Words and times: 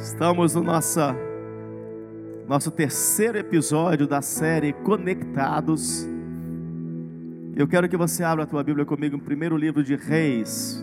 Estamos 0.00 0.54
no 0.54 0.62
nossa, 0.62 1.14
nosso 2.48 2.70
terceiro 2.70 3.36
episódio 3.36 4.06
da 4.06 4.22
série 4.22 4.72
Conectados. 4.72 6.08
Eu 7.54 7.68
quero 7.68 7.86
que 7.86 7.98
você 7.98 8.24
abra 8.24 8.44
a 8.44 8.46
tua 8.46 8.64
Bíblia 8.64 8.86
comigo 8.86 9.18
no 9.18 9.22
primeiro 9.22 9.58
livro 9.58 9.84
de 9.84 9.96
Reis. 9.96 10.82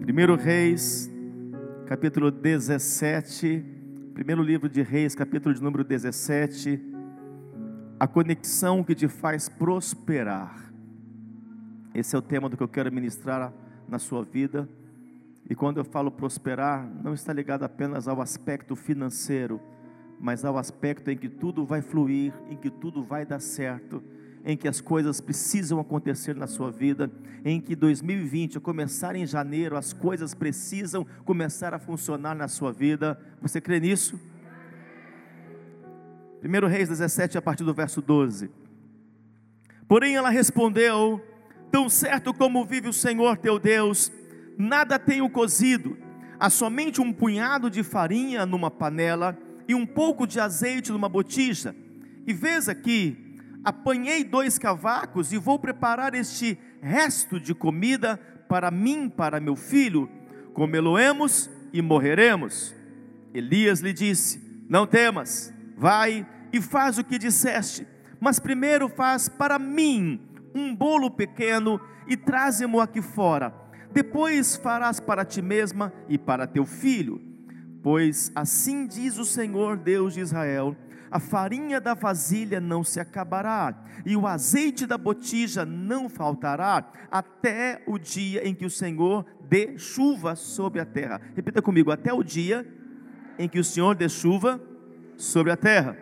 Primeiro 0.00 0.34
Reis, 0.34 1.08
capítulo 1.86 2.32
17. 2.32 3.64
Primeiro 4.12 4.42
livro 4.42 4.68
de 4.68 4.82
Reis, 4.82 5.14
capítulo 5.14 5.54
de 5.54 5.62
número 5.62 5.84
17. 5.84 6.82
A 8.00 8.08
conexão 8.08 8.82
que 8.82 8.96
te 8.96 9.06
faz 9.06 9.48
prosperar. 9.48 10.72
Esse 11.94 12.16
é 12.16 12.18
o 12.18 12.22
tema 12.22 12.48
do 12.48 12.56
que 12.56 12.62
eu 12.64 12.68
quero 12.68 12.92
ministrar 12.92 13.52
na 13.88 14.00
sua 14.00 14.24
vida. 14.24 14.68
E 15.48 15.54
quando 15.54 15.78
eu 15.78 15.84
falo 15.84 16.10
prosperar, 16.10 16.86
não 17.02 17.14
está 17.14 17.32
ligado 17.32 17.62
apenas 17.62 18.06
ao 18.06 18.20
aspecto 18.20 18.76
financeiro, 18.76 19.60
mas 20.20 20.44
ao 20.44 20.58
aspecto 20.58 21.10
em 21.10 21.16
que 21.16 21.28
tudo 21.28 21.64
vai 21.64 21.80
fluir, 21.80 22.34
em 22.50 22.56
que 22.56 22.70
tudo 22.70 23.02
vai 23.02 23.24
dar 23.24 23.40
certo, 23.40 24.02
em 24.44 24.56
que 24.56 24.68
as 24.68 24.80
coisas 24.80 25.20
precisam 25.20 25.80
acontecer 25.80 26.34
na 26.34 26.46
sua 26.46 26.70
vida, 26.70 27.10
em 27.44 27.60
que 27.60 27.74
2020, 27.74 28.58
a 28.58 28.60
começar 28.60 29.16
em 29.16 29.26
janeiro, 29.26 29.76
as 29.76 29.92
coisas 29.92 30.34
precisam 30.34 31.06
começar 31.24 31.72
a 31.72 31.78
funcionar 31.78 32.34
na 32.34 32.48
sua 32.48 32.72
vida. 32.72 33.18
Você 33.40 33.60
crê 33.60 33.80
nisso? 33.80 34.20
1 36.42 36.66
Reis 36.66 36.88
17, 36.88 37.38
a 37.38 37.42
partir 37.42 37.64
do 37.64 37.74
verso 37.74 38.00
12. 38.00 38.50
Porém 39.88 40.14
ela 40.14 40.30
respondeu: 40.30 41.20
Tão 41.70 41.88
certo 41.88 42.32
como 42.32 42.64
vive 42.64 42.88
o 42.88 42.92
Senhor 42.92 43.36
teu 43.38 43.58
Deus, 43.58 44.12
nada 44.58 44.98
tenho 44.98 45.30
cozido, 45.30 45.96
há 46.38 46.50
somente 46.50 47.00
um 47.00 47.12
punhado 47.12 47.70
de 47.70 47.84
farinha 47.84 48.44
numa 48.44 48.70
panela 48.70 49.38
e 49.68 49.74
um 49.74 49.86
pouco 49.86 50.26
de 50.26 50.40
azeite 50.40 50.90
numa 50.90 51.08
botija. 51.08 51.74
E 52.26 52.32
vês 52.32 52.68
aqui, 52.68 53.36
apanhei 53.64 54.24
dois 54.24 54.58
cavacos 54.58 55.32
e 55.32 55.38
vou 55.38 55.60
preparar 55.60 56.12
este 56.14 56.58
resto 56.82 57.38
de 57.38 57.54
comida 57.54 58.16
para 58.48 58.70
mim, 58.70 59.08
para 59.08 59.38
meu 59.38 59.54
filho, 59.54 60.10
comê-lo-emos 60.52 61.48
e 61.72 61.80
morreremos. 61.80 62.74
Elias 63.32 63.80
lhe 63.80 63.92
disse: 63.92 64.42
Não 64.68 64.86
temas, 64.86 65.54
vai 65.76 66.26
e 66.52 66.60
faz 66.60 66.98
o 66.98 67.04
que 67.04 67.18
disseste, 67.18 67.86
mas 68.18 68.40
primeiro 68.40 68.88
faz 68.88 69.28
para 69.28 69.58
mim 69.58 70.20
um 70.54 70.74
bolo 70.74 71.10
pequeno 71.10 71.80
e 72.08 72.16
traze-mo 72.16 72.80
aqui 72.80 73.00
fora 73.00 73.67
depois 73.92 74.56
farás 74.56 75.00
para 75.00 75.24
ti 75.24 75.42
mesma 75.42 75.92
e 76.08 76.18
para 76.18 76.46
teu 76.46 76.64
filho. 76.64 77.20
Pois 77.82 78.30
assim 78.34 78.86
diz 78.86 79.18
o 79.18 79.24
Senhor 79.24 79.76
Deus 79.76 80.14
de 80.14 80.20
Israel: 80.20 80.76
a 81.10 81.18
farinha 81.18 81.80
da 81.80 81.94
vasilha 81.94 82.60
não 82.60 82.84
se 82.84 83.00
acabará, 83.00 83.74
e 84.04 84.16
o 84.16 84.26
azeite 84.26 84.86
da 84.86 84.98
botija 84.98 85.64
não 85.64 86.08
faltará, 86.08 86.90
até 87.10 87.82
o 87.86 87.98
dia 87.98 88.46
em 88.46 88.54
que 88.54 88.66
o 88.66 88.70
Senhor 88.70 89.24
dê 89.48 89.78
chuva 89.78 90.36
sobre 90.36 90.80
a 90.80 90.84
terra. 90.84 91.20
Repita 91.34 91.62
comigo: 91.62 91.90
até 91.90 92.12
o 92.12 92.22
dia 92.22 92.66
em 93.38 93.48
que 93.48 93.58
o 93.58 93.64
Senhor 93.64 93.94
dê 93.94 94.08
chuva 94.08 94.60
sobre 95.16 95.52
a 95.52 95.56
terra. 95.56 95.96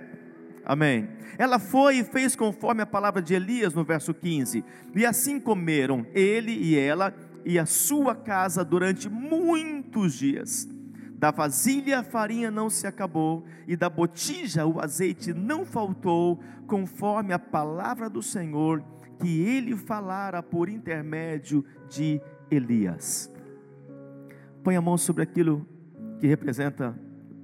Amém. 0.65 1.09
Ela 1.39 1.59
foi 1.59 1.98
e 1.98 2.05
fez 2.05 2.34
conforme 2.34 2.83
a 2.83 2.87
palavra 2.87 3.23
de 3.23 3.34
Elias 3.34 3.73
no 3.73 3.84
verso 3.84 4.12
15. 4.12 4.65
E 4.95 5.06
assim 5.06 5.39
comeram 5.39 6.05
ele 6.12 6.53
e 6.53 6.77
ela 6.77 7.15
e 7.47 7.61
a 7.61 7.64
sua 7.64 8.12
casa 8.12 8.64
durante 8.64 9.08
muitos 9.08 10.14
dias. 10.14 10.69
Da 11.12 11.30
vasilha 11.30 12.00
a 12.00 12.03
farinha 12.03 12.50
não 12.50 12.69
se 12.69 12.88
acabou, 12.88 13.44
e 13.69 13.77
da 13.77 13.88
botija 13.88 14.66
o 14.66 14.80
azeite 14.80 15.33
não 15.33 15.64
faltou, 15.64 16.41
conforme 16.66 17.33
a 17.33 17.38
palavra 17.38 18.11
do 18.11 18.20
Senhor 18.20 18.83
que 19.20 19.41
ele 19.42 19.76
falara 19.76 20.43
por 20.43 20.69
intermédio 20.69 21.65
de 21.88 22.21
Elias. 22.50 23.32
Põe 24.65 24.75
a 24.75 24.81
mão 24.82 24.98
sobre 24.98 25.22
aquilo 25.22 25.65
que 26.19 26.26
representa 26.26 26.98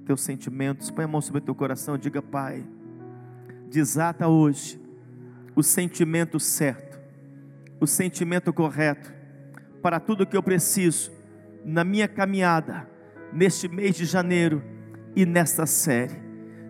teus 0.05 0.21
sentimentos, 0.21 0.91
põe 0.91 1.05
a 1.05 1.07
mão 1.07 1.21
sobre 1.21 1.39
teu 1.39 1.55
coração, 1.55 1.97
diga, 1.97 2.21
Pai, 2.21 2.67
desata 3.69 4.27
hoje 4.27 4.79
o 5.55 5.63
sentimento 5.63 6.41
certo, 6.41 6.99
o 7.79 7.87
sentimento 7.87 8.51
correto 8.51 9.22
para 9.83 9.99
tudo 9.99 10.25
que 10.25 10.37
eu 10.37 10.41
preciso 10.41 11.11
na 11.65 11.83
minha 11.83 12.07
caminhada 12.07 12.89
neste 13.33 13.67
mês 13.67 13.95
de 13.95 14.05
janeiro 14.05 14.63
e 15.13 15.25
nesta 15.25 15.65
série. 15.65 16.23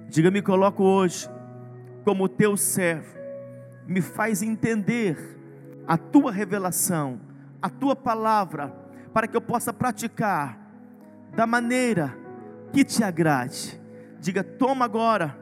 Diga, 0.09 0.31
me 0.31 0.41
coloco 0.41 0.83
hoje 0.83 1.29
como 2.03 2.27
teu 2.27 2.57
servo, 2.57 3.15
me 3.87 4.01
faz 4.01 4.41
entender 4.41 5.15
a 5.87 5.95
tua 5.95 6.31
revelação, 6.31 7.21
a 7.61 7.69
tua 7.69 7.95
palavra, 7.95 8.69
para 9.13 9.27
que 9.27 9.37
eu 9.37 9.41
possa 9.41 9.71
praticar 9.71 10.59
da 11.35 11.45
maneira 11.45 12.17
que 12.71 12.83
te 12.83 13.03
agrade. 13.03 13.79
Diga, 14.19 14.43
toma 14.43 14.85
agora 14.85 15.37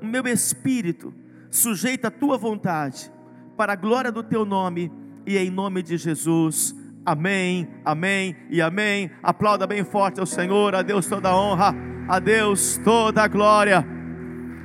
o 0.00 0.06
meu 0.06 0.26
espírito, 0.26 1.12
sujeita 1.50 2.08
a 2.08 2.10
tua 2.10 2.38
vontade, 2.38 3.12
para 3.58 3.74
a 3.74 3.76
glória 3.76 4.10
do 4.10 4.22
teu 4.22 4.46
nome 4.46 4.90
e 5.26 5.36
em 5.36 5.50
nome 5.50 5.82
de 5.82 5.98
Jesus. 5.98 6.79
Amém, 7.10 7.68
amém 7.84 8.36
e 8.48 8.62
amém. 8.62 9.10
Aplauda 9.20 9.66
bem 9.66 9.82
forte 9.82 10.20
ao 10.20 10.26
Senhor, 10.26 10.76
a 10.76 10.80
Deus 10.80 11.08
toda 11.08 11.30
a 11.30 11.36
honra, 11.36 11.74
a 12.08 12.20
Deus 12.20 12.78
toda 12.84 13.24
a 13.24 13.26
glória. 13.26 13.84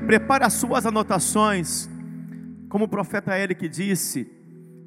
Prepare 0.05 0.43
as 0.43 0.53
suas 0.53 0.85
anotações, 0.85 1.89
como 2.69 2.85
o 2.85 2.87
profeta 2.87 3.35
Eric 3.35 3.67
disse, 3.67 4.31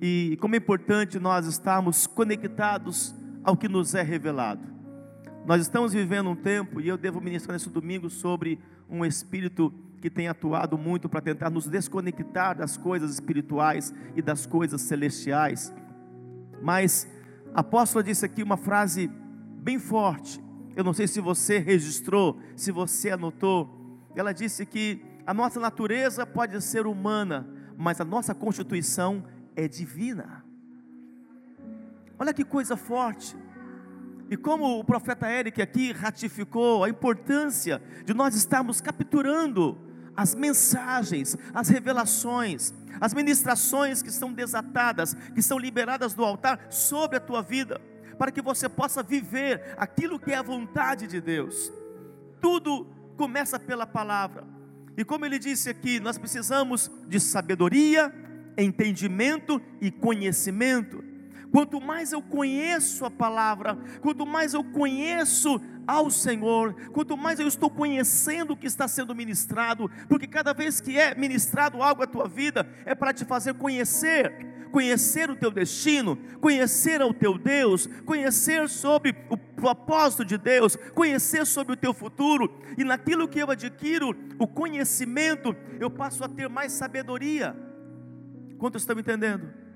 e 0.00 0.38
como 0.41 0.54
é 0.54 0.58
importante 0.58 1.19
nós 1.19 1.46
estarmos 1.46 2.06
conectados 2.06 3.12
ao 3.42 3.56
que 3.56 3.66
nos 3.66 3.92
é 3.92 4.02
revelado. 4.02 4.62
Nós 5.44 5.60
estamos 5.60 5.92
vivendo 5.92 6.30
um 6.30 6.36
tempo, 6.36 6.80
e 6.80 6.86
eu 6.86 6.96
devo 6.96 7.20
ministrar 7.20 7.54
nesse 7.54 7.70
domingo 7.70 8.08
sobre 8.08 8.60
um 8.88 9.04
espírito 9.04 9.75
que 10.00 10.08
tem 10.08 10.28
atuado 10.28 10.78
muito 10.78 11.08
para 11.08 11.20
tentar 11.20 11.50
nos 11.50 11.66
desconectar 11.66 12.56
das 12.56 12.76
coisas 12.76 13.14
espirituais 13.14 13.92
e 14.14 14.22
das 14.22 14.46
coisas 14.46 14.80
celestiais. 14.82 15.75
Mas 16.62 17.17
a 17.54 17.60
apóstola 17.60 18.03
disse 18.03 18.25
aqui 18.25 18.42
uma 18.42 18.56
frase 18.56 19.10
bem 19.62 19.78
forte. 19.78 20.42
Eu 20.76 20.84
não 20.84 20.92
sei 20.92 21.09
se 21.09 21.20
você 21.20 21.59
registrou, 21.59 22.38
se 22.54 22.70
você 22.70 23.10
anotou. 23.10 23.69
Ela 24.14 24.32
disse 24.32 24.64
que 24.64 25.03
a 25.26 25.34
nossa 25.34 25.58
natureza 25.58 26.25
pode 26.25 26.60
ser 26.62 26.87
humana, 26.87 27.48
mas 27.76 28.00
a 28.00 28.04
nossa 28.04 28.34
constituição 28.34 29.25
é 29.56 29.66
divina. 29.66 30.44
Olha 32.19 32.32
que 32.32 32.44
coisa 32.44 32.76
forte. 32.76 33.37
E 34.31 34.37
como 34.37 34.78
o 34.78 34.84
profeta 34.84 35.31
Eric 35.31 35.60
aqui 35.62 35.92
ratificou 35.92 36.84
a 36.84 36.88
importância 36.88 37.82
de 38.04 38.12
nós 38.12 38.34
estarmos 38.34 38.81
capturando 38.81 39.78
as 40.18 40.34
mensagens, 40.34 41.38
as 41.54 41.68
revelações, 41.68 42.74
as 43.00 43.14
ministrações 43.14 44.02
que 44.02 44.10
são 44.10 44.32
desatadas, 44.32 45.14
que 45.32 45.40
são 45.40 45.56
liberadas 45.56 46.12
do 46.12 46.24
altar 46.24 46.66
sobre 46.70 47.18
a 47.18 47.20
tua 47.20 47.40
vida, 47.40 47.80
para 48.18 48.32
que 48.32 48.42
você 48.42 48.68
possa 48.68 49.00
viver 49.00 49.76
aquilo 49.76 50.18
que 50.18 50.32
é 50.32 50.34
a 50.34 50.42
vontade 50.42 51.06
de 51.06 51.20
Deus. 51.20 51.72
Tudo 52.40 52.84
começa 53.16 53.60
pela 53.60 53.86
palavra. 53.86 54.42
E 54.96 55.04
como 55.04 55.24
ele 55.24 55.38
disse 55.38 55.70
aqui, 55.70 56.00
nós 56.00 56.18
precisamos 56.18 56.90
de 57.06 57.20
sabedoria, 57.20 58.12
entendimento 58.58 59.62
e 59.80 59.88
conhecimento. 59.88 61.04
Quanto 61.50 61.81
mais 61.81 62.12
eu 62.12 62.20
conheço 62.20 63.04
a 63.04 63.10
palavra, 63.10 63.76
quanto 64.00 64.26
mais 64.26 64.54
eu 64.54 64.62
conheço 64.62 65.60
ao 65.86 66.10
Senhor, 66.10 66.75
quanto 66.92 67.16
mais 67.16 67.41
eu 67.41 67.48
estou 67.48 67.70
conhecendo 67.70 68.52
o 68.52 68.56
que 68.56 68.67
está 68.67 68.87
sendo 68.87 69.14
ministrado, 69.14 69.90
porque 70.08 70.26
cada 70.26 70.52
vez 70.52 70.81
que 70.81 70.99
é 70.99 71.14
ministrado 71.14 71.82
algo 71.82 72.02
à 72.02 72.06
tua 72.06 72.28
vida, 72.28 72.69
é 72.84 72.94
para 72.94 73.14
te 73.14 73.25
fazer 73.25 73.55
conhecer, 73.55 74.69
conhecer 74.70 75.31
o 75.31 75.37
teu 75.37 75.50
destino, 75.50 76.19
conhecer 76.43 77.00
ao 77.00 77.14
teu 77.14 77.38
Deus, 77.38 77.87
conhecer 78.05 78.69
sobre 78.69 79.17
o 79.31 79.37
propósito 79.38 80.26
de 80.26 80.37
Deus, 80.37 80.76
conhecer 80.94 81.46
sobre 81.46 81.72
o 81.72 81.76
teu 81.76 81.94
futuro, 81.94 82.61
e 82.76 82.84
naquilo 82.84 83.26
que 83.26 83.38
eu 83.38 83.50
adquiro 83.50 84.14
o 84.38 84.46
conhecimento, 84.46 85.56
eu 85.81 85.90
passo 85.90 86.22
a 86.22 86.28
ter 86.28 86.50
mais 86.50 86.72
sabedoria. 86.72 87.56
Quantos 88.58 88.82
estão 88.82 88.99
entendendo? 88.99 89.68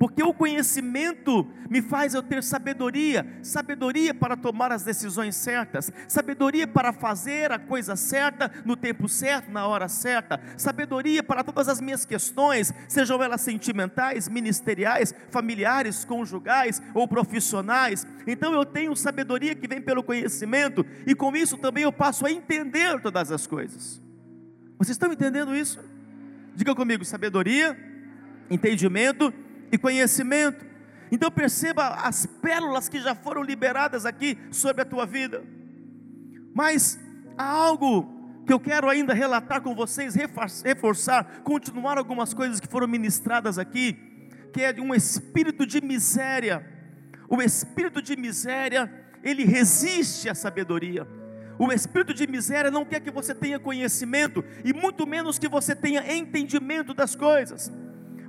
Porque 0.00 0.22
o 0.22 0.32
conhecimento 0.32 1.46
me 1.68 1.82
faz 1.82 2.14
eu 2.14 2.22
ter 2.22 2.42
sabedoria, 2.42 3.38
sabedoria 3.42 4.14
para 4.14 4.34
tomar 4.34 4.72
as 4.72 4.82
decisões 4.82 5.36
certas, 5.36 5.92
sabedoria 6.08 6.66
para 6.66 6.90
fazer 6.90 7.52
a 7.52 7.58
coisa 7.58 7.94
certa 7.96 8.50
no 8.64 8.74
tempo 8.76 9.06
certo, 9.10 9.50
na 9.50 9.66
hora 9.66 9.88
certa, 9.88 10.40
sabedoria 10.56 11.22
para 11.22 11.44
todas 11.44 11.68
as 11.68 11.82
minhas 11.82 12.06
questões, 12.06 12.72
sejam 12.88 13.22
elas 13.22 13.42
sentimentais, 13.42 14.26
ministeriais, 14.26 15.14
familiares, 15.28 16.02
conjugais 16.02 16.80
ou 16.94 17.06
profissionais. 17.06 18.06
Então 18.26 18.54
eu 18.54 18.64
tenho 18.64 18.96
sabedoria 18.96 19.54
que 19.54 19.68
vem 19.68 19.82
pelo 19.82 20.02
conhecimento 20.02 20.82
e 21.06 21.14
com 21.14 21.36
isso 21.36 21.58
também 21.58 21.82
eu 21.82 21.92
passo 21.92 22.24
a 22.24 22.32
entender 22.32 23.02
todas 23.02 23.30
as 23.30 23.46
coisas. 23.46 24.00
Vocês 24.78 24.94
estão 24.94 25.12
entendendo 25.12 25.54
isso? 25.54 25.78
Diga 26.56 26.74
comigo: 26.74 27.04
sabedoria, 27.04 27.76
entendimento 28.50 29.30
e 29.70 29.78
conhecimento. 29.78 30.64
Então 31.10 31.30
perceba 31.30 31.88
as 31.88 32.26
pérolas 32.26 32.88
que 32.88 33.00
já 33.00 33.14
foram 33.14 33.42
liberadas 33.42 34.06
aqui 34.06 34.38
sobre 34.50 34.82
a 34.82 34.84
tua 34.84 35.04
vida. 35.06 35.42
Mas 36.54 36.98
há 37.36 37.44
algo 37.44 38.42
que 38.46 38.52
eu 38.52 38.60
quero 38.60 38.88
ainda 38.88 39.14
relatar 39.14 39.60
com 39.60 39.74
vocês, 39.74 40.14
reforçar, 40.14 41.42
continuar 41.42 41.98
algumas 41.98 42.34
coisas 42.34 42.60
que 42.60 42.68
foram 42.68 42.86
ministradas 42.86 43.58
aqui, 43.58 43.96
que 44.52 44.62
é 44.62 44.72
de 44.72 44.80
um 44.80 44.94
espírito 44.94 45.66
de 45.66 45.80
miséria. 45.80 46.66
O 47.28 47.40
espírito 47.40 48.02
de 48.02 48.16
miséria, 48.16 48.92
ele 49.22 49.44
resiste 49.44 50.28
à 50.28 50.34
sabedoria. 50.34 51.06
O 51.58 51.70
espírito 51.72 52.14
de 52.14 52.26
miséria 52.26 52.70
não 52.70 52.84
quer 52.84 53.00
que 53.00 53.10
você 53.10 53.34
tenha 53.34 53.58
conhecimento 53.58 54.42
e 54.64 54.72
muito 54.72 55.06
menos 55.06 55.38
que 55.38 55.48
você 55.48 55.76
tenha 55.76 56.16
entendimento 56.16 56.94
das 56.94 57.14
coisas. 57.14 57.70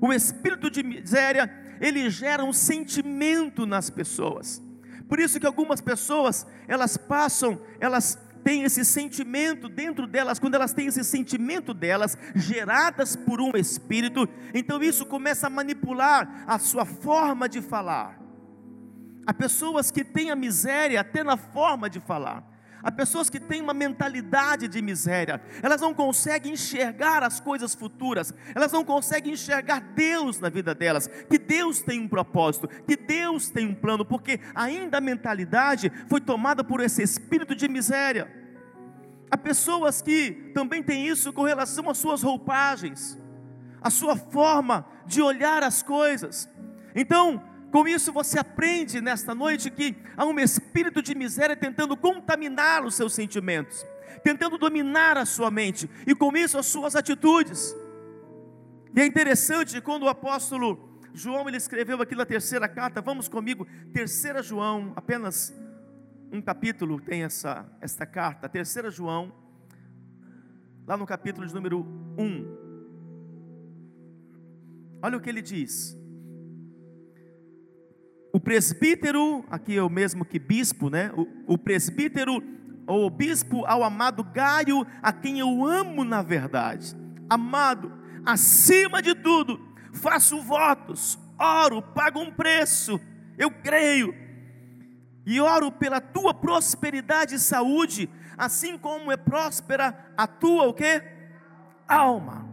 O 0.01 0.12
espírito 0.12 0.69
de 0.71 0.81
miséria, 0.81 1.50
ele 1.80 2.09
gera 2.09 2.44
um 2.44 2.51
sentimento 2.51 3.68
nas 3.68 3.89
pessoas. 3.92 4.62
Por 5.07 5.19
isso 5.19 5.39
que 5.39 5.45
algumas 5.45 5.80
pessoas, 5.80 6.48
elas 6.68 6.98
passam, 6.98 7.62
elas 7.80 8.18
têm 8.44 8.63
esse 8.63 8.83
sentimento 8.83 9.69
dentro 9.69 10.07
delas, 10.07 10.39
quando 10.39 10.56
elas 10.56 10.74
têm 10.74 10.88
esse 10.88 11.03
sentimento 11.03 11.74
delas, 11.74 12.18
geradas 12.36 13.15
por 13.15 13.39
um 13.39 13.51
espírito, 13.56 14.27
então 14.53 14.81
isso 14.81 15.06
começa 15.06 15.45
a 15.45 15.50
manipular 15.50 16.44
a 16.48 16.57
sua 16.57 16.83
forma 16.83 17.48
de 17.48 17.62
falar. 17.62 18.19
Há 19.27 19.33
pessoas 19.33 19.92
que 19.92 20.03
têm 20.03 20.31
a 20.31 20.36
miséria 20.36 21.01
até 21.01 21.24
na 21.24 21.38
forma 21.38 21.88
de 21.88 22.00
falar. 22.00 22.50
Há 22.83 22.92
pessoas 22.92 23.30
que 23.30 23.39
têm 23.39 23.62
uma 23.62 23.74
mentalidade 23.74 24.68
de 24.68 24.81
miséria, 24.81 25.42
elas 25.62 25.81
não 25.81 25.94
conseguem 25.94 26.54
enxergar 26.54 27.24
as 27.24 27.39
coisas 27.39 27.75
futuras, 27.75 28.33
elas 28.56 28.72
não 28.72 28.83
conseguem 28.83 29.33
enxergar 29.33 29.80
Deus 29.80 30.39
na 30.39 30.50
vida 30.50 30.74
delas, 30.74 31.07
que 31.30 31.38
Deus 31.38 31.81
tem 31.81 32.00
um 32.00 32.07
propósito, 32.07 32.68
que 32.68 32.95
Deus 32.95 33.50
tem 33.50 33.68
um 33.68 33.75
plano, 33.75 34.04
porque 34.04 34.39
ainda 34.56 34.98
a 34.98 35.01
mentalidade 35.01 35.92
foi 36.07 36.19
tomada 36.19 36.63
por 36.63 36.81
esse 36.81 37.04
espírito 37.04 37.56
de 37.56 37.68
miséria. 37.68 38.31
Há 39.30 39.38
pessoas 39.38 40.01
que 40.01 40.51
também 40.54 40.81
têm 40.81 41.07
isso 41.07 41.31
com 41.31 41.44
relação 41.44 41.89
às 41.89 41.98
suas 41.98 42.22
roupagens, 42.24 43.18
a 43.81 43.89
sua 43.89 44.16
forma 44.16 44.86
de 45.06 45.22
olhar 45.22 45.63
as 45.63 45.81
coisas. 45.81 46.50
Então, 46.95 47.42
com 47.71 47.88
isso 47.88 48.12
você 48.12 48.38
aprende 48.38 49.00
nesta 49.00 49.33
noite 49.33 49.71
que 49.71 49.95
há 50.18 50.25
um 50.25 50.38
espírito 50.39 51.01
de 51.01 51.15
miséria 51.15 51.56
tentando 51.56 51.95
contaminar 51.95 52.83
os 52.83 52.95
seus 52.95 53.13
sentimentos, 53.13 53.85
tentando 54.23 54.57
dominar 54.57 55.18
a 55.18 55.25
sua 55.25 55.50
mente 55.50 55.89
e 56.06 56.13
com 56.13 56.35
isso 56.35 56.57
as 56.57 56.65
suas 56.65 56.95
atitudes. 56.95 57.73
E 58.94 59.00
é 59.00 59.06
interessante 59.06 59.79
quando 59.79 60.03
o 60.03 60.09
apóstolo 60.09 61.00
João 61.13 61.47
ele 61.47 61.57
escreveu 61.57 62.01
aqui 62.01 62.13
na 62.13 62.25
terceira 62.25 62.68
carta, 62.68 63.01
vamos 63.01 63.29
comigo, 63.29 63.65
terceira 63.94 64.44
João, 64.44 64.91
apenas 64.95 65.53
um 66.31 66.41
capítulo 66.41 67.00
tem 67.00 67.24
essa 67.24 67.65
esta 67.79 68.06
carta, 68.06 68.50
terceira 68.50 68.91
João, 68.91 69.31
lá 70.85 70.97
no 70.97 71.06
capítulo 71.06 71.47
de 71.47 71.53
número 71.53 71.85
1. 72.17 72.62
Olha 75.01 75.17
o 75.17 75.21
que 75.21 75.29
ele 75.29 75.41
diz: 75.41 76.00
o 78.33 78.39
presbítero, 78.39 79.45
aqui 79.50 79.78
é 79.78 79.83
o 79.83 79.89
mesmo 79.89 80.24
que 80.24 80.39
bispo, 80.39 80.89
né? 80.89 81.12
O, 81.16 81.54
o 81.54 81.57
presbítero 81.57 82.42
ou 82.88 83.10
bispo 83.10 83.66
ao 83.66 83.83
amado 83.83 84.24
Gaio, 84.24 84.86
a 85.01 85.12
quem 85.12 85.39
eu 85.39 85.66
amo 85.66 86.04
na 86.04 86.22
verdade. 86.22 86.95
Amado, 87.30 87.92
acima 88.25 89.01
de 89.01 89.16
tudo, 89.16 89.60
faço 89.94 90.42
votos, 90.42 91.19
oro, 91.38 91.81
pago 91.81 92.19
um 92.19 92.31
preço, 92.31 93.00
eu 93.38 93.51
creio. 93.51 94.13
E 95.25 95.39
oro 95.39 95.72
pela 95.72 96.01
tua 96.01 96.34
prosperidade 96.34 97.36
e 97.36 97.39
saúde, 97.39 98.10
assim 98.38 98.77
como 98.77 99.12
é 99.12 99.18
próspera 99.18 100.13
a 100.18 100.25
tua 100.25 100.68
o 100.68 100.74
quê? 100.74 101.04
Alma. 101.88 102.50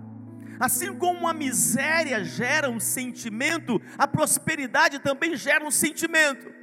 Assim 0.59 0.95
como 0.95 1.29
a 1.29 1.35
miséria 1.35 2.25
gera 2.25 2.69
um 2.69 2.81
sentimento, 2.81 3.81
a 3.97 4.07
prosperidade 4.07 4.99
também 4.99 5.37
gera 5.37 5.65
um 5.65 5.71
sentimento. 5.71 6.58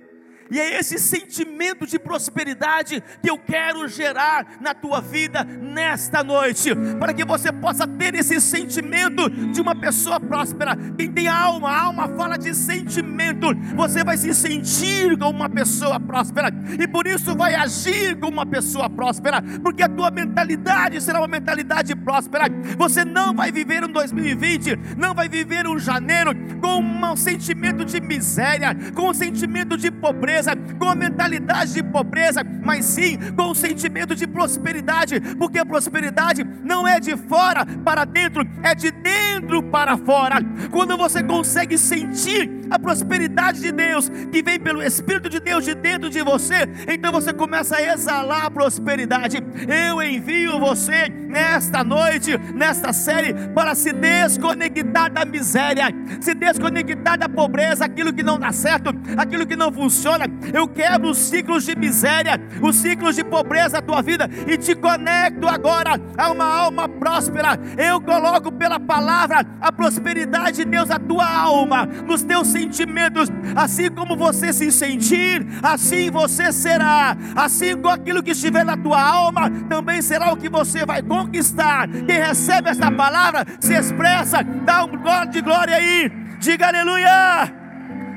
E 0.51 0.59
é 0.59 0.79
esse 0.79 0.99
sentimento 0.99 1.87
de 1.87 1.97
prosperidade 1.97 3.03
que 3.21 3.29
eu 3.29 3.37
quero 3.37 3.87
gerar 3.87 4.57
na 4.61 4.73
tua 4.73 5.01
vida 5.01 5.43
nesta 5.43 6.23
noite, 6.23 6.69
para 6.99 7.13
que 7.13 7.25
você 7.25 7.51
possa 7.51 7.87
ter 7.87 8.13
esse 8.15 8.39
sentimento 8.39 9.29
de 9.29 9.59
uma 9.59 9.75
pessoa 9.75 10.19
próspera. 10.19 10.77
Quem 10.97 11.11
tem 11.11 11.27
alma, 11.27 11.69
a 11.69 11.81
alma 11.81 12.07
fala 12.09 12.37
de 12.37 12.53
sentimento. 12.53 13.47
Você 13.75 14.03
vai 14.03 14.17
se 14.17 14.33
sentir 14.33 15.17
como 15.17 15.39
uma 15.39 15.49
pessoa 15.49 15.99
próspera 15.99 16.49
e 16.79 16.87
por 16.87 17.07
isso 17.07 17.35
vai 17.35 17.55
agir 17.55 18.15
como 18.19 18.33
uma 18.33 18.45
pessoa 18.45 18.89
próspera, 18.89 19.41
porque 19.63 19.83
a 19.83 19.89
tua 19.89 20.11
mentalidade 20.11 21.01
será 21.01 21.19
uma 21.19 21.27
mentalidade 21.27 21.95
próspera. 21.95 22.45
Você 22.77 23.03
não 23.03 23.33
vai 23.33 23.51
viver 23.51 23.83
um 23.83 23.91
2020, 23.91 24.95
não 24.97 25.13
vai 25.13 25.27
viver 25.27 25.67
um 25.67 25.79
janeiro 25.79 26.31
com 26.61 26.81
um 26.81 27.15
sentimento 27.15 27.83
de 27.83 27.99
miséria, 27.99 28.75
com 28.93 29.09
um 29.09 29.13
sentimento 29.13 29.77
de 29.77 29.89
pobreza 29.89 30.34
pobreza, 30.35 30.55
com 30.77 30.89
a 30.89 30.95
mentalidade 30.95 31.73
de 31.73 31.83
pobreza, 31.83 32.43
mas 32.43 32.85
sim 32.85 33.17
com 33.35 33.51
o 33.51 33.55
sentimento 33.55 34.15
de 34.15 34.27
prosperidade, 34.27 35.19
porque 35.37 35.59
a 35.59 35.65
prosperidade 35.65 36.43
não 36.63 36.87
é 36.87 36.99
de 36.99 37.15
fora 37.15 37.65
para 37.65 38.03
dentro, 38.05 38.45
é 38.63 38.75
de 38.75 38.91
dentro 38.91 39.63
para 39.63 39.97
fora. 39.97 40.37
Quando 40.71 40.97
você 40.97 41.23
consegue 41.23 41.77
sentir 41.77 42.64
a 42.69 42.79
prosperidade 42.79 43.61
de 43.61 43.71
Deus, 43.71 44.09
que 44.31 44.41
vem 44.41 44.59
pelo 44.59 44.81
Espírito 44.81 45.29
de 45.29 45.39
Deus 45.39 45.63
de 45.63 45.73
dentro 45.73 46.09
de 46.09 46.21
você, 46.21 46.67
então 46.91 47.11
você 47.11 47.33
começa 47.33 47.77
a 47.77 47.93
exalar 47.93 48.45
a 48.45 48.51
prosperidade. 48.51 49.37
Eu 49.67 50.01
envio 50.01 50.59
você 50.59 51.09
nesta 51.09 51.83
noite, 51.83 52.37
nesta 52.53 52.93
série, 52.93 53.33
para 53.53 53.75
se 53.75 53.91
desconectar 53.91 55.11
da 55.11 55.25
miséria, 55.25 55.87
se 56.19 56.33
desconectar 56.33 57.17
da 57.17 57.27
pobreza, 57.27 57.85
aquilo 57.85 58.13
que 58.13 58.23
não 58.23 58.39
dá 58.39 58.51
certo, 58.51 58.91
aquilo 59.17 59.45
que 59.45 59.55
não 59.55 59.71
funciona 59.71 60.25
eu 60.53 60.67
quebro 60.67 61.09
os 61.09 61.17
ciclos 61.17 61.65
de 61.65 61.75
miséria, 61.75 62.39
os 62.61 62.75
ciclos 62.77 63.15
de 63.15 63.23
pobreza 63.23 63.69
da 63.69 63.81
tua 63.81 64.01
vida 64.01 64.29
e 64.47 64.57
te 64.57 64.75
conecto 64.75 65.47
agora 65.47 65.99
a 66.17 66.31
uma 66.31 66.45
alma 66.45 66.87
próspera. 66.87 67.59
Eu 67.77 67.99
coloco 68.01 68.51
pela 68.51 68.79
palavra 68.79 69.45
a 69.59 69.71
prosperidade 69.71 70.57
de 70.57 70.65
Deus 70.65 70.89
na 70.89 70.99
tua 70.99 71.27
alma, 71.27 71.85
nos 71.85 72.23
teus 72.23 72.47
sentimentos, 72.55 73.29
assim 73.53 73.91
como 73.91 74.15
você 74.15 74.53
se 74.53 74.71
sentir, 74.71 75.45
assim 75.61 76.09
você 76.09 76.53
será. 76.53 77.17
Assim 77.35 77.75
como 77.75 77.89
aquilo 77.89 78.23
que 78.23 78.31
estiver 78.31 78.63
na 78.63 78.77
tua 78.77 79.01
alma, 79.01 79.51
também 79.67 80.01
será 80.01 80.31
o 80.31 80.37
que 80.37 80.47
você 80.47 80.85
vai 80.85 81.01
conquistar. 81.03 81.87
Quem 81.89 82.17
recebe 82.17 82.69
essa 82.69 82.89
palavra 82.89 83.45
se 83.59 83.73
expressa, 83.73 84.41
dá 84.43 84.85
um 84.85 84.97
glória 84.97 85.31
de 85.31 85.41
glória 85.41 85.75
aí. 85.75 86.09
Diga 86.39 86.67
aleluia. 86.67 87.53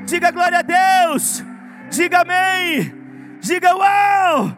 Diga 0.05 0.31
glória 0.31 0.59
a 0.59 0.61
Deus. 0.61 1.43
Diga 1.89 2.21
amém. 2.21 2.93
Diga 3.41 3.75
uau. 3.75 4.57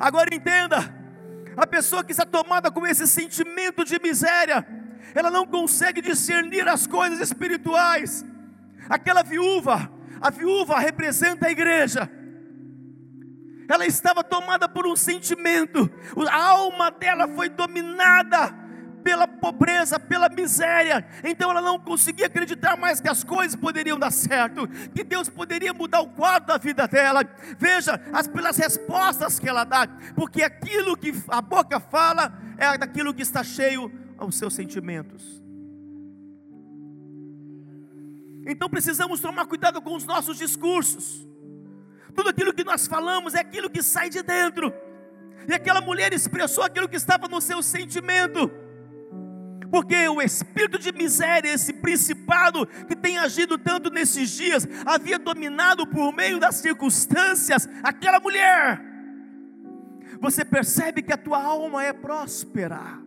Agora 0.00 0.34
entenda: 0.34 0.78
a 1.56 1.66
pessoa 1.66 2.02
que 2.02 2.12
está 2.12 2.24
tomada 2.24 2.70
com 2.70 2.86
esse 2.86 3.06
sentimento 3.06 3.84
de 3.84 4.00
miséria, 4.00 4.66
ela 5.14 5.30
não 5.30 5.46
consegue 5.46 6.00
discernir 6.00 6.66
as 6.66 6.86
coisas 6.86 7.20
espirituais. 7.20 8.24
Aquela 8.92 9.22
viúva, 9.22 9.90
a 10.20 10.28
viúva 10.28 10.78
representa 10.78 11.46
a 11.46 11.50
igreja. 11.50 12.10
Ela 13.66 13.86
estava 13.86 14.22
tomada 14.22 14.68
por 14.68 14.86
um 14.86 14.94
sentimento, 14.94 15.90
a 16.30 16.44
alma 16.50 16.90
dela 16.90 17.26
foi 17.26 17.48
dominada 17.48 18.54
pela 19.02 19.26
pobreza, 19.26 19.98
pela 19.98 20.28
miséria. 20.28 21.06
Então 21.24 21.50
ela 21.50 21.62
não 21.62 21.78
conseguia 21.78 22.26
acreditar 22.26 22.76
mais 22.76 23.00
que 23.00 23.08
as 23.08 23.24
coisas 23.24 23.56
poderiam 23.56 23.98
dar 23.98 24.10
certo, 24.10 24.68
que 24.94 25.02
Deus 25.02 25.26
poderia 25.26 25.72
mudar 25.72 26.02
o 26.02 26.10
quadro 26.10 26.48
da 26.48 26.58
vida 26.58 26.86
dela. 26.86 27.22
Veja, 27.58 27.98
as 28.12 28.28
pelas 28.28 28.58
respostas 28.58 29.38
que 29.38 29.48
ela 29.48 29.64
dá, 29.64 29.88
porque 30.14 30.42
aquilo 30.42 30.98
que 30.98 31.14
a 31.28 31.40
boca 31.40 31.80
fala 31.80 32.38
é 32.58 32.76
daquilo 32.76 33.14
que 33.14 33.22
está 33.22 33.42
cheio 33.42 33.90
aos 34.18 34.36
seus 34.36 34.52
sentimentos. 34.52 35.41
Então 38.46 38.68
precisamos 38.68 39.20
tomar 39.20 39.46
cuidado 39.46 39.80
com 39.80 39.94
os 39.94 40.04
nossos 40.04 40.36
discursos. 40.36 41.26
Tudo 42.14 42.30
aquilo 42.30 42.52
que 42.52 42.64
nós 42.64 42.86
falamos 42.86 43.34
é 43.34 43.40
aquilo 43.40 43.70
que 43.70 43.82
sai 43.82 44.10
de 44.10 44.22
dentro. 44.22 44.72
E 45.48 45.54
aquela 45.54 45.80
mulher 45.80 46.12
expressou 46.12 46.64
aquilo 46.64 46.88
que 46.88 46.96
estava 46.96 47.28
no 47.28 47.40
seu 47.40 47.62
sentimento. 47.62 48.50
Porque 49.70 50.06
o 50.08 50.20
espírito 50.20 50.78
de 50.78 50.92
miséria, 50.92 51.52
esse 51.52 51.72
principado 51.72 52.66
que 52.86 52.94
tem 52.94 53.16
agido 53.16 53.56
tanto 53.56 53.90
nesses 53.90 54.30
dias, 54.30 54.68
havia 54.84 55.18
dominado 55.18 55.86
por 55.86 56.12
meio 56.12 56.38
das 56.38 56.56
circunstâncias 56.56 57.66
aquela 57.82 58.20
mulher. 58.20 58.82
Você 60.20 60.44
percebe 60.44 61.02
que 61.02 61.12
a 61.12 61.16
tua 61.16 61.42
alma 61.42 61.82
é 61.82 61.92
próspera 61.92 63.00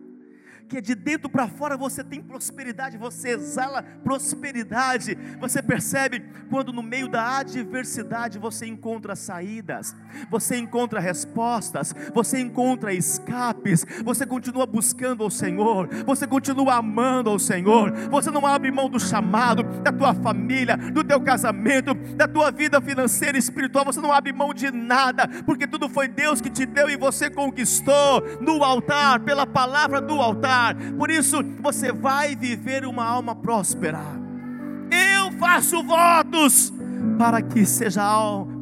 que 0.68 0.80
de 0.80 0.94
dentro 0.94 1.28
para 1.28 1.46
fora 1.46 1.76
você 1.76 2.02
tem 2.02 2.20
prosperidade, 2.20 2.98
você 2.98 3.30
exala 3.30 3.82
prosperidade. 4.02 5.16
Você 5.40 5.62
percebe 5.62 6.24
quando 6.50 6.72
no 6.72 6.82
meio 6.82 7.08
da 7.08 7.38
adversidade 7.38 8.38
você 8.38 8.66
encontra 8.66 9.14
saídas, 9.14 9.94
você 10.30 10.56
encontra 10.56 11.00
respostas, 11.00 11.94
você 12.12 12.40
encontra 12.40 12.92
escapes, 12.92 13.86
você 14.04 14.26
continua 14.26 14.66
buscando 14.66 15.22
ao 15.22 15.30
Senhor, 15.30 15.88
você 16.04 16.26
continua 16.26 16.76
amando 16.76 17.30
ao 17.30 17.38
Senhor, 17.38 17.92
você 18.10 18.30
não 18.30 18.46
abre 18.46 18.70
mão 18.70 18.88
do 18.88 18.98
chamado, 18.98 19.62
da 19.80 19.92
tua 19.92 20.14
família, 20.14 20.76
do 20.76 21.04
teu 21.04 21.20
casamento, 21.20 21.94
da 21.94 22.26
tua 22.26 22.50
vida 22.50 22.80
financeira 22.80 23.36
e 23.36 23.40
espiritual, 23.40 23.84
você 23.84 24.00
não 24.00 24.12
abre 24.12 24.32
mão 24.32 24.52
de 24.52 24.70
nada, 24.70 25.28
porque 25.44 25.66
tudo 25.66 25.88
foi 25.88 26.08
Deus 26.08 26.40
que 26.40 26.50
te 26.50 26.66
deu 26.66 26.88
e 26.88 26.96
você 26.96 27.30
conquistou 27.30 28.22
no 28.40 28.62
altar, 28.64 29.20
pela 29.20 29.46
palavra 29.46 30.00
do 30.00 30.20
altar 30.20 30.55
por 30.96 31.10
isso, 31.10 31.42
você 31.60 31.92
vai 31.92 32.36
viver 32.36 32.84
uma 32.84 33.04
alma 33.04 33.34
próspera. 33.34 34.00
Eu 34.90 35.32
faço 35.38 35.82
votos 35.82 36.72
para 37.18 37.42
que 37.42 37.64
seja 37.66 38.02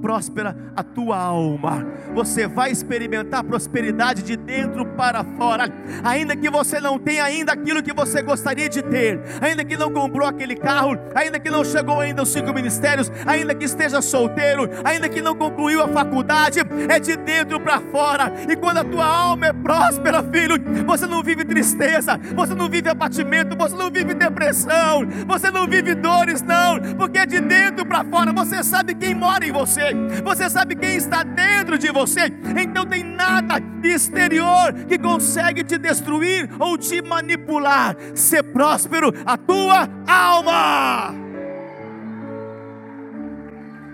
próspera 0.04 0.54
a 0.76 0.82
tua 0.82 1.16
alma. 1.16 1.82
Você 2.14 2.46
vai 2.46 2.70
experimentar 2.70 3.42
prosperidade 3.42 4.22
de 4.22 4.36
dentro 4.36 4.84
para 4.84 5.24
fora, 5.24 5.64
ainda 6.04 6.36
que 6.36 6.50
você 6.50 6.78
não 6.78 6.98
tenha 6.98 7.24
ainda 7.24 7.54
aquilo 7.54 7.82
que 7.82 7.94
você 7.94 8.20
gostaria 8.20 8.68
de 8.68 8.82
ter, 8.82 9.18
ainda 9.40 9.64
que 9.64 9.78
não 9.78 9.90
comprou 9.90 10.28
aquele 10.28 10.56
carro, 10.56 10.98
ainda 11.14 11.40
que 11.40 11.48
não 11.48 11.64
chegou 11.64 12.00
ainda 12.00 12.20
aos 12.20 12.28
cinco 12.28 12.52
ministérios, 12.52 13.10
ainda 13.24 13.54
que 13.54 13.64
esteja 13.64 14.02
solteiro, 14.02 14.68
ainda 14.84 15.08
que 15.08 15.22
não 15.22 15.34
concluiu 15.34 15.82
a 15.82 15.88
faculdade, 15.88 16.60
é 16.86 17.00
de 17.00 17.16
dentro 17.16 17.58
para 17.58 17.80
fora. 17.80 18.30
E 18.46 18.54
quando 18.56 18.78
a 18.78 18.84
tua 18.84 19.06
alma 19.06 19.46
é 19.46 19.52
próspera, 19.54 20.22
filho, 20.22 20.56
você 20.84 21.06
não 21.06 21.22
vive 21.22 21.46
tristeza, 21.46 22.20
você 22.36 22.54
não 22.54 22.68
vive 22.68 22.90
abatimento, 22.90 23.56
você 23.56 23.74
não 23.74 23.90
vive 23.90 24.12
depressão, 24.12 25.06
você 25.26 25.50
não 25.50 25.66
vive 25.66 25.94
dores, 25.94 26.42
não, 26.42 26.78
porque 26.94 27.20
é 27.20 27.24
de 27.24 27.40
dentro 27.40 27.86
para 27.86 28.04
fora. 28.04 28.34
Você 28.34 28.62
sabe 28.62 28.94
quem 28.94 29.14
mora 29.14 29.46
em 29.46 29.52
você, 29.52 29.93
você 30.24 30.48
sabe 30.48 30.74
quem 30.74 30.96
está 30.96 31.22
dentro 31.22 31.78
de 31.78 31.90
você, 31.90 32.22
então 32.60 32.86
tem 32.86 33.04
nada 33.04 33.56
exterior 33.82 34.72
que 34.88 34.98
consegue 34.98 35.62
te 35.62 35.78
destruir 35.78 36.50
ou 36.58 36.78
te 36.78 37.02
manipular. 37.02 37.96
Ser 38.14 38.42
próspero 38.42 39.12
a 39.24 39.36
tua 39.36 39.88
alma. 40.06 41.14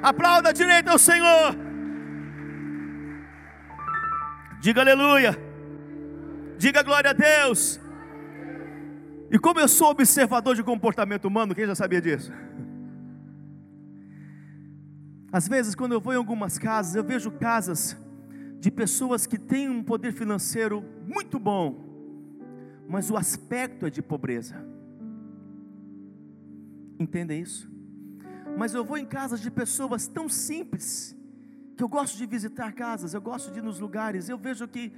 Aplauda 0.02 0.50
a 0.50 0.52
direita 0.52 0.92
ao 0.92 0.98
Senhor. 0.98 1.56
Diga 4.60 4.80
aleluia. 4.80 5.36
Diga 6.58 6.82
glória 6.82 7.10
a 7.10 7.14
Deus. 7.14 7.80
E 9.30 9.38
como 9.38 9.60
eu 9.60 9.68
sou 9.68 9.90
observador 9.90 10.54
de 10.54 10.62
comportamento 10.62 11.26
humano, 11.26 11.54
quem 11.54 11.66
já 11.66 11.74
sabia 11.74 12.00
disso? 12.00 12.32
Às 15.32 15.46
vezes, 15.46 15.74
quando 15.74 15.92
eu 15.92 16.00
vou 16.00 16.12
em 16.12 16.16
algumas 16.16 16.58
casas, 16.58 16.96
eu 16.96 17.04
vejo 17.04 17.30
casas 17.30 17.96
de 18.58 18.70
pessoas 18.70 19.26
que 19.26 19.38
têm 19.38 19.68
um 19.68 19.82
poder 19.82 20.12
financeiro 20.12 20.84
muito 21.06 21.38
bom, 21.38 21.88
mas 22.88 23.10
o 23.10 23.16
aspecto 23.16 23.86
é 23.86 23.90
de 23.90 24.02
pobreza. 24.02 24.56
Entendem 26.98 27.40
isso? 27.40 27.70
Mas 28.58 28.74
eu 28.74 28.84
vou 28.84 28.98
em 28.98 29.06
casas 29.06 29.40
de 29.40 29.50
pessoas 29.50 30.08
tão 30.08 30.28
simples, 30.28 31.16
que 31.76 31.82
eu 31.82 31.88
gosto 31.88 32.18
de 32.18 32.26
visitar 32.26 32.72
casas, 32.72 33.14
eu 33.14 33.22
gosto 33.22 33.52
de 33.52 33.60
ir 33.60 33.62
nos 33.62 33.78
lugares, 33.78 34.28
eu 34.28 34.36
vejo 34.36 34.66
que 34.66 34.92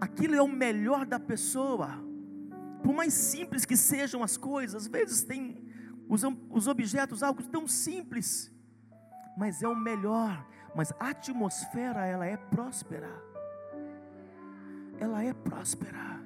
aquilo 0.00 0.34
é 0.34 0.42
o 0.42 0.48
melhor 0.48 1.04
da 1.04 1.20
pessoa, 1.20 2.02
por 2.82 2.94
mais 2.94 3.12
simples 3.12 3.64
que 3.64 3.76
sejam 3.76 4.22
as 4.22 4.36
coisas, 4.36 4.82
às 4.82 4.88
vezes 4.88 5.22
tem 5.22 5.62
os, 6.08 6.22
os 6.50 6.66
objetos 6.66 7.22
algo 7.22 7.42
tão 7.42 7.68
simples, 7.68 8.50
mas 9.38 9.62
é 9.62 9.68
o 9.68 9.76
melhor. 9.76 10.44
Mas 10.74 10.92
a 10.98 11.10
atmosfera, 11.10 12.04
ela 12.04 12.26
é 12.26 12.36
próspera. 12.36 13.08
Ela 14.98 15.22
é 15.22 15.32
próspera. 15.32 16.20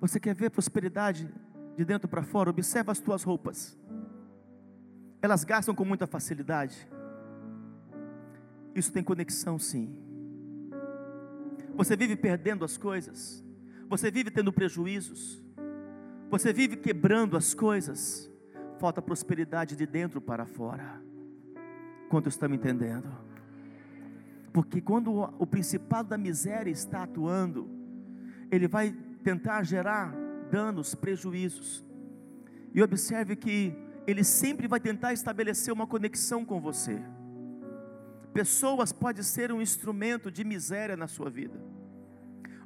Você 0.00 0.20
quer 0.20 0.34
ver 0.34 0.50
prosperidade 0.50 1.28
de 1.76 1.84
dentro 1.84 2.08
para 2.08 2.22
fora? 2.22 2.50
Observa 2.50 2.92
as 2.92 3.00
tuas 3.00 3.24
roupas. 3.24 3.76
Elas 5.20 5.42
gastam 5.42 5.74
com 5.74 5.84
muita 5.84 6.06
facilidade. 6.06 6.88
Isso 8.74 8.92
tem 8.92 9.02
conexão, 9.02 9.58
sim. 9.58 9.98
Você 11.74 11.96
vive 11.96 12.16
perdendo 12.16 12.64
as 12.64 12.76
coisas. 12.76 13.44
Você 13.88 14.10
vive 14.10 14.30
tendo 14.30 14.52
prejuízos. 14.52 15.42
Você 16.30 16.52
vive 16.52 16.76
quebrando 16.76 17.36
as 17.36 17.54
coisas 17.54 18.31
falta 18.82 19.00
prosperidade 19.00 19.76
de 19.76 19.86
dentro 19.86 20.20
para 20.20 20.44
fora. 20.44 21.00
Quanto 22.08 22.28
estão 22.28 22.48
me 22.48 22.56
entendendo? 22.56 23.08
Porque 24.52 24.80
quando 24.80 25.12
o 25.38 25.46
principado 25.46 26.08
da 26.08 26.18
miséria 26.18 26.68
está 26.68 27.04
atuando, 27.04 27.70
ele 28.50 28.66
vai 28.66 28.90
tentar 29.22 29.62
gerar 29.62 30.12
danos, 30.50 30.96
prejuízos. 30.96 31.84
E 32.74 32.82
observe 32.82 33.36
que 33.36 33.72
ele 34.04 34.24
sempre 34.24 34.66
vai 34.66 34.80
tentar 34.80 35.12
estabelecer 35.12 35.72
uma 35.72 35.86
conexão 35.86 36.44
com 36.44 36.60
você. 36.60 37.00
Pessoas 38.34 38.90
podem 38.92 39.22
ser 39.22 39.52
um 39.52 39.62
instrumento 39.62 40.28
de 40.28 40.42
miséria 40.42 40.96
na 40.96 41.06
sua 41.06 41.30
vida. 41.30 41.60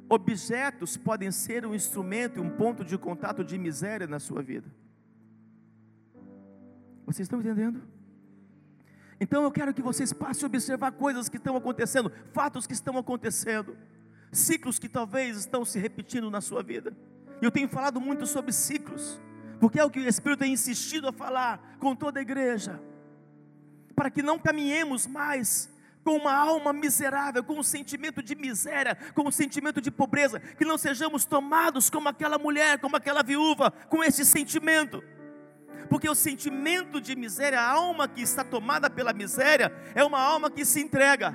Objetos 0.09 0.97
podem 0.97 1.29
ser 1.29 1.63
um 1.63 1.75
instrumento 1.75 2.39
e 2.39 2.41
um 2.41 2.49
ponto 2.49 2.83
de 2.83 2.97
contato 2.97 3.43
de 3.43 3.55
miséria 3.55 4.07
na 4.07 4.17
sua 4.17 4.41
vida. 4.41 4.86
Vocês 7.07 7.25
estão 7.25 7.39
entendendo? 7.39 7.81
Então 9.17 9.41
eu 9.41 9.49
quero 9.49 9.73
que 9.73 9.81
vocês 9.81 10.11
passem 10.11 10.43
a 10.43 10.47
observar 10.47 10.91
coisas 10.91 11.29
que 11.29 11.37
estão 11.37 11.55
acontecendo, 11.55 12.11
fatos 12.33 12.67
que 12.67 12.73
estão 12.73 12.97
acontecendo, 12.97 13.77
ciclos 14.29 14.77
que 14.77 14.89
talvez 14.89 15.37
estão 15.37 15.63
se 15.63 15.79
repetindo 15.79 16.29
na 16.29 16.41
sua 16.41 16.61
vida. 16.61 16.95
Eu 17.41 17.49
tenho 17.49 17.69
falado 17.69 18.01
muito 18.01 18.27
sobre 18.27 18.51
ciclos, 18.51 19.21
porque 19.57 19.79
é 19.79 19.85
o 19.85 19.89
que 19.89 19.99
o 19.99 20.07
Espírito 20.07 20.39
tem 20.39 20.51
insistido 20.51 21.07
a 21.07 21.13
falar 21.13 21.77
com 21.79 21.95
toda 21.95 22.19
a 22.19 22.21
igreja, 22.21 22.79
para 23.95 24.11
que 24.11 24.21
não 24.21 24.37
caminhemos 24.37 25.07
mais 25.07 25.73
com 26.03 26.17
uma 26.17 26.33
alma 26.33 26.73
miserável, 26.73 27.41
com 27.41 27.57
um 27.57 27.63
sentimento 27.63 28.21
de 28.21 28.35
miséria, 28.35 28.95
com 29.15 29.27
um 29.27 29.31
sentimento 29.31 29.79
de 29.79 29.89
pobreza, 29.89 30.41
que 30.41 30.65
não 30.65 30.77
sejamos 30.77 31.23
tomados 31.23 31.89
como 31.89 32.09
aquela 32.09 32.37
mulher, 32.37 32.79
como 32.79 32.97
aquela 32.97 33.23
viúva, 33.23 33.71
com 33.71 34.03
esse 34.03 34.25
sentimento 34.25 35.01
porque 35.89 36.09
o 36.09 36.15
sentimento 36.15 36.99
de 36.99 37.15
miséria, 37.15 37.59
a 37.59 37.69
alma 37.69 38.07
que 38.07 38.21
está 38.21 38.43
tomada 38.43 38.89
pela 38.89 39.13
miséria, 39.13 39.71
é 39.95 40.03
uma 40.03 40.19
alma 40.19 40.49
que 40.49 40.65
se 40.65 40.81
entrega, 40.81 41.33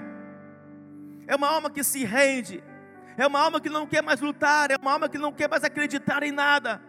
é 1.27 1.35
uma 1.37 1.49
alma 1.49 1.71
que 1.71 1.83
se 1.83 2.05
rende, 2.05 2.63
é 3.17 3.27
uma 3.27 3.41
alma 3.41 3.61
que 3.61 3.69
não 3.69 3.87
quer 3.87 4.03
mais 4.03 4.21
lutar, 4.21 4.71
é 4.71 4.77
uma 4.77 4.93
alma 4.93 5.09
que 5.09 5.19
não 5.19 5.33
quer 5.33 5.49
mais 5.49 5.65
acreditar 5.65 6.23
em 6.23 6.33
nada. 6.33 6.81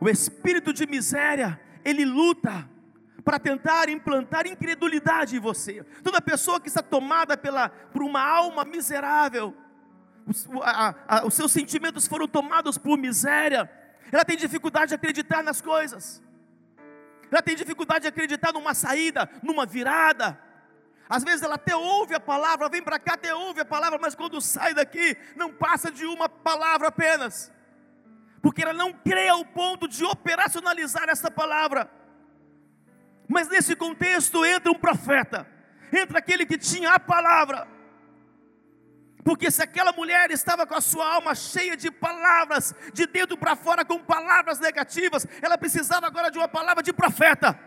O 0.00 0.08
espírito 0.08 0.72
de 0.72 0.86
miséria, 0.86 1.60
ele 1.84 2.04
luta 2.04 2.68
para 3.22 3.38
tentar 3.38 3.88
implantar 3.88 4.46
incredulidade 4.46 5.36
em 5.36 5.40
você. 5.40 5.84
Toda 6.02 6.20
pessoa 6.20 6.60
que 6.60 6.68
está 6.68 6.82
tomada 6.82 7.36
pela, 7.36 7.68
por 7.68 8.02
uma 8.02 8.22
alma 8.22 8.64
miserável, 8.64 9.54
os, 10.26 10.48
a, 10.62 10.94
a, 11.06 11.26
os 11.26 11.34
seus 11.34 11.52
sentimentos 11.52 12.06
foram 12.06 12.26
tomados 12.26 12.78
por 12.78 12.96
miséria, 12.96 13.70
ela 14.12 14.24
tem 14.24 14.36
dificuldade 14.36 14.88
de 14.88 14.94
acreditar 14.94 15.42
nas 15.42 15.60
coisas, 15.60 16.22
ela 17.30 17.42
tem 17.42 17.54
dificuldade 17.54 18.02
de 18.02 18.08
acreditar 18.08 18.52
numa 18.52 18.74
saída, 18.74 19.30
numa 19.42 19.64
virada. 19.64 20.38
Às 21.08 21.24
vezes 21.24 21.42
ela 21.42 21.54
até 21.54 21.74
ouve 21.74 22.14
a 22.14 22.20
palavra, 22.20 22.68
vem 22.68 22.82
para 22.82 22.98
cá, 22.98 23.14
até 23.14 23.34
ouve 23.34 23.60
a 23.60 23.64
palavra, 23.64 23.98
mas 24.00 24.14
quando 24.14 24.40
sai 24.40 24.74
daqui, 24.74 25.16
não 25.36 25.52
passa 25.52 25.90
de 25.90 26.04
uma 26.06 26.28
palavra 26.28 26.88
apenas, 26.88 27.52
porque 28.42 28.62
ela 28.62 28.72
não 28.72 28.92
crê 28.92 29.28
ao 29.28 29.44
ponto 29.44 29.88
de 29.88 30.04
operacionalizar 30.04 31.08
essa 31.08 31.30
palavra. 31.30 31.90
Mas 33.28 33.48
nesse 33.48 33.76
contexto 33.76 34.44
entra 34.44 34.70
um 34.70 34.78
profeta, 34.78 35.46
entra 35.92 36.18
aquele 36.18 36.44
que 36.44 36.58
tinha 36.58 36.94
a 36.94 37.00
palavra, 37.00 37.66
Porque 39.24 39.50
se 39.50 39.62
aquela 39.62 39.92
mulher 39.92 40.30
estava 40.30 40.66
com 40.66 40.74
a 40.74 40.80
sua 40.80 41.14
alma 41.14 41.34
cheia 41.34 41.76
de 41.76 41.90
palavras, 41.90 42.74
de 42.92 43.06
dentro 43.06 43.36
para 43.36 43.56
fora 43.56 43.84
com 43.84 43.98
palavras 43.98 44.58
negativas, 44.58 45.26
ela 45.42 45.58
precisava 45.58 46.06
agora 46.06 46.30
de 46.30 46.38
uma 46.38 46.48
palavra 46.48 46.82
de 46.82 46.92
profeta 46.92 47.58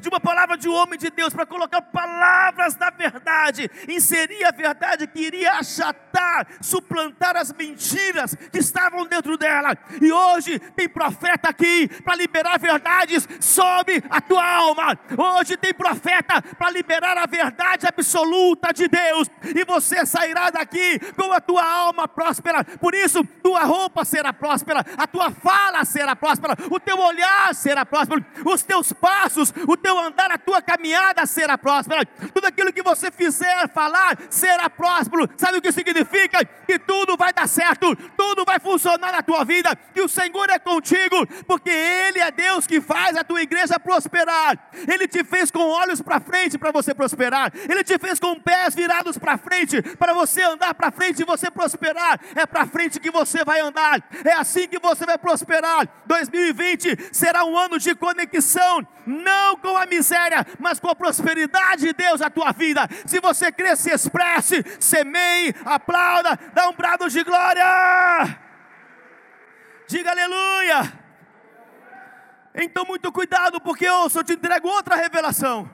de 0.00 0.08
uma 0.08 0.20
palavra 0.20 0.56
de 0.56 0.68
um 0.68 0.74
homem 0.74 0.98
de 0.98 1.10
Deus, 1.10 1.32
para 1.32 1.46
colocar 1.46 1.80
palavras 1.82 2.74
da 2.74 2.90
verdade, 2.90 3.70
inserir 3.88 4.44
a 4.44 4.50
verdade 4.50 5.06
que 5.06 5.20
iria 5.20 5.52
achatar, 5.54 6.46
suplantar 6.60 7.36
as 7.36 7.52
mentiras 7.52 8.34
que 8.50 8.58
estavam 8.58 9.06
dentro 9.06 9.36
dela. 9.36 9.76
E 10.00 10.10
hoje 10.10 10.58
tem 10.74 10.88
profeta 10.88 11.48
aqui 11.48 11.88
para 12.02 12.16
liberar 12.16 12.58
verdades 12.58 13.28
sobre 13.40 14.02
a 14.10 14.20
tua 14.20 14.44
alma. 14.44 14.98
Hoje 15.16 15.56
tem 15.56 15.72
profeta 15.72 16.42
para 16.56 16.70
liberar 16.70 17.16
a 17.18 17.26
verdade 17.26 17.86
absoluta 17.86 18.72
de 18.72 18.88
Deus. 18.88 19.30
E 19.54 19.64
você 19.64 20.04
sairá 20.04 20.50
daqui 20.50 20.98
com 21.14 21.32
a 21.32 21.40
tua 21.40 21.64
alma 21.64 22.08
próspera. 22.08 22.64
Por 22.64 22.94
isso, 22.94 23.24
tua 23.42 23.64
roupa 23.64 24.04
será 24.04 24.32
próspera, 24.32 24.84
a 24.96 25.06
tua 25.06 25.30
fala 25.30 25.84
será 25.84 26.16
próspera, 26.16 26.56
o 26.70 26.80
teu 26.80 26.98
olhar 26.98 27.54
será 27.54 27.86
próspero, 27.86 28.24
os 28.44 28.62
teus 28.62 28.92
passos, 28.92 29.52
o 29.68 29.76
teu 29.76 29.85
andar, 29.88 30.30
a 30.30 30.38
tua 30.38 30.62
caminhada 30.62 31.26
será 31.26 31.58
próspera. 31.58 32.04
Tudo 32.32 32.46
aquilo 32.46 32.72
que 32.72 32.82
você 32.82 33.10
fizer, 33.10 33.68
falar, 33.68 34.16
será 34.30 34.68
próspero. 34.70 35.28
Sabe 35.36 35.58
o 35.58 35.62
que 35.62 35.72
significa? 35.72 36.44
Que 36.44 36.78
tudo 36.78 37.16
vai 37.16 37.32
dar 37.32 37.48
certo, 37.48 37.94
tudo 38.16 38.44
vai 38.44 38.58
funcionar 38.58 39.12
na 39.12 39.22
tua 39.22 39.44
vida, 39.44 39.76
que 39.94 40.00
o 40.00 40.08
Senhor 40.08 40.50
é 40.50 40.58
contigo, 40.58 41.26
porque 41.46 41.70
Ele 41.70 42.20
é 42.20 42.30
Deus 42.30 42.66
que 42.66 42.80
faz 42.80 43.16
a 43.16 43.24
tua 43.24 43.42
igreja 43.42 43.78
prosperar. 43.78 44.58
Ele 44.88 45.06
te 45.06 45.24
fez 45.24 45.50
com 45.50 45.60
olhos 45.60 46.00
para 46.00 46.20
frente 46.20 46.58
para 46.58 46.70
você 46.70 46.94
prosperar. 46.94 47.52
Ele 47.68 47.82
te 47.84 47.98
fez 47.98 48.18
com 48.18 48.38
pés 48.38 48.74
virados 48.74 49.18
para 49.18 49.38
frente 49.38 49.82
para 49.96 50.12
você 50.12 50.42
andar 50.42 50.74
para 50.74 50.90
frente 50.90 51.22
e 51.22 51.24
você 51.24 51.50
prosperar. 51.50 52.20
É 52.34 52.46
para 52.46 52.66
frente 52.66 53.00
que 53.00 53.10
você 53.10 53.44
vai 53.44 53.60
andar. 53.60 54.02
É 54.24 54.32
assim 54.32 54.68
que 54.68 54.78
você 54.78 55.04
vai 55.04 55.18
prosperar. 55.18 55.88
2020 56.06 57.10
será 57.12 57.44
um 57.44 57.56
ano 57.56 57.78
de 57.78 57.94
conexão, 57.94 58.86
não 59.06 59.56
com 59.56 59.75
a 59.76 59.86
miséria, 59.86 60.46
mas 60.58 60.80
com 60.80 60.88
a 60.88 60.94
prosperidade 60.94 61.86
de 61.86 61.92
Deus 61.92 62.20
na 62.20 62.30
tua 62.30 62.52
vida. 62.52 62.88
Se 63.06 63.20
você 63.20 63.52
crer, 63.52 63.76
se 63.76 63.90
expresse, 63.90 64.64
semeie, 64.80 65.54
aplauda, 65.64 66.38
dá 66.52 66.68
um 66.68 66.72
brado 66.72 67.08
de 67.08 67.22
glória. 67.22 67.64
Diga 69.88 70.10
aleluia. 70.10 70.92
Então, 72.54 72.84
muito 72.84 73.12
cuidado, 73.12 73.60
porque 73.60 73.88
ouça, 73.88 74.20
eu 74.20 74.24
te 74.24 74.32
entrego 74.32 74.66
outra 74.68 74.96
revelação. 74.96 75.70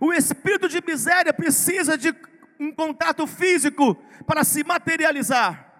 O 0.00 0.12
espírito 0.12 0.68
de 0.68 0.82
miséria 0.84 1.32
precisa 1.32 1.96
de 1.98 2.14
um 2.58 2.72
contato 2.72 3.26
físico 3.26 3.94
para 4.26 4.42
se 4.42 4.64
materializar. 4.64 5.72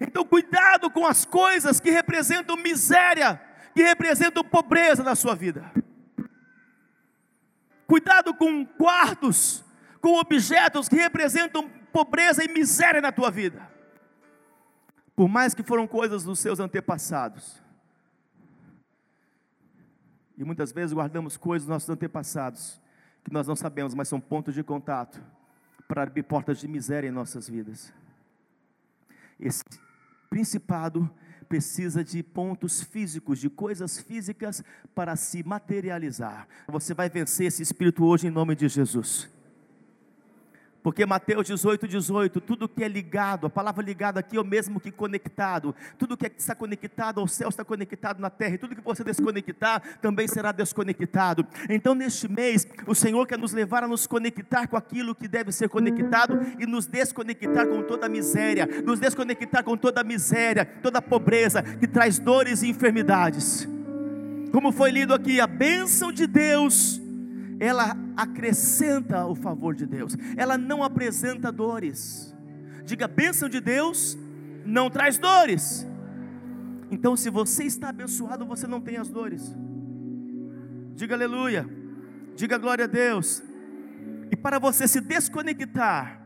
Então, 0.00 0.24
cuidado 0.24 0.90
com 0.90 1.06
as 1.06 1.24
coisas 1.24 1.78
que 1.78 1.90
representam 1.90 2.56
miséria 2.56 3.40
que 3.74 3.82
representam 3.82 4.44
pobreza 4.44 5.02
na 5.02 5.14
sua 5.14 5.34
vida. 5.34 5.72
Cuidado 7.86 8.34
com 8.34 8.64
quartos, 8.64 9.64
com 10.00 10.18
objetos 10.18 10.88
que 10.88 10.96
representam 10.96 11.68
pobreza 11.92 12.44
e 12.44 12.48
miséria 12.48 13.00
na 13.00 13.10
tua 13.10 13.30
vida. 13.30 13.68
Por 15.14 15.28
mais 15.28 15.54
que 15.54 15.62
foram 15.62 15.86
coisas 15.86 16.24
dos 16.24 16.38
seus 16.38 16.60
antepassados. 16.60 17.60
E 20.38 20.44
muitas 20.44 20.72
vezes 20.72 20.94
guardamos 20.94 21.36
coisas 21.36 21.66
dos 21.66 21.74
nossos 21.74 21.90
antepassados 21.90 22.80
que 23.24 23.32
nós 23.32 23.46
não 23.46 23.54
sabemos, 23.54 23.94
mas 23.94 24.08
são 24.08 24.20
pontos 24.20 24.54
de 24.54 24.62
contato 24.62 25.20
para 25.86 26.02
abrir 26.04 26.22
portas 26.22 26.58
de 26.58 26.68
miséria 26.68 27.08
em 27.08 27.10
nossas 27.10 27.48
vidas. 27.48 27.92
Esse 29.38 29.62
principado 30.30 31.10
precisa 31.50 32.04
de 32.04 32.22
pontos 32.22 32.80
físicos, 32.80 33.40
de 33.40 33.50
coisas 33.50 33.98
físicas 33.98 34.62
para 34.94 35.16
se 35.16 35.42
materializar. 35.42 36.46
Você 36.68 36.94
vai 36.94 37.10
vencer 37.10 37.48
esse 37.48 37.60
espírito 37.60 38.04
hoje 38.04 38.28
em 38.28 38.30
nome 38.30 38.54
de 38.54 38.68
Jesus. 38.68 39.28
Porque 40.82 41.04
Mateus 41.04 41.46
18, 41.46 41.86
18, 41.86 42.40
tudo 42.40 42.68
que 42.68 42.82
é 42.82 42.88
ligado, 42.88 43.46
a 43.46 43.50
palavra 43.50 43.84
ligado 43.84 44.18
aqui 44.18 44.36
é 44.36 44.40
o 44.40 44.44
mesmo 44.44 44.80
que 44.80 44.90
conectado, 44.90 45.74
tudo 45.98 46.16
que 46.16 46.32
está 46.38 46.54
conectado 46.54 47.20
ao 47.20 47.28
céu 47.28 47.48
está 47.48 47.64
conectado 47.64 48.18
na 48.18 48.30
terra, 48.30 48.54
e 48.54 48.58
tudo 48.58 48.74
que 48.74 48.80
você 48.80 49.04
desconectar 49.04 49.82
também 50.00 50.26
será 50.26 50.52
desconectado. 50.52 51.46
Então, 51.68 51.94
neste 51.94 52.28
mês, 52.28 52.66
o 52.86 52.94
Senhor 52.94 53.26
quer 53.26 53.38
nos 53.38 53.52
levar 53.52 53.84
a 53.84 53.88
nos 53.88 54.06
conectar 54.06 54.66
com 54.66 54.76
aquilo 54.76 55.14
que 55.14 55.28
deve 55.28 55.52
ser 55.52 55.68
conectado 55.68 56.40
e 56.58 56.66
nos 56.66 56.86
desconectar 56.86 57.66
com 57.66 57.82
toda 57.82 58.06
a 58.06 58.08
miséria, 58.08 58.66
nos 58.84 58.98
desconectar 58.98 59.62
com 59.62 59.76
toda 59.76 60.00
a 60.00 60.04
miséria, 60.04 60.64
toda 60.64 60.98
a 60.98 61.02
pobreza 61.02 61.62
que 61.62 61.86
traz 61.86 62.18
dores 62.18 62.62
e 62.62 62.68
enfermidades. 62.68 63.68
Como 64.50 64.72
foi 64.72 64.90
lido 64.90 65.14
aqui, 65.14 65.40
a 65.40 65.46
bênção 65.46 66.10
de 66.10 66.26
Deus 66.26 67.00
ela 67.60 67.94
acrescenta 68.22 69.26
o 69.26 69.34
favor 69.34 69.74
de 69.74 69.86
Deus, 69.86 70.16
ela 70.36 70.58
não 70.58 70.82
apresenta 70.82 71.50
dores. 71.50 72.34
Diga, 72.84 73.08
bênção 73.08 73.48
de 73.48 73.60
Deus 73.60 74.18
não 74.64 74.90
traz 74.90 75.18
dores. 75.18 75.86
Então, 76.90 77.16
se 77.16 77.30
você 77.30 77.64
está 77.64 77.88
abençoado, 77.88 78.44
você 78.44 78.66
não 78.66 78.80
tem 78.80 78.96
as 78.96 79.08
dores. 79.08 79.54
Diga 80.94 81.14
aleluia, 81.14 81.68
diga 82.36 82.58
glória 82.58 82.84
a 82.84 82.88
Deus. 82.88 83.42
E 84.30 84.36
para 84.36 84.58
você 84.58 84.86
se 84.86 85.00
desconectar 85.00 86.19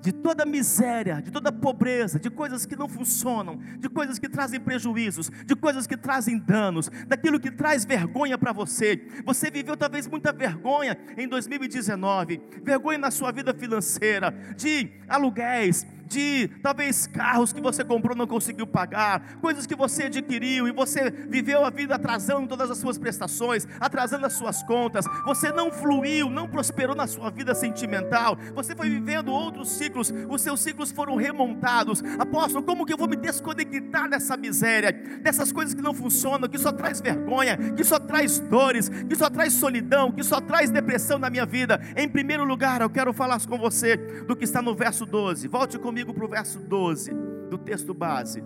de 0.00 0.12
toda 0.12 0.46
miséria, 0.46 1.20
de 1.20 1.30
toda 1.30 1.50
pobreza, 1.50 2.18
de 2.18 2.30
coisas 2.30 2.64
que 2.64 2.76
não 2.76 2.88
funcionam, 2.88 3.58
de 3.78 3.88
coisas 3.88 4.18
que 4.18 4.28
trazem 4.28 4.60
prejuízos, 4.60 5.30
de 5.44 5.56
coisas 5.56 5.86
que 5.86 5.96
trazem 5.96 6.38
danos, 6.38 6.90
daquilo 7.06 7.40
que 7.40 7.50
traz 7.50 7.84
vergonha 7.84 8.38
para 8.38 8.52
você. 8.52 9.06
Você 9.24 9.50
viveu 9.50 9.76
talvez 9.76 10.06
muita 10.06 10.32
vergonha 10.32 10.96
em 11.16 11.28
2019, 11.28 12.40
vergonha 12.62 12.98
na 12.98 13.10
sua 13.10 13.32
vida 13.32 13.52
financeira, 13.54 14.30
de 14.56 14.90
aluguéis, 15.08 15.86
de 16.08 16.48
talvez 16.62 17.06
carros 17.06 17.52
que 17.52 17.60
você 17.60 17.84
comprou 17.84 18.16
não 18.16 18.26
conseguiu 18.26 18.66
pagar, 18.66 19.36
coisas 19.40 19.66
que 19.66 19.74
você 19.74 20.04
adquiriu 20.04 20.66
e 20.66 20.72
você 20.72 21.10
viveu 21.10 21.64
a 21.64 21.70
vida 21.70 21.94
atrasando 21.94 22.48
todas 22.48 22.70
as 22.70 22.78
suas 22.78 22.98
prestações, 22.98 23.66
atrasando 23.78 24.26
as 24.26 24.32
suas 24.32 24.62
contas, 24.62 25.04
você 25.24 25.52
não 25.52 25.70
fluiu, 25.70 26.30
não 26.30 26.48
prosperou 26.48 26.96
na 26.96 27.06
sua 27.06 27.30
vida 27.30 27.54
sentimental, 27.54 28.36
você 28.54 28.74
foi 28.74 28.88
vivendo 28.88 29.30
outros 29.30 29.70
ciclos, 29.70 30.12
os 30.28 30.40
seus 30.40 30.60
ciclos 30.60 30.90
foram 30.90 31.16
remontados. 31.16 32.02
Apóstolo, 32.18 32.64
como 32.64 32.86
que 32.86 32.92
eu 32.92 32.98
vou 32.98 33.08
me 33.08 33.16
desconectar 33.16 34.08
dessa 34.08 34.36
miséria, 34.36 34.92
dessas 35.22 35.52
coisas 35.52 35.74
que 35.74 35.82
não 35.82 35.92
funcionam, 35.92 36.48
que 36.48 36.58
só 36.58 36.72
traz 36.72 37.00
vergonha, 37.00 37.56
que 37.76 37.84
só 37.84 37.98
traz 37.98 38.38
dores, 38.40 38.88
que 38.88 39.14
só 39.14 39.28
traz 39.28 39.52
solidão, 39.52 40.10
que 40.10 40.22
só 40.22 40.40
traz 40.40 40.70
depressão 40.70 41.18
na 41.18 41.28
minha 41.28 41.44
vida? 41.44 41.80
Em 41.96 42.08
primeiro 42.08 42.44
lugar, 42.44 42.80
eu 42.80 42.90
quero 42.90 43.12
falar 43.12 43.38
com 43.46 43.58
você 43.58 43.96
do 44.26 44.34
que 44.34 44.44
está 44.44 44.60
no 44.62 44.74
verso 44.74 45.04
12. 45.04 45.46
Volte 45.48 45.78
comigo 45.78 45.97
comigo 45.98 46.14
para 46.14 46.24
o 46.24 46.28
verso 46.28 46.60
12 46.60 47.10
do 47.50 47.58
texto 47.58 47.92
base. 47.92 48.42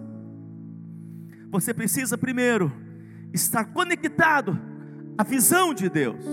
Você 1.50 1.74
precisa 1.74 2.16
primeiro 2.16 2.72
estar 3.32 3.66
conectado 3.66 4.58
à 5.18 5.24
visão 5.24 5.74
de 5.74 5.90
Deus. 5.90 6.24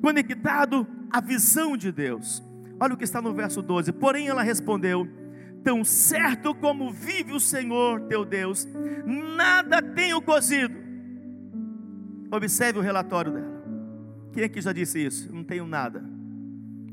Conectado 0.00 0.86
à 1.10 1.20
visão 1.20 1.76
de 1.76 1.90
Deus. 1.90 2.42
Olha 2.78 2.94
o 2.94 2.96
que 2.96 3.02
está 3.02 3.20
no 3.20 3.34
verso 3.34 3.62
12. 3.62 3.90
Porém, 3.92 4.28
ela 4.28 4.42
respondeu: 4.42 5.08
Tão 5.64 5.82
certo 5.82 6.54
como 6.54 6.92
vive 6.92 7.32
o 7.32 7.40
Senhor 7.40 8.02
teu 8.02 8.24
Deus, 8.24 8.68
nada 9.36 9.82
tenho 9.82 10.22
cozido. 10.22 10.76
Observe 12.30 12.78
o 12.78 12.82
relatório 12.82 13.32
dela. 13.32 13.56
Quem 14.32 14.44
é 14.44 14.48
que 14.48 14.60
já 14.60 14.72
disse 14.72 15.04
isso? 15.04 15.32
Não 15.32 15.42
tenho 15.42 15.66
nada. 15.66 16.15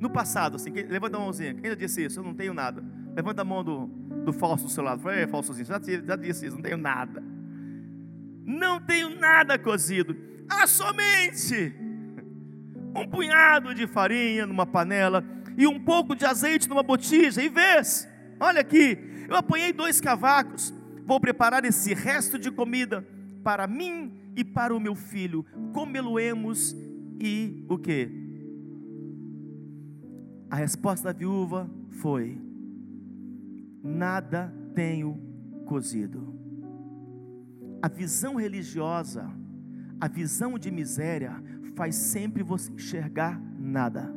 No 0.03 0.09
passado, 0.09 0.57
assim, 0.57 0.69
quem, 0.69 0.83
levanta 0.83 1.15
a 1.15 1.19
mãozinha. 1.21 1.53
Quem 1.53 1.69
já 1.69 1.75
disse 1.77 2.03
isso? 2.03 2.19
Eu 2.19 2.25
não 2.25 2.33
tenho 2.33 2.53
nada. 2.53 2.83
Levanta 3.15 3.41
a 3.41 3.45
mão 3.45 3.63
do, 3.63 3.85
do 4.25 4.33
falso 4.33 4.65
do 4.65 4.69
seu 4.69 4.83
lado. 4.83 5.01
Fala, 5.01 5.25
falsozinho, 5.29 5.65
já, 5.65 5.79
já 5.79 6.17
disse 6.17 6.45
isso, 6.45 6.57
não 6.57 6.61
tenho 6.61 6.75
nada. 6.75 7.23
Não 8.45 8.81
tenho 8.81 9.17
nada 9.17 9.57
cozido. 9.57 10.13
Há 10.49 10.67
somente 10.67 11.73
um 12.93 13.07
punhado 13.07 13.73
de 13.73 13.87
farinha 13.87 14.45
numa 14.45 14.65
panela 14.65 15.23
e 15.57 15.65
um 15.65 15.79
pouco 15.79 16.17
de 16.17 16.25
azeite 16.25 16.67
numa 16.67 16.83
botija. 16.83 17.41
E 17.41 17.47
vês, 17.47 18.05
olha 18.41 18.59
aqui, 18.59 19.25
eu 19.29 19.37
apanhei 19.37 19.71
dois 19.71 20.01
cavacos. 20.01 20.73
Vou 21.05 21.17
preparar 21.17 21.63
esse 21.63 21.93
resto 21.93 22.37
de 22.37 22.51
comida 22.51 23.07
para 23.41 23.67
mim 23.67 24.11
e 24.35 24.43
para 24.43 24.75
o 24.75 24.81
meu 24.81 24.95
filho. 24.95 25.45
Comê-lo-emos 25.71 26.75
e 27.21 27.65
o 27.69 27.77
que? 27.77 28.22
A 30.53 30.55
resposta 30.55 31.11
da 31.11 31.17
viúva 31.17 31.67
foi: 31.89 32.39
Nada 33.83 34.53
tenho 34.75 35.19
cozido. 35.65 36.31
A 37.81 37.87
visão 37.87 38.35
religiosa, 38.35 39.27
a 39.99 40.07
visão 40.07 40.59
de 40.59 40.69
miséria, 40.69 41.43
faz 41.75 41.95
sempre 41.95 42.43
você 42.43 42.71
enxergar 42.71 43.41
nada. 43.57 44.13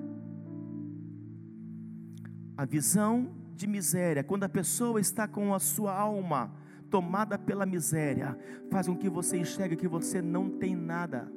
A 2.55 2.66
visão 2.66 3.35
de 3.55 3.66
miséria, 3.66 4.22
quando 4.22 4.44
a 4.44 4.49
pessoa 4.51 5.01
está 5.01 5.27
com 5.27 5.55
a 5.55 5.59
sua 5.59 5.99
alma 5.99 6.53
tomada 6.90 7.38
pela 7.38 7.64
miséria, 7.64 8.38
faz 8.70 8.87
com 8.87 8.94
que 8.94 9.09
você 9.09 9.38
enxergue 9.38 9.75
que 9.75 9.88
você 9.88 10.20
não 10.20 10.51
tem 10.51 10.77
nada, 10.77 11.33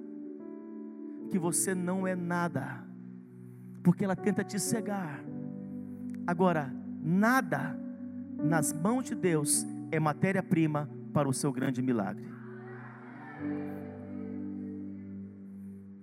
que 1.32 1.40
você 1.40 1.74
não 1.74 2.06
é 2.06 2.18
nada, 2.18 2.89
porque 3.84 4.04
ela 4.04 4.16
tenta 4.16 4.44
te 4.44 4.60
cegar. 4.60 5.24
Agora, 6.26 6.74
nada 7.02 7.80
nas 8.38 8.72
mãos 8.74 9.06
de 9.06 9.16
Deus 9.16 9.66
é 9.92 10.00
matéria-prima 10.00 10.90
para 11.14 11.28
o 11.28 11.34
seu 11.34 11.52
grande 11.52 11.82
milagre. 11.82 12.28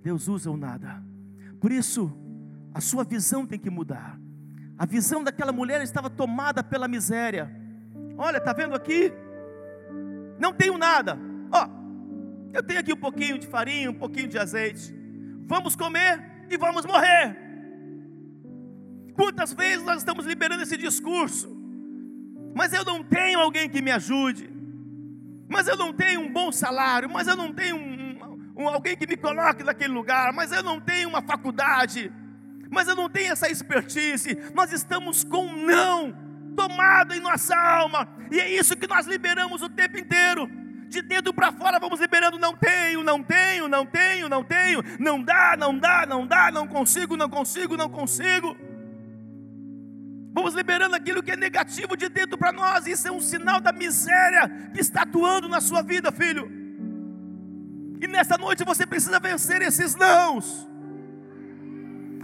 Deus 0.02 0.28
usa 0.28 0.50
o 0.50 0.56
nada. 0.56 1.02
Por 1.60 1.72
isso, 1.72 2.12
a 2.72 2.80
sua 2.80 3.04
visão 3.04 3.46
tem 3.46 3.58
que 3.58 3.70
mudar. 3.70 4.18
A 4.78 4.84
visão 4.84 5.24
daquela 5.24 5.52
mulher 5.52 5.82
estava 5.82 6.10
tomada 6.10 6.62
pela 6.62 6.86
miséria. 6.86 7.50
Olha, 8.18 8.36
está 8.38 8.52
vendo 8.52 8.74
aqui? 8.74 9.12
Não 10.38 10.52
tenho 10.52 10.76
nada. 10.76 11.18
Ó, 11.50 11.68
eu 12.52 12.62
tenho 12.62 12.80
aqui 12.80 12.92
um 12.92 13.00
pouquinho 13.00 13.38
de 13.38 13.46
farinha, 13.46 13.90
um 13.90 13.94
pouquinho 13.94 14.28
de 14.28 14.38
azeite. 14.38 14.94
Vamos 15.46 15.74
comer 15.74 16.46
e 16.50 16.56
vamos 16.56 16.84
morrer. 16.84 17.45
Quantas 19.16 19.54
vezes 19.54 19.82
nós 19.82 19.98
estamos 19.98 20.26
liberando 20.26 20.62
esse 20.62 20.76
discurso? 20.76 21.56
Mas 22.54 22.72
eu 22.72 22.84
não 22.84 23.02
tenho 23.02 23.40
alguém 23.40 23.68
que 23.68 23.80
me 23.80 23.90
ajude. 23.90 24.50
Mas 25.48 25.66
eu 25.66 25.76
não 25.76 25.92
tenho 25.92 26.20
um 26.20 26.30
bom 26.30 26.52
salário. 26.52 27.08
Mas 27.08 27.26
eu 27.26 27.34
não 27.34 27.52
tenho 27.52 27.76
um, 27.76 28.38
um, 28.56 28.68
alguém 28.68 28.94
que 28.94 29.06
me 29.06 29.16
coloque 29.16 29.64
naquele 29.64 29.94
lugar. 29.94 30.32
Mas 30.34 30.52
eu 30.52 30.62
não 30.62 30.78
tenho 30.78 31.08
uma 31.08 31.22
faculdade. 31.22 32.12
Mas 32.70 32.88
eu 32.88 32.94
não 32.94 33.08
tenho 33.08 33.32
essa 33.32 33.50
expertise. 33.50 34.36
Nós 34.54 34.70
estamos 34.70 35.24
com 35.24 35.50
não 35.50 36.14
tomado 36.54 37.14
em 37.14 37.20
nossa 37.20 37.56
alma. 37.56 38.08
E 38.30 38.38
é 38.38 38.50
isso 38.50 38.76
que 38.76 38.86
nós 38.86 39.06
liberamos 39.06 39.62
o 39.62 39.68
tempo 39.68 39.98
inteiro. 39.98 40.50
De 40.88 41.02
dentro 41.02 41.32
para 41.34 41.52
fora 41.52 41.80
vamos 41.80 42.00
liberando 42.00 42.38
não 42.38 42.54
tenho, 42.56 43.02
não 43.02 43.22
tenho, 43.22 43.66
não 43.66 43.84
tenho, 43.84 44.28
não 44.28 44.44
tenho, 44.44 44.82
não 45.00 45.20
dá, 45.20 45.56
não 45.58 45.76
dá, 45.76 46.06
não 46.06 46.24
dá, 46.24 46.50
não 46.52 46.66
consigo, 46.66 47.16
não 47.16 47.28
consigo, 47.28 47.76
não 47.76 47.88
consigo. 47.88 48.56
Vamos 50.36 50.52
liberando 50.52 50.94
aquilo 50.94 51.22
que 51.22 51.30
é 51.30 51.36
negativo 51.36 51.96
de 51.96 52.10
dentro 52.10 52.36
para 52.36 52.52
nós. 52.52 52.86
Isso 52.86 53.08
é 53.08 53.10
um 53.10 53.22
sinal 53.22 53.58
da 53.58 53.72
miséria 53.72 54.46
que 54.74 54.82
está 54.82 55.00
atuando 55.00 55.48
na 55.48 55.62
sua 55.62 55.80
vida, 55.80 56.12
filho. 56.12 56.46
E 57.98 58.06
nessa 58.06 58.36
noite 58.36 58.62
você 58.62 58.84
precisa 58.84 59.18
vencer 59.18 59.62
esses 59.62 59.94
nãos. 59.94 60.68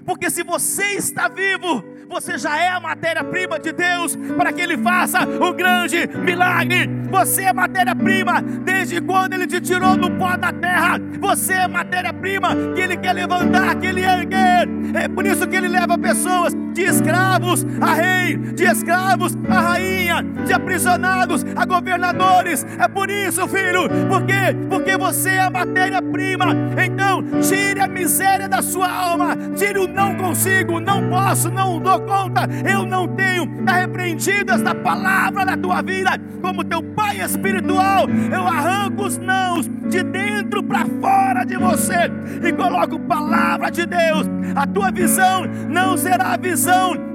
Porque 0.04 0.28
se 0.28 0.42
você 0.42 0.96
está 0.96 1.26
vivo, 1.26 1.82
você 2.06 2.36
já 2.36 2.58
é 2.58 2.68
a 2.68 2.78
matéria-prima 2.78 3.58
de 3.58 3.72
Deus 3.72 4.14
para 4.36 4.52
que 4.52 4.60
Ele 4.60 4.76
faça 4.76 5.20
o 5.22 5.54
grande 5.54 6.06
milagre. 6.06 6.86
Você 7.10 7.44
é 7.44 7.52
matéria-prima 7.54 8.42
desde 8.42 9.00
quando 9.00 9.32
Ele 9.32 9.46
te 9.46 9.58
tirou 9.58 9.96
do 9.96 10.10
pó 10.18 10.36
da 10.36 10.52
terra. 10.52 11.00
Você 11.18 11.54
é 11.54 11.66
matéria-prima 11.66 12.50
que 12.74 12.80
Ele 12.82 12.98
quer 12.98 13.14
levantar, 13.14 13.74
que 13.76 13.86
Ele 13.86 14.02
erguer. 14.02 14.68
É 14.94 15.08
por 15.08 15.24
isso 15.24 15.48
que 15.48 15.56
Ele 15.56 15.68
leva 15.68 15.96
pessoas 15.96 16.52
de 16.72 16.82
escravos 16.82 17.66
a 17.80 17.94
rei, 17.94 18.36
de 18.36 18.64
escravos 18.64 19.36
a 19.48 19.60
rainha, 19.60 20.22
de 20.46 20.52
aprisionados 20.52 21.44
a 21.56 21.64
governadores. 21.64 22.66
É 22.78 22.88
por 22.88 23.10
isso, 23.10 23.46
filho, 23.48 23.88
porque 24.08 24.54
porque 24.68 24.96
você 24.96 25.30
é 25.30 25.40
a 25.40 25.50
matéria-prima. 25.50 26.46
Então, 26.82 27.22
tire 27.40 27.80
a 27.80 27.86
miséria 27.86 28.48
da 28.48 28.62
sua 28.62 28.90
alma, 28.90 29.36
tire 29.56 29.78
o 29.78 29.86
não 29.86 30.14
consigo, 30.16 30.80
não 30.80 31.08
posso, 31.08 31.50
não 31.50 31.78
dou 31.78 32.00
conta, 32.00 32.42
eu 32.68 32.84
não 32.84 33.06
tenho. 33.08 33.44
Está 33.60 33.72
repreendido 33.72 34.52
esta 34.52 34.74
palavra 34.74 35.44
da 35.44 35.56
tua 35.56 35.82
vida, 35.82 36.10
como 36.40 36.64
teu 36.64 36.82
pai 36.82 37.20
espiritual. 37.20 38.08
Eu 38.32 38.46
arranco 38.46 39.04
os 39.04 39.18
nãos 39.18 39.68
de 39.88 40.02
dentro 40.02 40.62
para 40.62 40.86
fora 41.00 41.44
de 41.44 41.56
você 41.56 42.10
e 42.42 42.52
coloco 42.52 42.98
palavra 43.00 43.70
de 43.70 43.86
Deus. 43.86 44.26
A 44.54 44.66
tua 44.66 44.90
visão 44.90 45.44
não 45.68 45.96
será 45.96 46.32
a 46.32 46.36
visão 46.36 46.61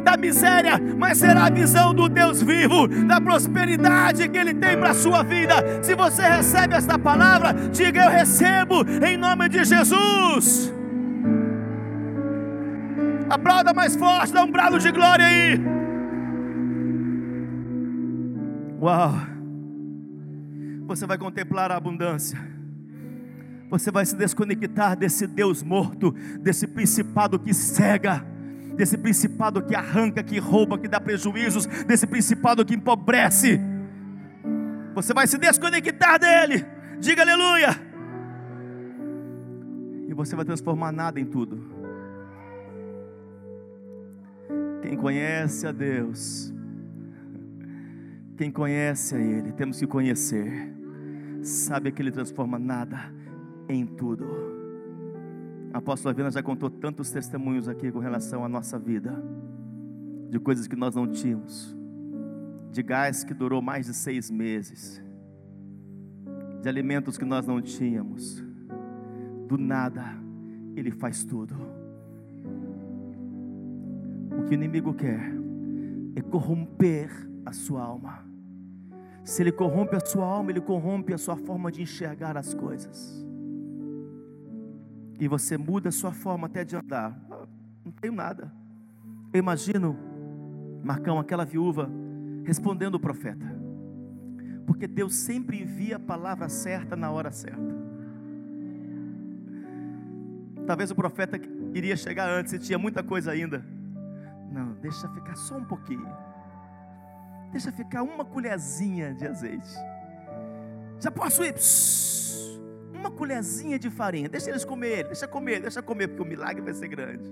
da 0.04 0.18
miséria, 0.18 0.80
mas 0.98 1.18
será 1.18 1.46
a 1.46 1.50
visão 1.50 1.94
do 1.94 2.10
Deus 2.10 2.42
vivo, 2.42 2.88
da 2.88 3.20
prosperidade 3.22 4.28
que 4.28 4.38
Ele 4.38 4.54
tem 4.54 4.78
para 4.78 4.92
a 4.92 4.94
sua 4.94 5.24
vida. 5.24 5.56
Se 5.82 5.96
você 5.96 6.22
recebe 6.24 6.74
esta 6.76 6.98
palavra, 6.98 7.54
diga: 7.54 8.06
Eu 8.06 8.12
recebo 8.12 8.84
em 9.06 9.18
nome 9.18 9.50
de 9.50 9.64
Jesus. 9.64 10.74
Aplauda 13.30 13.74
mais 13.74 13.96
forte, 13.96 14.34
dá 14.34 14.44
um 14.44 14.52
brado 14.52 14.80
de 14.80 14.92
glória 14.92 15.26
aí. 15.26 15.60
Uau! 18.82 19.14
Você 20.88 21.06
vai 21.06 21.18
contemplar 21.18 21.72
a 21.72 21.76
abundância. 21.76 22.40
Você 23.70 23.92
vai 23.92 24.06
se 24.06 24.16
desconectar 24.16 24.96
desse 24.96 25.28
Deus 25.28 25.62
morto, 25.62 26.14
desse 26.40 26.66
principado 26.66 27.38
que 27.38 27.54
cega, 27.54 28.26
desse 28.78 28.98
principado 28.98 29.62
que 29.64 29.76
arranca, 29.76 30.24
que 30.24 30.38
rouba, 30.38 30.78
que 30.78 30.88
dá 30.88 31.02
prejuízos, 31.02 31.66
desse 31.66 32.06
principado 32.06 32.64
que 32.64 32.76
empobrece. 32.76 33.60
Você 34.94 35.14
vai 35.14 35.28
se 35.28 35.38
desconectar 35.38 36.20
dele. 36.20 36.66
Diga 37.00 37.24
aleluia. 37.24 37.70
E 40.08 40.14
você 40.14 40.36
vai 40.36 40.46
transformar 40.46 40.92
nada 40.92 41.20
em 41.20 41.26
tudo. 41.26 41.76
Quem 44.82 44.96
conhece 44.96 45.68
a 45.68 45.72
Deus, 45.72 46.54
quem 48.38 48.50
conhece 48.50 49.16
a 49.16 49.20
Ele, 49.20 49.52
temos 49.52 49.80
que 49.80 49.88
conhecer, 49.88 50.74
sabe 51.42 51.92
que 51.92 52.02
Ele 52.02 52.12
transforma 52.12 52.58
nada 52.58 53.12
em 53.68 53.86
tudo. 53.86 54.57
A 55.74 55.80
apóstola 55.80 56.14
Vina 56.14 56.32
já 56.32 56.42
contou 56.42 56.70
tantos 56.70 57.12
testemunhos 57.12 57.68
aqui 57.68 57.92
com 57.92 58.00
relação 58.00 58.44
à 58.44 58.50
nossa 58.50 58.80
vida, 58.80 59.14
de 60.30 60.40
coisas 60.40 60.68
que 60.68 60.76
nós 60.76 60.96
não 60.96 61.08
tínhamos, 61.08 61.76
de 62.72 62.82
gás 62.82 63.24
que 63.24 63.34
durou 63.34 63.62
mais 63.62 63.86
de 63.86 63.94
seis 63.94 64.32
meses, 64.32 65.04
de 66.62 66.70
alimentos 66.70 67.18
que 67.18 67.26
nós 67.26 67.46
não 67.46 67.62
tínhamos, 67.62 68.44
do 69.48 69.58
nada, 69.58 70.04
Ele 70.76 70.92
faz 70.92 71.24
tudo. 71.24 71.56
O 74.38 74.44
que 74.44 74.52
o 74.52 74.54
inimigo 74.54 74.94
quer 74.94 75.32
é 76.16 76.22
corromper 76.22 77.10
a 77.46 77.54
sua 77.54 77.84
alma. 77.84 78.26
Se 79.24 79.42
ele 79.42 79.52
corrompe 79.52 79.96
a 79.96 80.00
sua 80.00 80.26
alma, 80.26 80.52
ele 80.52 80.62
corrompe 80.62 81.14
a 81.14 81.18
sua 81.18 81.36
forma 81.36 81.72
de 81.72 81.82
enxergar 81.82 82.38
as 82.38 82.54
coisas. 82.54 83.27
E 85.20 85.28
você 85.28 85.58
muda 85.58 85.90
a 85.90 85.92
sua 85.92 86.12
forma 86.12 86.48
até 86.48 86.64
de 86.64 86.76
andar. 86.76 87.18
Não 87.84 87.92
tenho 87.92 88.14
nada. 88.14 88.52
Eu 89.34 89.40
imagino, 89.40 89.98
Marcão, 90.84 91.20
aquela 91.20 91.46
viúva 91.46 91.90
respondendo 92.44 92.96
o 92.96 93.00
profeta. 93.00 93.46
Porque 94.66 94.88
Deus 94.88 95.16
sempre 95.16 95.62
envia 95.62 95.96
a 95.96 96.00
palavra 96.00 96.50
certa 96.50 96.96
na 96.96 97.10
hora 97.10 97.32
certa. 97.32 97.76
Talvez 100.66 100.92
o 100.92 100.96
profeta 100.96 101.40
iria 101.74 101.96
chegar 101.96 102.30
antes 102.30 102.54
e 102.54 102.60
tinha 102.60 102.78
muita 102.78 103.02
coisa 103.02 103.32
ainda. 103.32 103.66
Não, 104.52 104.74
deixa 104.82 105.08
ficar 105.10 105.36
só 105.36 105.58
um 105.58 105.64
pouquinho. 105.64 106.08
Deixa 107.52 107.72
ficar 107.72 108.04
uma 108.04 108.26
colherzinha 108.26 109.14
de 109.14 109.26
azeite. 109.26 109.74
Já 111.00 111.10
posso 111.12 111.44
ir? 111.44 111.54
Psss, 111.54 112.47
uma 113.08 113.12
colherzinha 113.12 113.80
de 113.80 113.90
farinha. 113.90 114.28
Deixa 114.28 114.50
eles 114.50 114.66
comer, 114.66 115.06
deixa 115.06 115.28
comer, 115.28 115.62
deixa 115.62 115.82
comer, 115.82 116.08
porque 116.10 116.22
o 116.22 116.26
milagre 116.26 116.62
vai 116.62 116.74
ser 116.74 116.88
grande. 116.88 117.30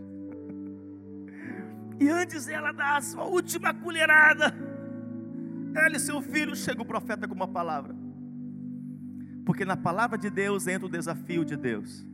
E 2.00 2.10
antes 2.10 2.48
ela 2.48 2.72
dar 2.72 2.98
a 2.98 3.02
sua 3.02 3.26
última 3.26 3.74
colherada, 3.74 4.54
ela 5.76 5.96
e 5.96 6.00
seu 6.00 6.22
filho, 6.22 6.56
chega 6.56 6.82
o 6.82 6.86
profeta 6.86 7.28
com 7.28 7.36
uma 7.36 7.48
palavra. 7.48 7.96
Porque 9.46 9.64
na 9.64 9.78
palavra 9.78 10.18
de 10.18 10.30
Deus 10.30 10.66
entra 10.68 10.88
o 10.88 10.90
desafio 10.90 11.46
de 11.46 11.56
Deus. 11.56 12.06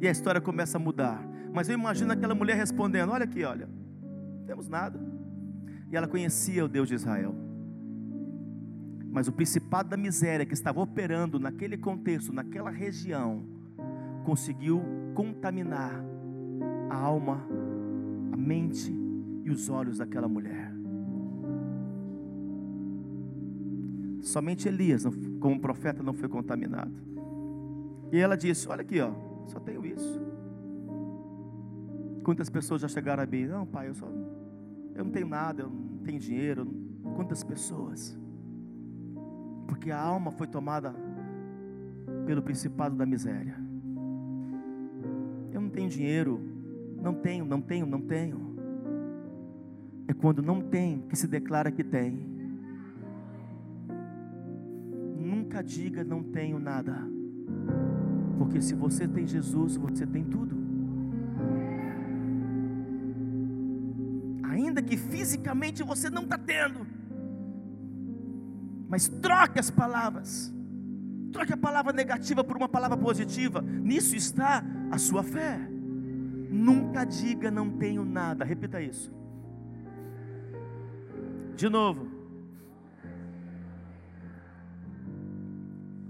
E 0.00 0.08
a 0.08 0.10
história 0.10 0.40
começa 0.40 0.78
a 0.78 0.80
mudar. 0.80 1.22
Mas 1.52 1.68
eu 1.68 1.74
imagino 1.74 2.12
aquela 2.12 2.34
mulher 2.34 2.56
respondendo: 2.56 3.12
Olha 3.12 3.24
aqui, 3.24 3.44
olha, 3.44 3.68
não 4.02 4.44
temos 4.46 4.68
nada. 4.68 4.98
E 5.90 5.96
ela 5.96 6.08
conhecia 6.08 6.64
o 6.64 6.68
Deus 6.68 6.88
de 6.88 6.94
Israel. 6.94 7.47
Mas 9.10 9.26
o 9.28 9.32
principado 9.32 9.88
da 9.88 9.96
miséria 9.96 10.44
que 10.44 10.54
estava 10.54 10.80
operando 10.80 11.38
naquele 11.38 11.76
contexto, 11.76 12.32
naquela 12.32 12.70
região, 12.70 13.42
conseguiu 14.24 14.82
contaminar 15.14 16.04
a 16.90 16.96
alma, 16.96 17.46
a 18.32 18.36
mente 18.36 18.94
e 19.44 19.50
os 19.50 19.68
olhos 19.68 19.98
daquela 19.98 20.28
mulher. 20.28 20.72
Somente 24.20 24.68
Elias, 24.68 25.04
como 25.40 25.58
profeta, 25.60 26.02
não 26.02 26.12
foi 26.12 26.28
contaminado. 26.28 26.92
E 28.12 28.18
ela 28.18 28.36
disse: 28.36 28.68
Olha 28.68 28.82
aqui, 28.82 29.00
ó, 29.00 29.12
só 29.46 29.58
tenho 29.58 29.84
isso. 29.86 30.20
Quantas 32.22 32.50
pessoas 32.50 32.82
já 32.82 32.88
chegaram 32.88 33.22
a 33.22 33.26
mim? 33.26 33.46
Não, 33.46 33.64
pai, 33.64 33.88
eu 33.88 33.94
só 33.94 34.06
eu 34.98 35.04
não 35.04 35.12
tenho 35.12 35.28
nada, 35.28 35.62
eu 35.62 35.70
não 35.70 35.98
tenho 35.98 36.18
dinheiro. 36.18 36.66
Quantas 37.14 37.44
pessoas? 37.44 38.18
Porque 39.68 39.90
a 39.92 40.00
alma 40.00 40.32
foi 40.32 40.46
tomada 40.46 40.94
pelo 42.26 42.42
principado 42.42 42.96
da 42.96 43.06
miséria. 43.06 43.54
Eu 45.52 45.60
não 45.60 45.68
tenho 45.68 45.88
dinheiro, 45.88 46.40
não 47.00 47.14
tenho, 47.14 47.44
não 47.44 47.60
tenho, 47.60 47.86
não 47.86 48.00
tenho. 48.00 48.56
É 50.08 50.14
quando 50.14 50.42
não 50.42 50.60
tem 50.60 51.02
que 51.02 51.14
se 51.14 51.28
declara 51.28 51.70
que 51.70 51.84
tem. 51.84 52.18
Nunca 55.18 55.62
diga 55.62 56.02
não 56.02 56.22
tenho 56.22 56.58
nada. 56.58 57.06
Porque 58.38 58.62
se 58.62 58.74
você 58.74 59.06
tem 59.06 59.26
Jesus, 59.26 59.76
você 59.76 60.06
tem 60.06 60.24
tudo. 60.24 60.56
Ainda 64.44 64.80
que 64.80 64.96
fisicamente 64.96 65.82
você 65.82 66.08
não 66.08 66.22
está 66.22 66.38
tendo, 66.38 66.86
mas 68.88 69.06
troque 69.06 69.58
as 69.58 69.70
palavras, 69.70 70.52
troque 71.30 71.52
a 71.52 71.56
palavra 71.56 71.92
negativa 71.92 72.42
por 72.42 72.56
uma 72.56 72.68
palavra 72.68 72.96
positiva, 72.96 73.60
nisso 73.60 74.16
está 74.16 74.64
a 74.90 74.96
sua 74.96 75.22
fé. 75.22 75.58
Nunca 76.50 77.04
diga 77.04 77.50
não 77.50 77.70
tenho 77.70 78.02
nada, 78.04 78.44
repita 78.44 78.80
isso. 78.80 79.12
De 81.54 81.68
novo. 81.68 82.08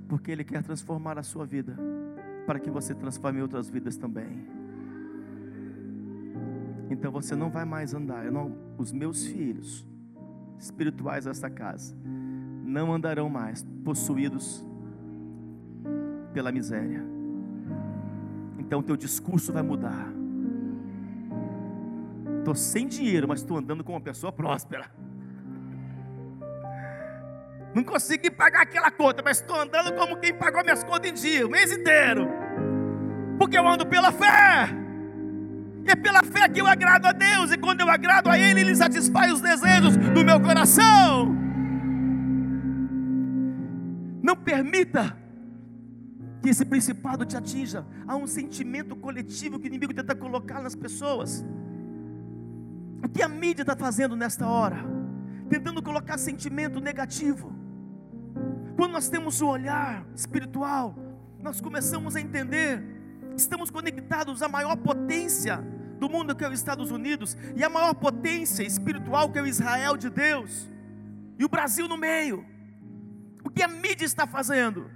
Porque 0.09 0.31
Ele 0.31 0.45
quer 0.45 0.62
transformar 0.62 1.19
a 1.19 1.23
sua 1.25 1.45
vida, 1.45 1.77
para 2.47 2.61
que 2.61 2.71
você 2.71 2.95
transforme 2.95 3.43
outras 3.43 3.69
vidas 3.69 3.97
também. 3.97 4.47
Então 6.88 7.11
você 7.11 7.35
não 7.35 7.51
vai 7.51 7.64
mais 7.64 7.93
andar. 7.93 8.31
Não, 8.31 8.57
os 8.79 8.93
meus 8.93 9.27
filhos 9.27 9.85
espirituais 10.59 11.25
desta 11.25 11.51
casa 11.51 11.95
não 12.68 12.92
andarão 12.92 13.31
mais 13.31 13.64
possuídos 13.83 14.62
pela 16.35 16.52
miséria. 16.52 17.02
Então 18.59 18.83
teu 18.83 18.94
discurso 18.94 19.52
vai 19.52 19.62
mudar. 19.62 20.12
Estou 22.38 22.54
sem 22.54 22.87
dinheiro, 22.87 23.26
mas 23.26 23.40
estou 23.40 23.57
andando 23.57 23.83
como 23.83 23.96
uma 23.96 24.04
pessoa 24.04 24.31
próspera. 24.31 24.90
Não 27.74 27.83
consegui 27.83 28.31
pagar 28.31 28.62
aquela 28.62 28.90
conta, 28.90 29.22
mas 29.22 29.40
estou 29.40 29.59
andando 29.59 29.94
como 29.94 30.18
quem 30.18 30.35
pagou 30.35 30.62
minhas 30.62 30.85
contas 30.85 31.11
em 31.11 31.14
dia, 31.14 31.46
o 31.46 31.50
mês 31.50 31.72
inteiro. 31.72 32.28
Porque 33.38 33.59
eu 33.59 33.66
ando 33.66 33.87
pela 33.87 34.12
fé. 34.12 34.68
E 35.87 35.90
é 35.90 35.96
pela 35.96 36.22
fé 36.22 36.46
que 36.50 36.61
eu 36.61 36.66
agrado 36.66 37.07
a 37.07 37.12
Deus. 37.12 37.50
E 37.50 37.57
quando 37.57 37.81
eu 37.81 37.88
agrado 37.88 38.28
a 38.28 38.38
Ele, 38.38 38.61
Ele 38.61 38.76
satisfaz 38.76 39.33
os 39.33 39.40
desejos 39.40 39.96
do 39.96 40.22
meu 40.22 40.38
coração. 40.40 41.38
Permita 44.59 45.16
que 46.42 46.49
esse 46.49 46.64
principado 46.64 47.25
te 47.25 47.37
atinja. 47.37 47.87
Há 48.09 48.16
um 48.16 48.27
sentimento 48.27 48.97
coletivo 48.97 49.59
que 49.59 49.66
o 49.66 49.68
inimigo 49.68 49.94
tenta 49.94 50.16
colocar 50.16 50.61
nas 50.61 50.75
pessoas. 50.75 51.44
O 53.05 53.09
que 53.09 53.23
a 53.23 53.29
mídia 53.29 53.62
está 53.62 53.77
fazendo 53.77 54.16
nesta 54.16 54.49
hora? 54.49 54.85
Tentando 55.49 55.81
colocar 55.81 56.18
sentimento 56.18 56.81
negativo. 56.81 57.53
Quando 58.77 58.92
nós 58.92 59.09
temos 59.09 59.40
o 59.40 59.47
olhar 59.47 60.05
espiritual, 60.14 60.97
nós 61.40 61.61
começamos 61.61 62.16
a 62.16 62.21
entender, 62.21 62.83
estamos 63.37 63.71
conectados 63.71 64.42
à 64.42 64.49
maior 64.49 64.77
potência 64.77 65.59
do 66.01 66.09
mundo 66.09 66.35
que 66.35 66.44
é 66.44 66.49
os 66.49 66.55
Estados 66.55 66.90
Unidos, 66.90 67.37
e 67.55 67.62
a 67.62 67.68
maior 67.68 67.94
potência 67.94 68.64
espiritual 68.64 69.31
que 69.31 69.38
é 69.38 69.42
o 69.42 69.47
Israel 69.47 69.97
de 69.97 70.11
Deus, 70.11 70.68
e 71.38 71.44
o 71.44 71.49
Brasil 71.49 71.87
no 71.87 71.97
meio. 71.97 72.58
O 73.44 73.51
que 73.51 73.62
a 73.62 73.68
mídia 73.68 74.05
está 74.05 74.27
fazendo? 74.27 74.90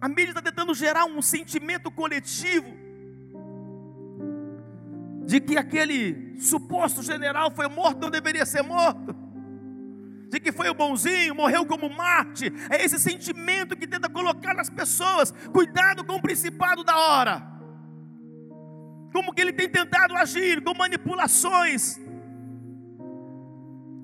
A 0.00 0.08
mídia 0.08 0.30
está 0.30 0.42
tentando 0.42 0.74
gerar 0.74 1.04
um 1.06 1.22
sentimento 1.22 1.90
coletivo 1.90 2.84
de 5.26 5.40
que 5.40 5.56
aquele 5.56 6.38
suposto 6.38 7.02
general 7.02 7.50
foi 7.50 7.68
morto, 7.68 8.00
não 8.02 8.10
deveria 8.10 8.44
ser 8.44 8.62
morto, 8.62 9.16
de 10.28 10.38
que 10.38 10.52
foi 10.52 10.68
o 10.68 10.74
bonzinho, 10.74 11.34
morreu 11.34 11.64
como 11.64 11.88
Marte. 11.88 12.52
É 12.68 12.84
esse 12.84 12.98
sentimento 12.98 13.76
que 13.76 13.86
tenta 13.86 14.08
colocar 14.08 14.52
nas 14.52 14.68
pessoas. 14.68 15.30
Cuidado 15.52 16.04
com 16.04 16.16
o 16.16 16.22
principado 16.22 16.82
da 16.84 16.96
hora. 16.96 17.42
Como 19.12 19.32
que 19.32 19.40
ele 19.40 19.52
tem 19.52 19.68
tentado 19.68 20.14
agir 20.16 20.60
com 20.62 20.74
manipulações. 20.76 22.00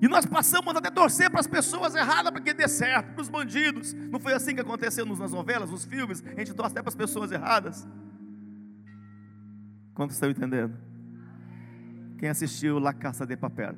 E 0.01 0.07
nós 0.07 0.25
passamos 0.25 0.75
até 0.75 0.89
torcer 0.89 1.29
para 1.29 1.39
as 1.39 1.45
pessoas 1.45 1.93
erradas 1.93 2.31
para 2.31 2.41
que 2.41 2.53
dê 2.53 2.67
certo, 2.67 3.13
para 3.13 3.21
os 3.21 3.29
bandidos. 3.29 3.93
Não 3.93 4.19
foi 4.19 4.33
assim 4.33 4.55
que 4.55 4.61
aconteceu 4.61 5.05
nas 5.05 5.31
novelas, 5.31 5.69
nos 5.69 5.85
filmes? 5.85 6.23
A 6.25 6.39
gente 6.39 6.55
torce 6.55 6.71
até 6.71 6.81
para 6.81 6.89
as 6.89 6.95
pessoas 6.95 7.31
erradas. 7.31 7.87
Quantos 9.93 10.15
estão 10.15 10.31
entendendo? 10.31 10.75
Quem 12.17 12.29
assistiu 12.29 12.79
La 12.79 12.93
Caça 12.93 13.27
de 13.27 13.37
Papel? 13.37 13.75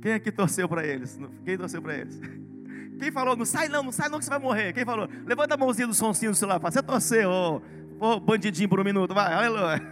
Quem 0.00 0.12
aqui 0.12 0.30
torceu 0.30 0.68
para 0.68 0.86
eles? 0.86 1.18
Quem 1.44 1.58
torceu 1.58 1.82
para 1.82 1.96
eles? 1.96 2.20
Quem 3.00 3.10
falou, 3.10 3.34
não 3.34 3.44
sai 3.44 3.68
não, 3.68 3.82
não 3.82 3.90
sai 3.90 4.08
não 4.08 4.20
que 4.20 4.24
você 4.24 4.30
vai 4.30 4.38
morrer? 4.38 4.72
Quem 4.72 4.84
falou, 4.84 5.08
levanta 5.26 5.54
a 5.54 5.56
mãozinha 5.56 5.88
do 5.88 5.94
sonsinho 5.94 6.30
do 6.30 6.36
celular, 6.36 6.60
você 6.60 6.80
torceu, 6.80 7.28
ô, 7.28 7.62
ô 7.98 8.20
bandidinho 8.20 8.68
por 8.68 8.78
um 8.78 8.84
minuto, 8.84 9.12
vai, 9.12 9.32
aleluia. 9.32 9.91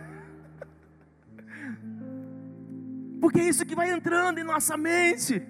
Porque 3.20 3.40
é 3.40 3.48
isso 3.48 3.66
que 3.66 3.74
vai 3.74 3.90
entrando 3.90 4.38
em 4.38 4.44
nossa 4.44 4.76
mente. 4.76 5.42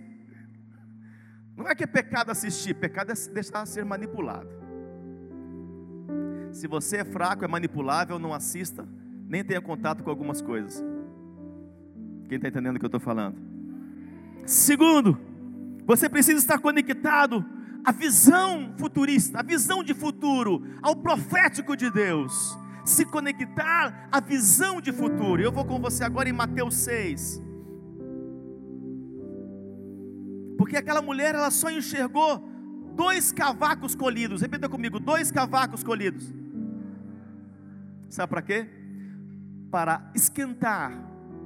Não 1.56 1.68
é 1.68 1.74
que 1.74 1.84
é 1.84 1.86
pecado 1.86 2.30
assistir, 2.30 2.74
pecado 2.74 3.12
é 3.12 3.14
deixar 3.32 3.66
ser 3.66 3.84
manipulado. 3.84 4.48
Se 6.52 6.66
você 6.66 6.98
é 6.98 7.04
fraco, 7.04 7.44
é 7.44 7.48
manipulável, 7.48 8.18
não 8.18 8.34
assista 8.34 8.86
nem 9.30 9.44
tenha 9.44 9.60
contato 9.60 10.02
com 10.02 10.10
algumas 10.10 10.42
coisas. 10.42 10.84
Quem 12.28 12.34
está 12.34 12.48
entendendo 12.48 12.74
o 12.74 12.78
que 12.80 12.84
eu 12.84 12.88
estou 12.88 13.00
falando? 13.00 13.36
Segundo, 14.44 15.16
você 15.86 16.08
precisa 16.08 16.38
estar 16.40 16.58
conectado 16.58 17.46
à 17.84 17.92
visão 17.92 18.74
futurista, 18.76 19.38
à 19.38 19.42
visão 19.44 19.84
de 19.84 19.94
futuro, 19.94 20.66
ao 20.82 20.96
profético 20.96 21.76
de 21.76 21.92
Deus. 21.92 22.58
Se 22.84 23.04
conectar 23.04 24.08
à 24.10 24.20
visão 24.20 24.80
de 24.80 24.90
futuro. 24.92 25.40
Eu 25.40 25.52
vou 25.52 25.64
com 25.64 25.78
você 25.78 26.02
agora 26.02 26.28
em 26.28 26.32
Mateus 26.32 26.74
6. 26.74 27.40
Porque 30.60 30.76
aquela 30.76 31.00
mulher, 31.00 31.34
ela 31.34 31.50
só 31.50 31.70
enxergou 31.70 32.38
dois 32.94 33.32
cavacos 33.32 33.94
colhidos. 33.94 34.42
Repita 34.42 34.68
comigo: 34.68 35.00
dois 35.00 35.30
cavacos 35.30 35.82
colhidos. 35.82 36.30
Sabe 38.10 38.28
para 38.28 38.42
quê? 38.42 38.68
para 39.70 40.10
esquentar 40.14 40.92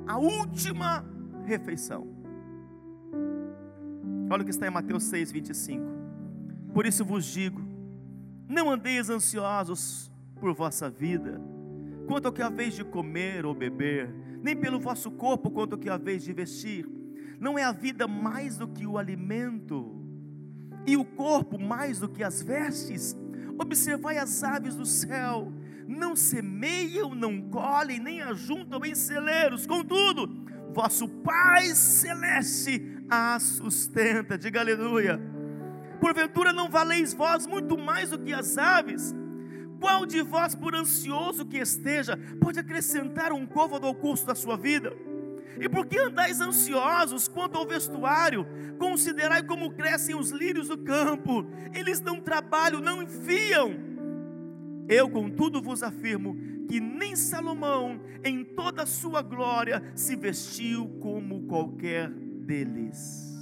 a 0.06 0.18
última 0.18 1.04
refeição. 1.44 2.08
Olha 4.30 4.42
o 4.42 4.44
que 4.44 4.50
está 4.50 4.66
em 4.66 4.70
Mateus 4.70 5.04
6, 5.04 5.30
25. 5.30 5.84
Por 6.72 6.86
isso 6.86 7.04
vos 7.04 7.24
digo: 7.24 7.60
não 8.48 8.70
andeis 8.70 9.10
ansiosos 9.10 10.10
por 10.40 10.54
vossa 10.54 10.88
vida, 10.88 11.40
quanto 12.08 12.26
ao 12.26 12.32
que 12.32 12.42
haveis 12.42 12.74
de 12.74 12.84
comer 12.84 13.44
ou 13.44 13.54
beber, 13.54 14.12
nem 14.42 14.56
pelo 14.56 14.80
vosso 14.80 15.10
corpo, 15.10 15.50
quanto 15.50 15.74
ao 15.74 15.78
que 15.78 15.90
haveis 15.90 16.24
de 16.24 16.32
vestir. 16.32 16.88
Não 17.44 17.58
é 17.58 17.62
a 17.62 17.72
vida 17.72 18.08
mais 18.08 18.56
do 18.56 18.66
que 18.66 18.86
o 18.86 18.96
alimento, 18.96 20.02
e 20.86 20.96
o 20.96 21.04
corpo 21.04 21.58
mais 21.58 22.00
do 22.00 22.08
que 22.08 22.24
as 22.24 22.40
vestes? 22.40 23.14
Observai 23.58 24.16
as 24.16 24.42
aves 24.42 24.74
do 24.74 24.86
céu 24.86 25.52
não 25.86 26.16
semeiam, 26.16 27.14
não 27.14 27.42
colhem, 27.50 28.00
nem 28.00 28.22
ajuntam 28.22 28.82
em 28.82 28.94
celeiros, 28.94 29.66
contudo, 29.66 30.26
vosso 30.72 31.06
Pai 31.06 31.66
Celeste 31.74 33.04
a 33.10 33.38
sustenta, 33.38 34.38
diga 34.38 34.60
aleluia. 34.60 35.20
Porventura 36.00 36.50
não 36.50 36.70
valeis 36.70 37.12
vós 37.12 37.46
muito 37.46 37.76
mais 37.76 38.08
do 38.08 38.18
que 38.18 38.32
as 38.32 38.56
aves? 38.56 39.14
Qual 39.78 40.06
de 40.06 40.22
vós, 40.22 40.54
por 40.54 40.74
ansioso 40.74 41.44
que 41.44 41.58
esteja, 41.58 42.18
pode 42.40 42.58
acrescentar 42.58 43.34
um 43.34 43.46
côvado 43.46 43.86
ao 43.86 43.94
curso 43.94 44.26
da 44.26 44.34
sua 44.34 44.56
vida? 44.56 44.96
E 45.60 45.68
por 45.68 45.86
que 45.86 45.98
andais 45.98 46.40
ansiosos 46.40 47.28
quanto 47.28 47.56
ao 47.56 47.66
vestuário? 47.66 48.46
Considerai 48.78 49.42
como 49.42 49.72
crescem 49.72 50.14
os 50.14 50.30
lírios 50.30 50.68
do 50.68 50.78
campo, 50.78 51.46
eles 51.72 52.00
não 52.00 52.20
trabalham, 52.20 52.80
não 52.80 53.02
enfiam 53.02 53.94
eu, 54.88 55.08
contudo, 55.08 55.62
vos 55.62 55.82
afirmo 55.82 56.36
que 56.68 56.80
nem 56.80 57.16
Salomão, 57.16 58.00
em 58.22 58.44
toda 58.44 58.82
a 58.82 58.86
sua 58.86 59.22
glória, 59.22 59.82
se 59.94 60.16
vestiu 60.16 60.88
como 61.00 61.46
qualquer 61.46 62.10
deles. 62.10 63.32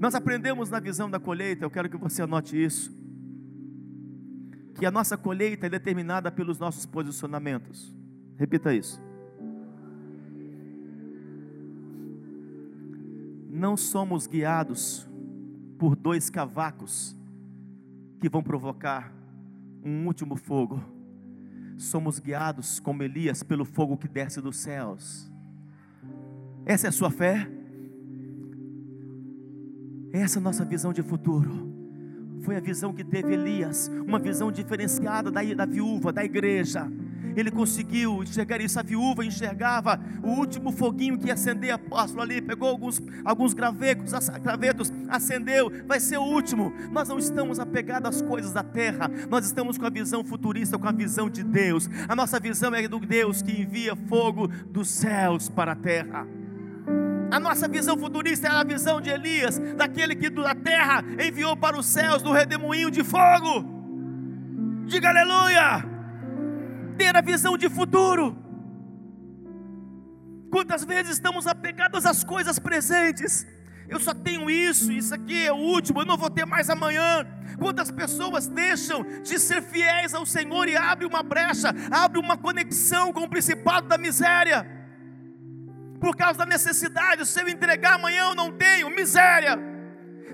Nós 0.00 0.14
aprendemos 0.14 0.70
na 0.70 0.80
visão 0.80 1.10
da 1.10 1.18
colheita, 1.18 1.64
eu 1.64 1.70
quero 1.70 1.88
que 1.88 1.96
você 1.96 2.22
anote 2.22 2.62
isso, 2.62 2.94
que 4.74 4.84
a 4.84 4.90
nossa 4.90 5.16
colheita 5.16 5.66
é 5.66 5.70
determinada 5.70 6.30
pelos 6.30 6.58
nossos 6.58 6.84
posicionamentos. 6.84 7.94
Repita 8.36 8.74
isso. 8.74 9.00
Não 13.56 13.74
somos 13.74 14.26
guiados 14.26 15.08
por 15.78 15.96
dois 15.96 16.28
cavacos 16.28 17.16
que 18.20 18.28
vão 18.28 18.42
provocar 18.42 19.10
um 19.82 20.04
último 20.06 20.36
fogo. 20.36 20.78
Somos 21.78 22.18
guiados, 22.18 22.78
como 22.78 23.02
Elias, 23.02 23.42
pelo 23.42 23.64
fogo 23.64 23.96
que 23.96 24.06
desce 24.06 24.42
dos 24.42 24.58
céus. 24.58 25.32
Essa 26.66 26.88
é 26.88 26.90
a 26.90 26.92
sua 26.92 27.10
fé? 27.10 27.50
Essa 30.12 30.38
é 30.38 30.40
a 30.40 30.42
nossa 30.42 30.62
visão 30.62 30.92
de 30.92 31.02
futuro. 31.02 31.72
Foi 32.42 32.56
a 32.56 32.60
visão 32.60 32.92
que 32.92 33.02
teve 33.02 33.32
Elias, 33.32 33.90
uma 34.06 34.18
visão 34.18 34.52
diferenciada 34.52 35.30
da, 35.30 35.42
da 35.54 35.64
viúva, 35.64 36.12
da 36.12 36.22
igreja. 36.22 36.92
Ele 37.36 37.50
conseguiu 37.50 38.22
enxergar 38.22 38.60
isso. 38.60 38.80
A 38.80 38.82
viúva 38.82 39.24
enxergava 39.24 40.00
o 40.22 40.30
último 40.30 40.72
foguinho 40.72 41.18
que 41.18 41.26
ia 41.26 41.34
acender, 41.34 41.70
apóstolo 41.70 42.22
ali, 42.22 42.40
pegou 42.40 42.68
alguns, 42.68 43.00
alguns 43.24 43.52
gravetos, 43.52 44.12
gravetos, 44.42 44.90
acendeu, 45.08 45.70
vai 45.86 46.00
ser 46.00 46.16
o 46.16 46.22
último. 46.22 46.72
Nós 46.90 47.08
não 47.08 47.18
estamos 47.18 47.60
apegados 47.60 48.16
às 48.16 48.22
coisas 48.22 48.52
da 48.52 48.62
terra, 48.62 49.10
nós 49.28 49.44
estamos 49.44 49.76
com 49.76 49.84
a 49.84 49.90
visão 49.90 50.24
futurista, 50.24 50.78
com 50.78 50.88
a 50.88 50.92
visão 50.92 51.28
de 51.28 51.44
Deus. 51.44 51.88
A 52.08 52.16
nossa 52.16 52.40
visão 52.40 52.74
é 52.74 52.88
do 52.88 52.98
Deus 52.98 53.42
que 53.42 53.60
envia 53.60 53.94
fogo 53.94 54.48
dos 54.48 54.88
céus 54.88 55.50
para 55.50 55.72
a 55.72 55.76
terra. 55.76 56.26
A 57.30 57.40
nossa 57.40 57.68
visão 57.68 57.98
futurista 57.98 58.46
é 58.46 58.50
a 58.50 58.64
visão 58.64 59.00
de 59.00 59.10
Elias, 59.10 59.58
daquele 59.76 60.14
que 60.14 60.30
da 60.30 60.54
terra 60.54 61.04
enviou 61.20 61.56
para 61.56 61.76
os 61.76 61.84
céus 61.84 62.22
do 62.22 62.32
redemoinho 62.32 62.90
de 62.90 63.02
fogo. 63.02 63.76
Diga 64.86 65.08
aleluia! 65.08 65.95
Ter 66.96 67.16
a 67.16 67.20
visão 67.20 67.56
de 67.56 67.68
futuro. 67.68 68.36
Quantas 70.50 70.84
vezes 70.84 71.12
estamos 71.12 71.46
apegados 71.46 72.06
às 72.06 72.24
coisas 72.24 72.58
presentes? 72.58 73.46
Eu 73.88 74.00
só 74.00 74.12
tenho 74.12 74.50
isso, 74.50 74.90
isso 74.90 75.14
aqui 75.14 75.46
é 75.46 75.52
o 75.52 75.56
último, 75.56 76.00
eu 76.00 76.06
não 76.06 76.16
vou 76.16 76.30
ter 76.30 76.44
mais 76.44 76.68
amanhã. 76.68 77.26
Quantas 77.58 77.90
pessoas 77.90 78.48
deixam 78.48 79.04
de 79.22 79.38
ser 79.38 79.62
fiéis 79.62 80.14
ao 80.14 80.26
Senhor 80.26 80.68
e 80.68 80.76
abre 80.76 81.06
uma 81.06 81.22
brecha, 81.22 81.72
abre 81.90 82.18
uma 82.18 82.36
conexão 82.36 83.12
com 83.12 83.20
o 83.20 83.28
principado 83.28 83.86
da 83.86 83.96
miséria? 83.96 84.76
por 85.96 86.16
causa 86.16 86.38
da 86.38 86.46
necessidade. 86.46 87.26
Se 87.26 87.40
eu 87.40 87.48
entregar 87.48 87.94
amanhã, 87.94 88.28
eu 88.28 88.34
não 88.34 88.52
tenho, 88.52 88.88
miséria. 88.90 89.58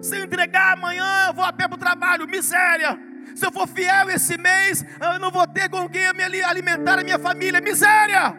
Se 0.01 0.17
eu 0.17 0.25
entregar 0.25 0.73
amanhã, 0.73 1.27
eu 1.29 1.35
vou 1.35 1.45
a 1.45 1.53
pé 1.53 1.69
para 1.69 1.77
o 1.77 1.79
trabalho, 1.79 2.29
miséria. 2.29 2.99
Se 3.35 3.47
eu 3.47 3.53
for 3.53 3.67
fiel 3.67 4.11
esse 4.11 4.37
mês, 4.39 4.85
eu 5.01 5.19
não 5.19 5.31
vou 5.31 5.47
ter 5.47 5.69
com 5.69 5.89
quem 5.89 6.13
me 6.15 6.43
alimentar 6.43 6.99
a 6.99 7.05
minha 7.05 7.19
família, 7.19 7.61
miséria. 7.61 8.37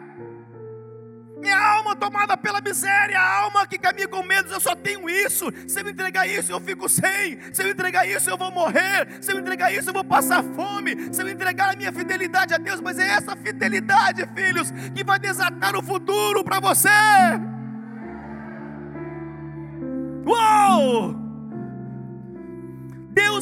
Minha 1.44 1.58
alma 1.58 1.94
tomada 1.94 2.38
pela 2.38 2.58
miséria, 2.62 3.20
a 3.20 3.40
alma 3.42 3.66
que 3.66 3.76
caminha 3.76 4.08
com 4.08 4.22
medo, 4.22 4.50
eu 4.50 4.60
só 4.60 4.74
tenho 4.74 5.10
isso. 5.10 5.52
Se 5.68 5.78
eu 5.82 5.88
entregar 5.88 6.26
isso, 6.26 6.50
eu 6.50 6.58
fico 6.58 6.88
sem. 6.88 7.38
Se 7.52 7.62
eu 7.62 7.68
entregar 7.68 8.08
isso, 8.08 8.30
eu 8.30 8.38
vou 8.38 8.50
morrer. 8.50 9.06
Se 9.20 9.30
eu 9.30 9.38
entregar 9.38 9.70
isso, 9.70 9.90
eu 9.90 9.92
vou 9.92 10.04
passar 10.04 10.42
fome. 10.42 11.12
Se 11.12 11.22
eu 11.22 11.28
entregar 11.28 11.74
a 11.74 11.76
minha 11.76 11.92
fidelidade 11.92 12.54
a 12.54 12.56
Deus, 12.56 12.80
mas 12.80 12.98
é 12.98 13.08
essa 13.08 13.36
fidelidade, 13.36 14.26
filhos, 14.34 14.70
que 14.94 15.04
vai 15.04 15.18
desatar 15.18 15.76
o 15.76 15.82
futuro 15.82 16.42
para 16.42 16.60
você. 16.60 16.88
Uou! 20.24 21.23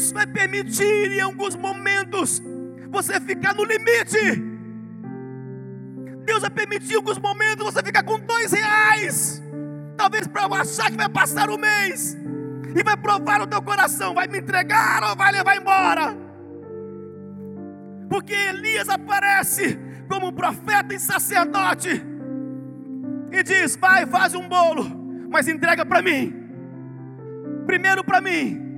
Deus 0.02 0.10
vai 0.10 0.26
permitir 0.26 1.12
em 1.12 1.20
alguns 1.20 1.54
momentos 1.54 2.42
você 2.90 3.20
ficar 3.20 3.54
no 3.54 3.62
limite. 3.62 4.42
Deus 6.24 6.40
vai 6.40 6.50
permitir 6.50 6.96
alguns 6.96 7.18
momentos 7.18 7.64
você 7.64 7.80
ficar 7.84 8.02
com 8.02 8.18
dois 8.18 8.50
reais. 8.50 9.40
Talvez 9.96 10.26
para 10.26 10.46
achar 10.46 10.90
que 10.90 10.96
vai 10.96 11.08
passar 11.08 11.48
o 11.48 11.54
um 11.54 11.58
mês. 11.58 12.16
E 12.74 12.82
vai 12.82 12.96
provar 12.96 13.38
no 13.38 13.46
teu 13.46 13.62
coração: 13.62 14.12
vai 14.12 14.26
me 14.26 14.38
entregar 14.38 15.04
ou 15.04 15.14
vai 15.14 15.30
levar 15.30 15.56
embora? 15.56 16.16
Porque 18.08 18.32
Elias 18.32 18.88
aparece 18.88 19.78
como 20.08 20.32
profeta 20.32 20.92
e 20.92 20.98
sacerdote. 20.98 22.04
E 23.30 23.42
diz: 23.44 23.76
vai, 23.76 24.04
faz 24.04 24.34
um 24.34 24.48
bolo, 24.48 24.84
mas 25.30 25.46
entrega 25.46 25.86
para 25.86 26.02
mim. 26.02 26.34
Primeiro 27.66 28.02
para 28.02 28.20
mim. 28.20 28.71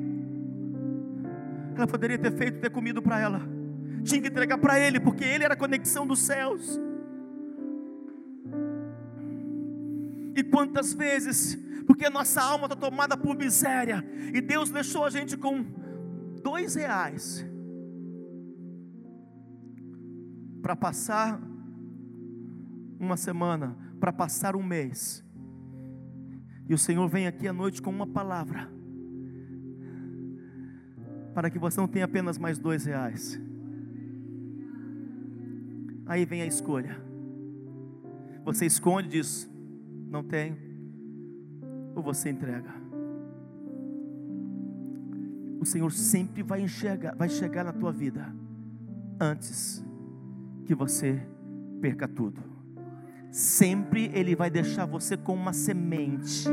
Ela 1.75 1.87
poderia 1.87 2.19
ter 2.19 2.33
feito, 2.33 2.61
ter 2.61 2.71
comido 2.71 3.03
para 3.03 3.19
ela. 3.19 3.41
Tinha 4.03 4.21
que 4.21 4.29
entregar 4.29 4.59
para 4.59 4.79
ele, 4.79 5.01
porque 5.01 5.25
ele 5.25 5.45
era 5.45 5.55
a 5.55 5.57
conexão 5.57 6.07
dos 6.07 6.21
céus. 6.21 6.81
E 10.37 10.43
quantas 10.43 10.93
vezes, 10.93 11.57
porque 11.87 12.05
a 12.05 12.11
nossa 12.11 12.43
alma 12.43 12.67
está 12.67 12.77
tomada 12.77 13.17
por 13.17 13.37
miséria, 13.37 14.05
e 14.33 14.41
Deus 14.41 14.71
deixou 14.71 15.05
a 15.05 15.11
gente 15.11 15.37
com 15.37 15.65
dois 16.43 16.75
reais 16.75 17.47
para 20.61 20.75
passar 20.75 21.41
uma 22.99 23.17
semana, 23.17 23.77
para 24.01 24.13
passar 24.13 24.57
um 24.57 24.63
mês. 24.63 25.25
E 26.69 26.75
o 26.75 26.79
Senhor 26.79 27.07
vem 27.09 27.27
aqui 27.27 27.47
à 27.47 27.53
noite 27.53 27.83
com 27.83 27.91
uma 27.91 28.07
palavra, 28.07 28.73
para 31.35 31.51
que 31.51 31.59
você 31.59 31.81
não 31.81 31.89
tenha 31.89 32.05
apenas 32.05 32.39
mais 32.39 32.59
dois 32.59 32.85
reais. 32.85 33.41
Aí 36.07 36.25
vem 36.25 36.43
a 36.43 36.47
escolha. 36.47 36.97
Você 38.45 38.67
esconde 38.67 39.09
diz: 39.09 39.51
não 40.09 40.23
tenho, 40.23 40.57
ou 41.95 42.03
você 42.03 42.31
entrega. 42.31 42.73
O 45.61 45.67
Senhor 45.67 45.91
sempre 45.91 46.43
vai 46.43 46.61
enxergar, 46.61 47.15
vai 47.17 47.29
chegar 47.29 47.65
na 47.65 47.73
tua 47.73 47.91
vida 47.91 48.35
antes 49.19 49.83
que 50.67 50.75
você 50.75 51.21
perca 51.81 52.07
tudo. 52.07 52.41
Sempre 53.31 54.11
Ele 54.15 54.37
vai 54.37 54.51
deixar 54.51 54.85
você 54.85 55.17
com 55.17 55.35
uma 55.35 55.53
semente, 55.53 56.49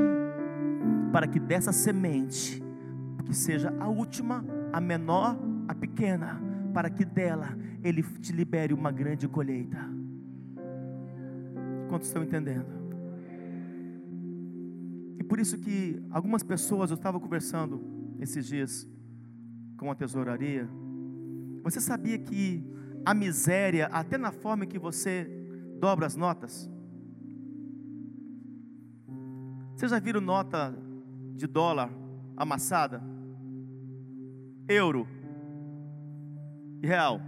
para 1.12 1.28
que 1.28 1.40
dessa 1.40 1.72
semente, 1.72 2.64
que 3.26 3.36
seja 3.36 3.74
a 3.80 3.88
última, 3.88 4.44
a 4.72 4.80
menor, 4.80 5.38
a 5.68 5.76
pequena, 5.76 6.42
para 6.74 6.90
que 6.90 7.06
dela 7.06 7.58
Ele 7.84 8.04
te 8.04 8.32
libere 8.32 8.74
uma 8.74 8.92
grande 8.92 9.28
colheita. 9.28 9.78
Quantos 11.90 12.08
estão 12.08 12.24
entendendo? 12.24 12.82
por 15.32 15.40
isso 15.40 15.58
que 15.58 15.98
algumas 16.10 16.44
pessoas, 16.44 16.92
eu 16.92 16.96
estava 16.96 17.18
conversando 17.18 17.82
esses 18.20 18.46
dias 18.46 18.86
com 19.78 19.90
a 19.90 19.96
tesouraria. 19.96 20.70
Você 21.64 21.80
sabia 21.80 22.20
que 22.20 22.62
a 23.06 23.14
miséria, 23.14 23.88
até 23.94 24.18
na 24.18 24.34
forma 24.34 24.66
que 24.66 24.78
você 24.78 25.24
dobra 25.80 26.06
as 26.06 26.18
notas, 26.18 26.70
você 29.74 29.88
já 29.88 30.00
viram 30.00 30.20
nota 30.20 30.78
de 31.34 31.48
dólar 31.48 31.90
amassada? 32.36 33.02
Euro 34.72 35.08
e 36.82 36.88
real 36.88 37.22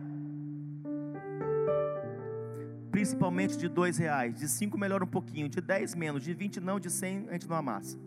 principalmente 2.93 3.57
de 3.57 3.67
dois 3.67 3.97
reais, 3.97 4.37
de 4.39 4.47
cinco 4.47 4.77
melhora 4.77 5.03
um 5.03 5.07
pouquinho, 5.07 5.49
de 5.49 5.59
dez 5.59 5.95
menos, 5.95 6.23
de 6.23 6.31
vinte 6.31 6.59
não, 6.59 6.79
de 6.79 6.91
cem 6.91 7.25
a 7.27 7.33
gente 7.33 7.49
não 7.49 7.55
amassa. 7.55 7.97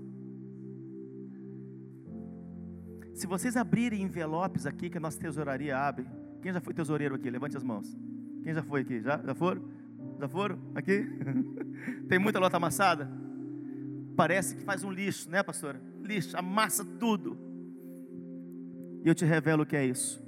Se 3.12 3.26
vocês 3.26 3.56
abrirem 3.56 4.02
envelopes 4.02 4.64
aqui 4.64 4.88
que 4.88 4.96
a 4.96 5.00
nossa 5.00 5.18
tesouraria 5.18 5.76
abre, 5.76 6.06
quem 6.40 6.52
já 6.52 6.60
foi 6.60 6.72
tesoureiro 6.72 7.16
aqui? 7.16 7.28
Levante 7.28 7.56
as 7.56 7.64
mãos. 7.64 7.98
Quem 8.44 8.54
já 8.54 8.62
foi 8.62 8.82
aqui? 8.82 9.02
Já, 9.02 9.20
já 9.20 9.34
foram? 9.34 9.64
Já 10.20 10.28
foram 10.28 10.56
aqui? 10.72 11.04
Tem 12.08 12.18
muita 12.20 12.38
lota 12.38 12.56
amassada? 12.56 13.10
Parece 14.16 14.54
que 14.54 14.62
faz 14.62 14.84
um 14.84 14.90
lixo, 14.92 15.28
né, 15.28 15.42
pastora? 15.42 15.82
Lixo, 16.00 16.38
amassa 16.38 16.84
tudo. 16.84 17.36
E 19.06 19.08
eu 19.08 19.14
te 19.14 19.24
revelo 19.24 19.62
o 19.62 19.66
que 19.66 19.76
é 19.76 19.86
isso. 19.86 20.20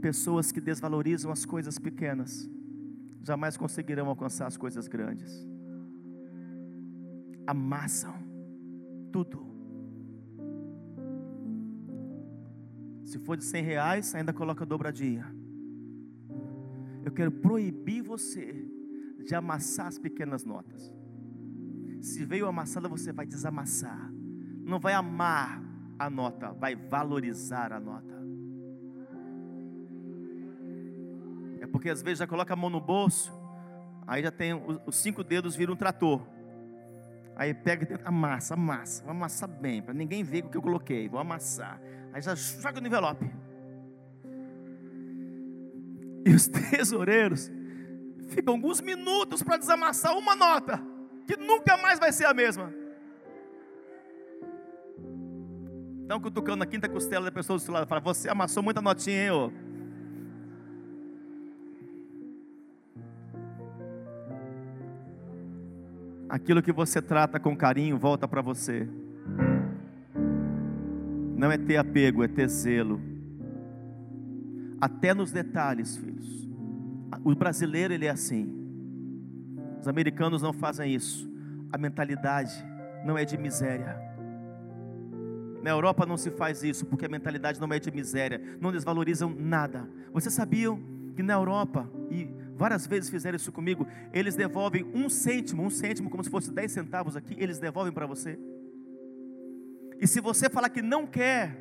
Pessoas 0.00 0.52
que 0.52 0.60
desvalorizam 0.60 1.32
as 1.32 1.44
coisas 1.44 1.76
pequenas 1.76 2.48
jamais 3.20 3.56
conseguirão 3.56 4.06
alcançar 4.06 4.46
as 4.46 4.56
coisas 4.56 4.86
grandes. 4.86 5.44
Amassam 7.44 8.14
tudo. 9.10 9.44
Se 13.02 13.18
for 13.18 13.36
de 13.36 13.42
cem 13.42 13.64
reais, 13.64 14.14
ainda 14.14 14.32
coloca 14.32 14.64
dobradinha. 14.64 15.26
Eu 17.04 17.10
quero 17.10 17.32
proibir 17.32 18.02
você 18.02 18.70
de 19.24 19.34
amassar 19.34 19.88
as 19.88 19.98
pequenas 19.98 20.44
notas. 20.44 20.94
Se 22.00 22.24
veio 22.24 22.46
amassada, 22.46 22.88
você 22.88 23.12
vai 23.12 23.26
desamassar. 23.26 24.12
Não 24.64 24.78
vai 24.78 24.92
amar 24.92 25.65
a 25.98 26.10
nota, 26.10 26.52
vai 26.52 26.74
valorizar 26.74 27.72
a 27.72 27.80
nota. 27.80 28.16
É 31.60 31.66
porque 31.66 31.90
às 31.90 32.02
vezes 32.02 32.18
já 32.18 32.26
coloca 32.26 32.52
a 32.52 32.56
mão 32.56 32.70
no 32.70 32.80
bolso, 32.80 33.32
aí 34.06 34.22
já 34.22 34.30
tem 34.30 34.52
os 34.86 34.96
cinco 34.96 35.24
dedos 35.24 35.56
viram 35.56 35.74
um 35.74 35.76
trator. 35.76 36.20
Aí 37.34 37.52
pega, 37.52 38.00
amassa, 38.04 38.54
amassa, 38.54 39.02
vou 39.02 39.10
amassar 39.10 39.48
bem, 39.48 39.82
para 39.82 39.92
ninguém 39.92 40.22
ver 40.22 40.44
o 40.44 40.48
que 40.48 40.56
eu 40.56 40.62
coloquei, 40.62 41.08
vou 41.08 41.20
amassar. 41.20 41.80
Aí 42.12 42.22
já 42.22 42.34
joga 42.34 42.80
no 42.80 42.86
envelope. 42.86 43.30
E 46.24 46.30
os 46.30 46.48
tesoureiros 46.48 47.50
ficam 48.28 48.54
alguns 48.54 48.80
minutos 48.80 49.42
para 49.42 49.56
desamassar 49.56 50.16
uma 50.16 50.34
nota, 50.34 50.82
que 51.26 51.36
nunca 51.36 51.76
mais 51.76 51.98
vai 51.98 52.12
ser 52.12 52.26
a 52.26 52.34
mesma. 52.34 52.72
Estão 56.06 56.20
cutucando 56.20 56.62
a 56.62 56.66
quinta 56.66 56.88
costela 56.88 57.24
da 57.24 57.32
pessoa 57.32 57.58
do 57.58 57.60
seu 57.60 57.74
lado. 57.74 57.84
Fala, 57.84 58.00
você 58.00 58.28
amassou 58.28 58.62
muita 58.62 58.80
notinha, 58.80 59.24
hein, 59.24 59.30
ô? 59.32 59.50
Aquilo 66.28 66.62
que 66.62 66.70
você 66.70 67.02
trata 67.02 67.40
com 67.40 67.56
carinho 67.56 67.98
volta 67.98 68.28
para 68.28 68.40
você. 68.40 68.88
Não 71.34 71.50
é 71.50 71.58
ter 71.58 71.76
apego, 71.76 72.22
é 72.22 72.28
ter 72.28 72.48
zelo. 72.48 73.00
Até 74.80 75.12
nos 75.12 75.32
detalhes, 75.32 75.96
filhos. 75.96 76.48
O 77.24 77.34
brasileiro 77.34 77.92
ele 77.92 78.06
é 78.06 78.10
assim. 78.10 78.48
Os 79.80 79.88
americanos 79.88 80.40
não 80.40 80.52
fazem 80.52 80.94
isso. 80.94 81.28
A 81.72 81.76
mentalidade 81.76 82.54
não 83.04 83.18
é 83.18 83.24
de 83.24 83.36
miséria. 83.36 84.15
Na 85.66 85.72
Europa 85.72 86.06
não 86.06 86.16
se 86.16 86.30
faz 86.30 86.62
isso, 86.62 86.86
porque 86.86 87.06
a 87.06 87.08
mentalidade 87.08 87.60
não 87.60 87.66
é 87.72 87.80
de 87.80 87.90
miséria, 87.90 88.40
não 88.60 88.70
desvalorizam 88.70 89.34
nada. 89.36 89.90
Vocês 90.12 90.32
sabiam 90.32 90.80
que 91.16 91.24
na 91.24 91.32
Europa, 91.32 91.90
e 92.08 92.30
várias 92.54 92.86
vezes 92.86 93.10
fizeram 93.10 93.34
isso 93.34 93.50
comigo, 93.50 93.84
eles 94.12 94.36
devolvem 94.36 94.84
um 94.94 95.08
cêntimo, 95.08 95.64
um 95.64 95.68
cêntimo, 95.68 96.08
como 96.08 96.22
se 96.22 96.30
fosse 96.30 96.52
10 96.52 96.70
centavos 96.70 97.16
aqui, 97.16 97.34
eles 97.36 97.58
devolvem 97.58 97.92
para 97.92 98.06
você. 98.06 98.38
E 100.00 100.06
se 100.06 100.20
você 100.20 100.48
falar 100.48 100.68
que 100.68 100.80
não 100.80 101.04
quer, 101.04 101.58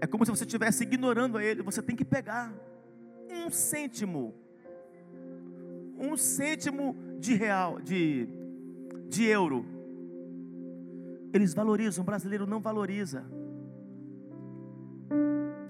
é 0.00 0.06
como 0.06 0.24
se 0.24 0.30
você 0.30 0.44
estivesse 0.44 0.84
ignorando 0.84 1.36
a 1.36 1.44
ele, 1.44 1.62
você 1.62 1.82
tem 1.82 1.94
que 1.94 2.06
pegar 2.06 2.54
um 3.30 3.50
cêntimo, 3.50 4.34
um 5.98 6.16
cêntimo 6.16 6.96
de 7.20 7.34
real, 7.34 7.82
de, 7.82 8.26
de 9.10 9.24
euro. 9.24 9.73
Eles 11.34 11.52
valorizam, 11.52 12.02
o 12.02 12.06
brasileiro 12.06 12.46
não 12.46 12.60
valoriza. 12.60 13.24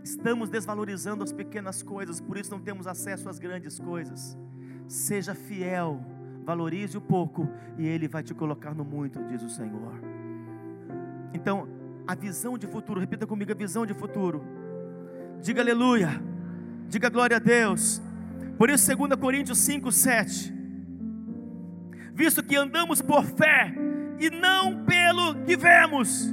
Estamos 0.03 0.51
desvalorizando 0.51 1.25
as 1.25 1.33
pequenas 1.33 1.83
coisas, 1.83 2.21
por 2.21 2.37
isso 2.37 2.51
não 2.51 2.61
temos 2.61 2.87
acesso 2.87 3.31
às 3.31 3.39
grandes 3.39 3.79
coisas. 3.81 4.37
Seja 4.87 5.35
fiel, 5.35 6.05
valorize 6.45 6.99
o 6.99 7.01
pouco 7.01 7.49
e 7.79 7.87
Ele 7.87 8.07
vai 8.07 8.23
te 8.23 8.35
colocar 8.35 8.75
no 8.75 8.85
muito, 8.85 9.25
diz 9.25 9.43
o 9.43 9.49
Senhor. 9.49 9.95
Então, 11.33 11.67
a 12.07 12.15
visão 12.15 12.59
de 12.59 12.67
futuro, 12.67 13.01
repita 13.01 13.27
comigo: 13.27 13.51
a 13.51 13.55
visão 13.55 13.87
de 13.87 13.95
futuro. 13.95 14.45
Diga 15.41 15.62
aleluia, 15.62 16.23
diga 16.89 17.09
glória 17.09 17.39
a 17.39 17.41
Deus. 17.41 18.03
Por 18.59 18.69
isso, 18.69 18.95
2 18.95 19.19
Coríntios 19.19 19.57
5, 19.61 19.91
7. 19.91 20.55
Visto 22.12 22.43
que 22.43 22.55
andamos 22.55 23.01
por 23.01 23.25
fé 23.25 23.75
e 24.19 24.31
não 24.31 24.85
pelo 24.85 25.35
que 25.45 25.57
vemos, 25.57 26.33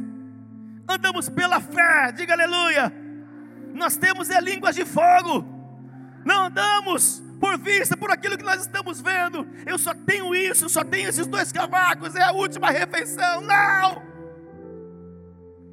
andamos 0.88 1.30
pela 1.30 1.60
fé, 1.60 2.12
diga 2.12 2.34
aleluia 2.34 3.02
nós 3.74 3.98
temos 3.98 4.30
é 4.30 4.40
línguas 4.40 4.76
de 4.76 4.86
fogo, 4.86 5.46
não 6.26 6.46
andamos 6.46 7.22
por 7.40 7.58
vista, 7.58 7.98
por 7.98 8.12
aquilo 8.12 8.38
que 8.38 8.44
nós 8.44 8.62
estamos 8.62 9.02
vendo. 9.02 9.48
Eu 9.66 9.78
só 9.78 9.94
tenho 9.94 10.36
isso, 10.36 10.70
só 10.70 10.84
tenho 10.84 11.10
esses 11.10 11.26
dois 11.26 11.52
cavacos, 11.52 12.16
é 12.16 12.24
a 12.24 12.32
última 12.32 12.70
refeição. 12.70 13.42
Não! 13.42 14.12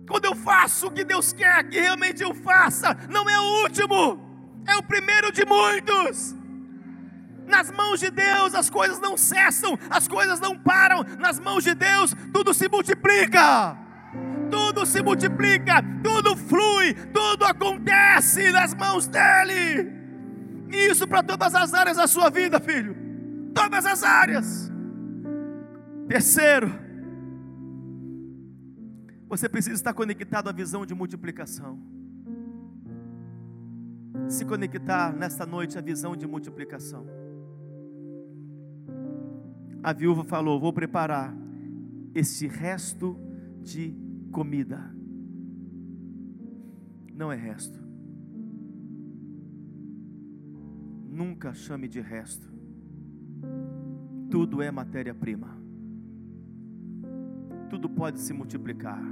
Quando 0.09 0.25
eu 0.25 0.35
faço 0.35 0.87
o 0.87 0.91
que 0.91 1.05
Deus 1.05 1.33
quer 1.33 1.69
que 1.69 1.79
realmente 1.79 2.23
eu 2.23 2.35
faça, 2.35 2.97
não 3.11 3.29
é 3.29 3.39
o 3.39 3.63
último, 3.63 4.65
é 4.67 4.77
o 4.77 4.83
primeiro 4.83 5.31
de 5.31 5.45
muitos. 5.45 6.35
Nas 7.49 7.71
mãos 7.71 7.99
de 7.99 8.11
Deus 8.11 8.55
as 8.55 8.71
coisas 8.71 9.01
não 9.01 9.17
cessam, 9.17 9.79
as 9.91 10.07
coisas 10.07 10.39
não 10.39 10.57
param. 10.57 11.05
Nas 11.19 11.41
mãos 11.41 11.65
de 11.65 11.75
Deus 11.75 12.15
tudo 12.33 12.55
se 12.55 12.69
multiplica 12.69 13.89
tudo 14.51 14.87
se 14.87 15.03
multiplica, 15.03 15.83
tudo 16.03 16.37
flui, 16.37 16.95
tudo 17.13 17.45
acontece 17.45 18.51
nas 18.51 18.75
mãos 18.75 19.07
dEle. 19.07 19.93
Isso 20.71 21.07
para 21.07 21.23
todas 21.23 21.55
as 21.55 21.73
áreas 21.73 21.97
da 21.97 22.07
sua 22.07 22.31
vida, 22.31 22.61
filho. 22.61 22.97
Todas 23.55 23.87
as 23.87 24.03
áreas. 24.03 24.71
Terceiro, 26.07 26.73
você 29.29 29.49
precisa 29.49 29.75
estar 29.75 29.93
conectado 29.93 30.49
à 30.49 30.53
visão 30.53 30.85
de 30.87 30.95
multiplicação. 30.95 31.79
Se 34.29 34.45
conectar 34.45 35.13
nesta 35.13 35.47
noite 35.47 35.79
à 35.79 35.81
visão 35.81 36.17
de 36.17 36.27
multiplicação. 36.27 37.07
A 39.83 39.93
viúva 39.93 40.25
falou: 40.25 40.61
Vou 40.61 40.73
preparar 40.73 41.35
esse 42.15 42.47
resto 42.47 43.17
de 43.63 43.95
comida, 44.33 44.95
não 47.15 47.31
é 47.31 47.37
resto. 47.37 47.79
Nunca 51.09 51.53
chame 51.53 51.89
de 51.89 52.01
resto, 52.01 52.49
tudo 54.31 54.63
é 54.63 54.71
matéria-prima, 54.71 55.59
tudo 57.69 57.89
pode 57.89 58.21
se 58.21 58.33
multiplicar. 58.33 59.03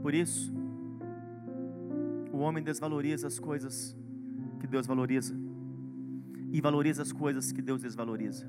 Por 0.00 0.14
isso, 0.14 0.52
o 2.32 2.38
homem 2.38 2.62
desvaloriza 2.62 3.26
as 3.26 3.38
coisas 3.38 3.96
que 4.60 4.66
Deus 4.66 4.86
valoriza 4.86 5.34
e 6.50 6.60
valoriza 6.60 7.02
as 7.02 7.12
coisas 7.12 7.52
que 7.52 7.62
Deus 7.62 7.82
desvaloriza. 7.82 8.46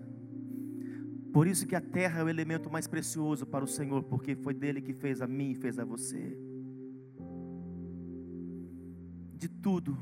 Por 1.33 1.47
isso 1.47 1.65
que 1.65 1.75
a 1.75 1.81
terra 1.81 2.19
é 2.19 2.23
o 2.23 2.29
elemento 2.29 2.69
mais 2.69 2.87
precioso 2.87 3.43
para 3.43 3.65
o 3.65 3.67
Senhor, 3.67 4.03
porque 4.03 4.35
foi 4.35 4.53
dele 4.53 4.79
que 4.79 4.93
fez 4.93 5.19
a 5.19 5.25
mim 5.25 5.49
e 5.49 5.55
fez 5.55 5.79
a 5.79 5.83
você. 5.83 6.37
De 9.33 9.49
tudo, 9.49 9.97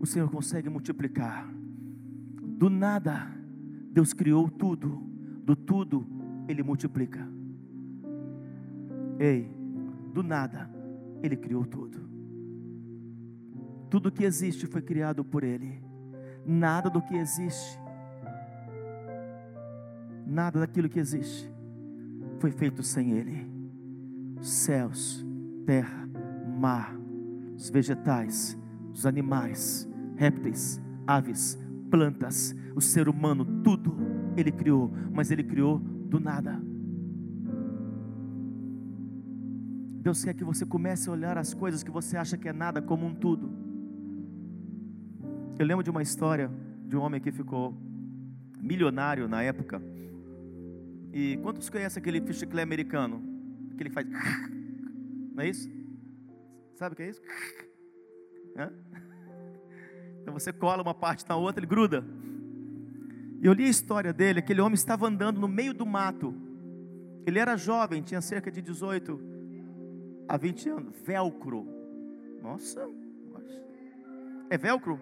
o 0.00 0.06
Senhor 0.06 0.30
consegue 0.30 0.70
multiplicar. 0.70 1.46
Do 2.42 2.70
nada, 2.70 3.30
Deus 3.92 4.14
criou 4.14 4.48
tudo. 4.48 4.88
Do 5.44 5.54
tudo, 5.54 6.06
Ele 6.48 6.62
multiplica. 6.62 7.28
Ei, 9.18 9.50
do 10.14 10.22
nada, 10.22 10.70
Ele 11.22 11.36
criou 11.36 11.66
tudo. 11.66 12.08
Tudo 13.90 14.10
que 14.10 14.24
existe 14.24 14.66
foi 14.66 14.80
criado 14.80 15.22
por 15.22 15.44
Ele. 15.44 15.82
Nada 16.46 16.88
do 16.88 17.02
que 17.02 17.16
existe 17.16 17.78
Nada 20.30 20.60
daquilo 20.60 20.88
que 20.88 21.00
existe 21.00 21.52
foi 22.38 22.52
feito 22.52 22.84
sem 22.84 23.10
Ele. 23.10 23.50
Céus, 24.40 25.26
terra, 25.66 26.08
mar, 26.56 26.96
os 27.56 27.68
vegetais, 27.68 28.56
os 28.92 29.06
animais, 29.06 29.90
répteis, 30.14 30.80
aves, 31.04 31.58
plantas, 31.90 32.54
o 32.76 32.80
ser 32.80 33.08
humano, 33.08 33.44
tudo 33.64 33.96
Ele 34.36 34.52
criou, 34.52 34.92
mas 35.12 35.32
Ele 35.32 35.42
criou 35.42 35.80
do 35.80 36.20
nada. 36.20 36.62
Deus 40.00 40.24
quer 40.24 40.34
que 40.34 40.44
você 40.44 40.64
comece 40.64 41.08
a 41.08 41.12
olhar 41.12 41.36
as 41.36 41.52
coisas 41.52 41.82
que 41.82 41.90
você 41.90 42.16
acha 42.16 42.38
que 42.38 42.48
é 42.48 42.52
nada 42.52 42.80
como 42.80 43.04
um 43.04 43.16
tudo. 43.16 43.50
Eu 45.58 45.66
lembro 45.66 45.82
de 45.82 45.90
uma 45.90 46.02
história 46.02 46.48
de 46.86 46.96
um 46.96 47.00
homem 47.00 47.20
que 47.20 47.32
ficou 47.32 47.74
milionário 48.60 49.26
na 49.26 49.42
época 49.42 49.82
e 51.12 51.36
quantos 51.38 51.68
conhecem 51.68 52.00
aquele 52.00 52.20
chiclete 52.32 52.62
americano? 52.62 53.22
Aquele 53.74 53.88
que 53.88 53.94
faz. 53.94 54.06
Não 55.34 55.42
é 55.42 55.48
isso? 55.48 55.70
Sabe 56.76 56.92
o 56.92 56.96
que 56.96 57.02
é 57.02 57.10
isso? 57.10 57.22
Então 60.22 60.34
você 60.34 60.52
cola 60.52 60.82
uma 60.82 60.92
parte 60.92 61.26
na 61.26 61.34
outra, 61.34 61.60
ele 61.60 61.66
gruda. 61.66 62.04
E 63.40 63.46
eu 63.46 63.54
li 63.54 63.64
a 63.64 63.68
história 63.70 64.12
dele: 64.12 64.40
aquele 64.40 64.60
homem 64.60 64.74
estava 64.74 65.06
andando 65.06 65.40
no 65.40 65.48
meio 65.48 65.72
do 65.72 65.86
mato. 65.86 66.34
Ele 67.26 67.38
era 67.38 67.56
jovem, 67.56 68.02
tinha 68.02 68.20
cerca 68.20 68.50
de 68.50 68.60
18 68.60 69.18
a 70.28 70.36
20 70.36 70.68
anos. 70.68 71.00
Velcro. 71.00 71.66
Nossa. 72.42 72.86
É 74.50 74.58
velcro? 74.58 75.00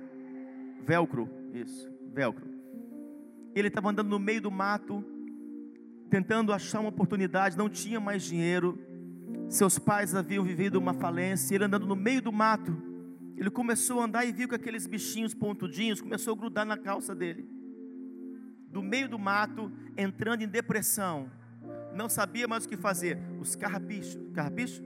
Velcro, 0.84 1.28
isso. 1.52 1.90
Velcro. 2.12 2.46
Ele 3.54 3.68
estava 3.68 3.90
andando 3.90 4.08
no 4.08 4.18
meio 4.20 4.40
do 4.40 4.50
mato 4.50 5.04
tentando 6.08 6.52
achar 6.52 6.80
uma 6.80 6.88
oportunidade, 6.88 7.56
não 7.56 7.68
tinha 7.68 8.00
mais 8.00 8.22
dinheiro. 8.22 8.78
Seus 9.48 9.78
pais 9.78 10.14
haviam 10.14 10.44
vivido 10.44 10.76
uma 10.76 10.94
falência, 10.94 11.54
ele 11.54 11.64
andando 11.64 11.86
no 11.86 11.96
meio 11.96 12.20
do 12.20 12.32
mato, 12.32 12.76
Ele 13.36 13.50
começou 13.50 14.00
a 14.00 14.04
andar 14.04 14.24
e 14.24 14.32
viu 14.32 14.48
que 14.48 14.56
aqueles 14.56 14.84
bichinhos 14.84 15.32
pontudinhos 15.32 16.00
começou 16.00 16.34
a 16.34 16.36
grudar 16.36 16.66
na 16.66 16.76
calça 16.76 17.14
dele. 17.14 17.48
Do 18.68 18.82
meio 18.82 19.08
do 19.08 19.16
mato, 19.16 19.70
entrando 19.96 20.42
em 20.42 20.48
depressão. 20.48 21.30
Não 21.94 22.08
sabia 22.08 22.48
mais 22.48 22.64
o 22.64 22.68
que 22.68 22.76
fazer. 22.76 23.16
Os 23.40 23.54
carrapichos. 23.54 24.18
Carrapicho? 24.34 24.82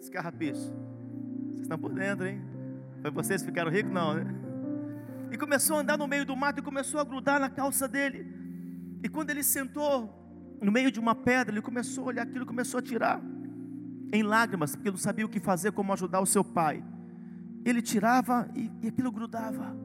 Os 0.00 0.08
carrapichos. 0.08 0.64
Vocês 0.64 1.60
estão 1.60 1.78
por 1.78 1.92
dentro, 1.92 2.26
hein? 2.26 2.42
Foi 3.02 3.10
vocês 3.12 3.40
que 3.40 3.46
ficaram 3.48 3.70
ricos? 3.70 3.92
Não, 3.92 4.14
né? 4.14 4.34
E 5.30 5.38
começou 5.38 5.76
a 5.76 5.80
andar 5.80 5.96
no 5.96 6.08
meio 6.08 6.26
do 6.26 6.34
mato 6.34 6.58
e 6.58 6.62
começou 6.62 6.98
a 6.98 7.04
grudar 7.04 7.38
na 7.38 7.48
calça 7.48 7.86
dele. 7.86 8.26
E 9.00 9.08
quando 9.08 9.30
ele 9.30 9.44
sentou 9.44 10.19
no 10.60 10.70
meio 10.70 10.90
de 10.90 11.00
uma 11.00 11.14
pedra, 11.14 11.54
ele 11.54 11.62
começou 11.62 12.04
a 12.04 12.06
olhar 12.08 12.22
aquilo, 12.22 12.44
começou 12.44 12.78
a 12.78 12.82
tirar 12.82 13.22
em 14.12 14.22
lágrimas, 14.22 14.74
porque 14.74 14.90
não 14.90 14.98
sabia 14.98 15.24
o 15.24 15.28
que 15.28 15.40
fazer, 15.40 15.72
como 15.72 15.92
ajudar 15.92 16.20
o 16.20 16.26
seu 16.26 16.44
pai. 16.44 16.84
Ele 17.64 17.80
tirava 17.80 18.48
e, 18.54 18.70
e 18.82 18.88
aquilo 18.88 19.10
grudava. 19.10 19.76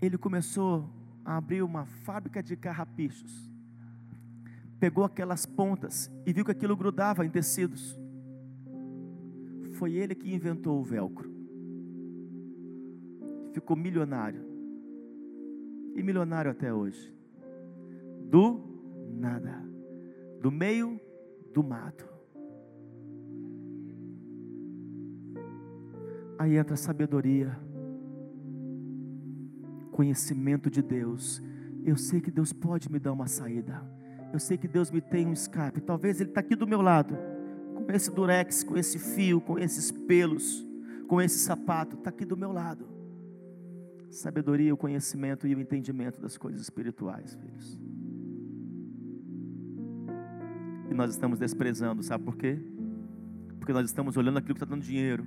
Ele 0.00 0.18
começou 0.18 0.88
a 1.24 1.36
abrir 1.36 1.62
uma 1.62 1.84
fábrica 1.86 2.42
de 2.42 2.56
carrapichos. 2.56 3.50
Pegou 4.78 5.04
aquelas 5.04 5.46
pontas 5.46 6.10
e 6.26 6.32
viu 6.32 6.44
que 6.44 6.50
aquilo 6.50 6.76
grudava 6.76 7.24
em 7.24 7.30
tecidos. 7.30 7.98
Foi 9.74 9.94
ele 9.94 10.14
que 10.14 10.32
inventou 10.32 10.80
o 10.80 10.84
velcro. 10.84 11.30
Ficou 13.52 13.76
milionário. 13.76 14.44
E 15.94 16.02
milionário 16.02 16.50
até 16.50 16.72
hoje. 16.72 17.15
Do 18.28 18.60
nada. 19.18 19.62
Do 20.40 20.50
meio 20.50 21.00
do 21.52 21.62
mato. 21.62 22.06
Aí 26.38 26.56
entra 26.56 26.74
a 26.74 26.76
sabedoria, 26.76 27.58
conhecimento 29.90 30.70
de 30.70 30.82
Deus. 30.82 31.42
Eu 31.84 31.96
sei 31.96 32.20
que 32.20 32.30
Deus 32.30 32.52
pode 32.52 32.92
me 32.92 32.98
dar 32.98 33.12
uma 33.12 33.26
saída. 33.26 33.82
Eu 34.32 34.38
sei 34.38 34.58
que 34.58 34.68
Deus 34.68 34.90
me 34.90 35.00
tem 35.00 35.26
um 35.26 35.32
escape. 35.32 35.80
Talvez 35.80 36.20
Ele 36.20 36.28
está 36.28 36.40
aqui 36.40 36.54
do 36.54 36.66
meu 36.66 36.82
lado, 36.82 37.16
com 37.74 37.90
esse 37.90 38.10
durex, 38.10 38.62
com 38.62 38.76
esse 38.76 38.98
fio, 38.98 39.40
com 39.40 39.58
esses 39.58 39.90
pelos, 39.90 40.66
com 41.08 41.22
esse 41.22 41.38
sapato, 41.38 41.96
está 41.96 42.10
aqui 42.10 42.24
do 42.24 42.36
meu 42.36 42.52
lado. 42.52 42.86
Sabedoria, 44.10 44.74
o 44.74 44.76
conhecimento 44.76 45.46
e 45.46 45.54
o 45.54 45.60
entendimento 45.60 46.20
das 46.20 46.36
coisas 46.36 46.60
espirituais, 46.60 47.34
filhos. 47.34 47.80
E 50.90 50.94
nós 50.94 51.10
estamos 51.10 51.38
desprezando, 51.38 52.02
sabe 52.02 52.24
por 52.24 52.36
quê? 52.36 52.58
Porque 53.58 53.72
nós 53.72 53.86
estamos 53.86 54.16
olhando 54.16 54.38
aquilo 54.38 54.54
que 54.54 54.62
está 54.62 54.66
dando 54.66 54.84
dinheiro, 54.84 55.26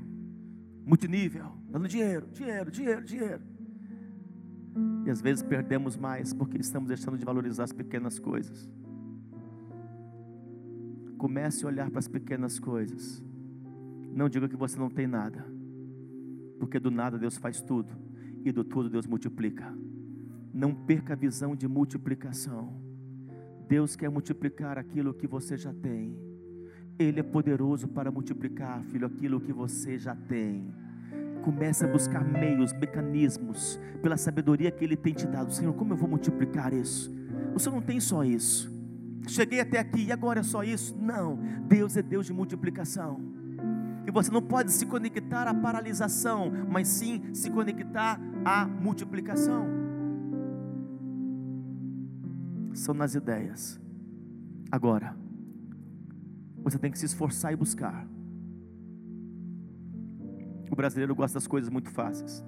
multinível, 0.85 1.51
dando 1.69 1.87
dinheiro, 1.87 2.27
dinheiro, 2.31 2.71
dinheiro, 2.71 3.03
dinheiro. 3.03 3.41
E 5.05 5.09
às 5.09 5.21
vezes 5.21 5.43
perdemos 5.43 5.97
mais 5.97 6.33
porque 6.33 6.57
estamos 6.57 6.87
deixando 6.87 7.17
de 7.17 7.25
valorizar 7.25 7.63
as 7.63 7.73
pequenas 7.73 8.19
coisas. 8.19 8.69
Comece 11.17 11.65
a 11.65 11.67
olhar 11.67 11.89
para 11.89 11.99
as 11.99 12.07
pequenas 12.07 12.59
coisas. 12.59 13.23
Não 14.13 14.29
diga 14.29 14.47
que 14.47 14.55
você 14.55 14.79
não 14.79 14.89
tem 14.89 15.07
nada, 15.07 15.45
porque 16.59 16.79
do 16.79 16.89
nada 16.89 17.17
Deus 17.17 17.37
faz 17.37 17.61
tudo 17.61 17.93
e 18.43 18.51
do 18.51 18.63
tudo 18.63 18.89
Deus 18.89 19.05
multiplica. 19.05 19.73
Não 20.53 20.73
perca 20.73 21.13
a 21.13 21.15
visão 21.15 21.55
de 21.55 21.67
multiplicação. 21.67 22.88
Deus 23.69 23.95
quer 23.95 24.09
multiplicar 24.09 24.79
aquilo 24.79 25.13
que 25.13 25.27
você 25.27 25.55
já 25.55 25.71
tem. 25.71 26.17
Ele 26.97 27.19
é 27.19 27.23
poderoso 27.23 27.87
para 27.87 28.11
multiplicar, 28.11 28.83
filho, 28.85 29.05
aquilo 29.05 29.39
que 29.39 29.53
você 29.53 29.95
já 29.95 30.15
tem. 30.15 30.73
Comece 31.43 31.85
a 31.85 31.87
buscar 31.87 32.25
meios, 32.25 32.73
mecanismos, 32.73 33.79
pela 34.01 34.17
sabedoria 34.17 34.71
que 34.71 34.83
Ele 34.83 34.97
tem 34.97 35.13
te 35.13 35.27
dado. 35.27 35.53
Senhor, 35.53 35.71
como 35.75 35.93
eu 35.93 35.97
vou 35.97 36.09
multiplicar 36.09 36.73
isso? 36.73 37.13
Você 37.53 37.69
não 37.69 37.79
tem 37.79 37.99
só 37.99 38.23
isso. 38.23 38.75
Cheguei 39.27 39.59
até 39.59 39.77
aqui 39.77 40.05
e 40.05 40.11
agora 40.11 40.39
é 40.39 40.43
só 40.43 40.63
isso? 40.63 40.97
Não, 40.99 41.37
Deus 41.67 41.95
é 41.95 42.01
Deus 42.01 42.25
de 42.25 42.33
multiplicação. 42.33 43.21
E 44.07 44.09
você 44.09 44.31
não 44.31 44.41
pode 44.41 44.71
se 44.71 44.87
conectar 44.87 45.47
à 45.47 45.53
paralisação, 45.53 46.51
mas 46.67 46.87
sim 46.87 47.21
se 47.35 47.51
conectar 47.51 48.19
à 48.43 48.65
multiplicação 48.65 49.78
são 52.73 52.93
nas 52.93 53.15
ideias. 53.15 53.79
Agora, 54.71 55.15
você 56.63 56.77
tem 56.77 56.91
que 56.91 56.99
se 56.99 57.05
esforçar 57.05 57.53
e 57.53 57.55
buscar. 57.55 58.07
O 60.69 60.75
brasileiro 60.75 61.15
gosta 61.15 61.35
das 61.35 61.47
coisas 61.47 61.69
muito 61.69 61.89
fáceis. 61.89 62.43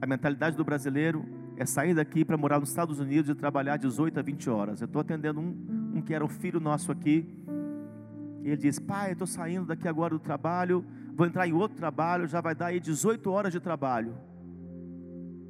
A 0.00 0.06
mentalidade 0.06 0.56
do 0.56 0.64
brasileiro 0.64 1.24
é 1.56 1.66
sair 1.66 1.94
daqui 1.94 2.24
para 2.24 2.38
morar 2.38 2.58
nos 2.58 2.70
Estados 2.70 2.98
Unidos 2.98 3.30
e 3.30 3.34
trabalhar 3.34 3.76
18 3.76 4.18
a 4.18 4.22
20 4.22 4.48
horas. 4.48 4.80
Eu 4.80 4.86
estou 4.86 5.00
atendendo 5.00 5.40
um, 5.40 5.92
um 5.96 6.02
que 6.02 6.14
era 6.14 6.24
um 6.24 6.28
filho 6.28 6.58
nosso 6.58 6.90
aqui. 6.90 7.28
E 8.42 8.48
ele 8.48 8.56
diz: 8.56 8.78
Pai, 8.78 9.10
eu 9.10 9.12
estou 9.12 9.26
saindo 9.26 9.66
daqui 9.66 9.86
agora 9.86 10.14
do 10.14 10.18
trabalho, 10.18 10.84
vou 11.14 11.26
entrar 11.26 11.46
em 11.46 11.52
outro 11.52 11.76
trabalho, 11.76 12.26
já 12.26 12.40
vai 12.40 12.54
dar 12.54 12.66
aí 12.66 12.80
18 12.80 13.30
horas 13.30 13.52
de 13.52 13.60
trabalho. 13.60 14.14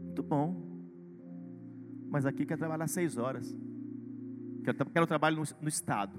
Muito 0.07 0.23
bom. 0.25 0.70
Mas 2.11 2.27
aqui 2.27 2.45
quer 2.45 2.59
trabalhar 2.59 2.89
6 2.89 3.17
horas. 3.17 3.57
Quero, 4.65 4.85
quero 4.87 5.07
trabalho 5.07 5.37
no, 5.37 5.45
no 5.63 5.69
Estado. 5.69 6.19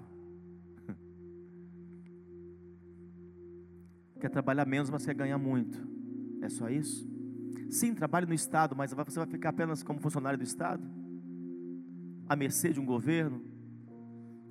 Quer 4.19 4.29
trabalhar 4.29 4.65
menos, 4.65 4.89
mas 4.89 5.05
quer 5.05 5.13
ganhar 5.15 5.37
muito. 5.37 5.77
É 6.41 6.49
só 6.49 6.69
isso? 6.69 7.09
Sim, 7.69 7.93
trabalhe 7.93 8.25
no 8.25 8.33
Estado, 8.33 8.75
mas 8.75 8.93
você 8.93 9.19
vai 9.19 9.27
ficar 9.27 9.49
apenas 9.49 9.83
como 9.83 9.99
funcionário 9.99 10.37
do 10.37 10.43
Estado? 10.43 10.83
À 12.27 12.35
mercê 12.35 12.71
de 12.71 12.79
um 12.79 12.85
governo? 12.85 13.43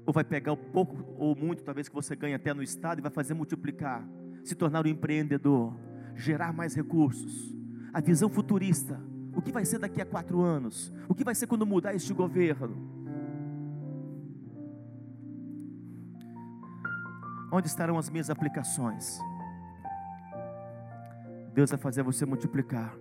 Ou 0.07 0.13
vai 0.13 0.25
pegar 0.25 0.53
o 0.53 0.57
pouco 0.57 1.15
ou 1.17 1.37
muito, 1.37 1.63
talvez, 1.63 1.89
que 1.89 1.95
você 1.95 2.17
ganha 2.17 2.37
até 2.37 2.53
no 2.53 2.63
Estado 2.63 2.99
e 2.99 3.03
vai 3.03 3.11
fazer 3.11 3.35
multiplicar? 3.35 4.07
Se 4.45 4.55
tornar 4.55 4.85
um 4.85 4.89
empreendedor, 4.89 5.79
gerar 6.17 6.53
mais 6.53 6.75
recursos. 6.75 7.55
A 7.93 8.01
visão 8.01 8.29
futurista. 8.29 9.10
O 9.35 9.43
que 9.43 9.53
vai 9.53 9.65
ser 9.65 9.79
daqui 9.79 10.01
a 10.01 10.07
quatro 10.07 10.41
anos? 10.41 10.93
O 11.09 11.15
que 11.15 11.25
vai 11.25 11.35
ser 11.35 11.47
quando 11.47 11.67
mudar 11.67 11.95
este 11.95 12.13
governo? 12.13 12.77
Onde 17.53 17.67
estarão 17.67 17.99
as 17.99 18.09
minhas 18.09 18.31
aplicações? 18.31 19.19
Deus 21.53 21.71
vai 21.71 21.79
fazer 21.79 22.03
você 22.03 22.25
multiplicar 22.25 22.95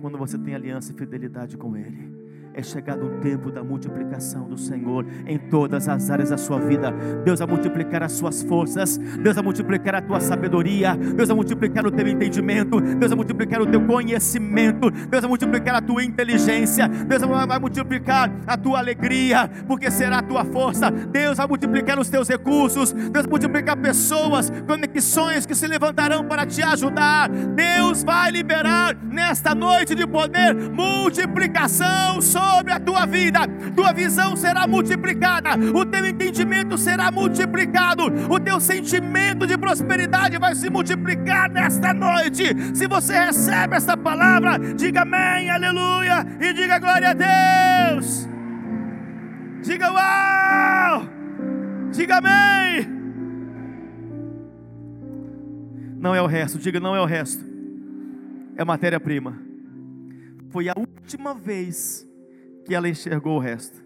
quando 0.00 0.18
você 0.18 0.38
tem 0.38 0.54
aliança 0.54 0.92
e 0.92 0.94
fidelidade 0.94 1.56
com 1.56 1.76
Ele 1.76 2.13
é 2.54 2.62
chegado 2.62 3.04
o 3.04 3.10
tempo 3.20 3.50
da 3.50 3.64
multiplicação 3.64 4.48
do 4.48 4.56
Senhor 4.56 5.04
em 5.26 5.36
todas 5.36 5.88
as 5.88 6.08
áreas 6.08 6.30
da 6.30 6.38
sua 6.38 6.60
vida. 6.60 6.92
Deus 7.24 7.40
vai 7.40 7.48
multiplicar 7.48 8.02
as 8.04 8.12
suas 8.12 8.44
forças, 8.44 8.96
Deus 8.96 9.34
vai 9.34 9.42
multiplicar 9.42 9.96
a 9.96 10.00
tua 10.00 10.20
sabedoria, 10.20 10.96
Deus 10.96 11.28
vai 11.28 11.36
multiplicar 11.36 11.84
o 11.84 11.90
teu 11.90 12.06
entendimento, 12.06 12.80
Deus 12.80 13.10
vai 13.10 13.16
multiplicar 13.16 13.60
o 13.60 13.66
teu 13.66 13.84
conhecimento, 13.84 14.88
Deus 14.90 15.22
vai 15.22 15.28
multiplicar 15.28 15.74
a 15.74 15.82
tua 15.82 16.04
inteligência, 16.04 16.86
Deus 16.86 17.22
vai 17.22 17.58
multiplicar 17.58 18.30
a 18.46 18.56
tua 18.56 18.78
alegria, 18.78 19.50
porque 19.66 19.90
será 19.90 20.18
a 20.18 20.22
tua 20.22 20.44
força. 20.44 20.92
Deus 20.92 21.38
vai 21.38 21.48
multiplicar 21.48 21.98
os 21.98 22.08
teus 22.08 22.28
recursos, 22.28 22.92
Deus 22.92 23.24
vai 23.24 23.30
multiplicar 23.30 23.76
pessoas, 23.76 24.52
conexões 24.64 25.44
que 25.44 25.56
se 25.56 25.66
levantarão 25.66 26.24
para 26.24 26.46
te 26.46 26.62
ajudar. 26.62 27.28
Deus 27.28 28.04
vai 28.04 28.30
liberar 28.30 28.94
nesta 28.94 29.56
noite 29.56 29.96
de 29.96 30.06
poder 30.06 30.54
multiplicação 30.54 32.22
sobre 32.22 32.43
sobre 32.44 32.72
a 32.72 32.80
tua 32.80 33.06
vida, 33.06 33.40
tua 33.74 33.92
visão 33.92 34.36
será 34.36 34.66
multiplicada, 34.66 35.50
o 35.74 35.84
teu 35.84 36.06
entendimento 36.06 36.76
será 36.78 37.10
multiplicado, 37.10 38.04
o 38.30 38.38
teu 38.38 38.60
sentimento 38.60 39.46
de 39.46 39.56
prosperidade 39.56 40.38
vai 40.38 40.54
se 40.54 40.70
multiplicar 40.70 41.50
nesta 41.50 41.92
noite. 41.92 42.44
Se 42.74 42.86
você 42.86 43.26
recebe 43.26 43.76
esta 43.76 43.96
palavra, 43.96 44.58
diga 44.74 45.02
amém, 45.02 45.50
aleluia, 45.50 46.26
e 46.40 46.52
diga 46.52 46.78
glória 46.78 47.10
a 47.10 47.92
Deus. 47.92 48.28
Diga 49.62 49.90
uau! 49.90 51.08
Diga 51.92 52.18
amém. 52.18 52.86
Não 55.98 56.14
é 56.14 56.20
o 56.20 56.26
resto, 56.26 56.58
diga 56.58 56.78
não 56.80 56.94
é 56.94 57.00
o 57.00 57.06
resto. 57.06 57.44
É 58.56 58.64
matéria-prima. 58.64 59.38
Foi 60.50 60.68
a 60.68 60.74
última 60.76 61.34
vez 61.34 62.06
que 62.64 62.74
ela 62.74 62.88
enxergou 62.88 63.36
o 63.36 63.40
resto. 63.40 63.84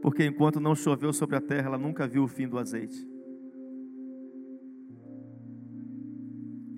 Porque 0.00 0.24
enquanto 0.24 0.60
não 0.60 0.74
choveu 0.74 1.12
sobre 1.12 1.36
a 1.36 1.40
terra, 1.40 1.68
ela 1.68 1.78
nunca 1.78 2.06
viu 2.06 2.24
o 2.24 2.28
fim 2.28 2.48
do 2.48 2.58
azeite. 2.58 3.08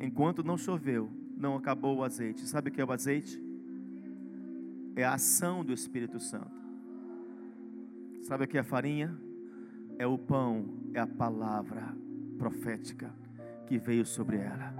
Enquanto 0.00 0.44
não 0.44 0.58
choveu, 0.58 1.10
não 1.36 1.56
acabou 1.56 1.96
o 1.96 2.04
azeite. 2.04 2.46
Sabe 2.46 2.68
o 2.68 2.72
que 2.72 2.80
é 2.80 2.84
o 2.84 2.92
azeite? 2.92 3.42
É 4.94 5.04
a 5.04 5.14
ação 5.14 5.64
do 5.64 5.72
Espírito 5.72 6.20
Santo. 6.20 6.62
Sabe 8.22 8.44
o 8.44 8.48
que 8.48 8.56
é 8.56 8.60
a 8.60 8.64
farinha? 8.64 9.18
É 9.98 10.06
o 10.06 10.18
pão, 10.18 10.66
é 10.92 11.00
a 11.00 11.06
palavra 11.06 11.96
profética. 12.38 13.12
que 13.66 13.78
veio 13.78 14.04
sobre 14.04 14.36
ela. 14.36 14.74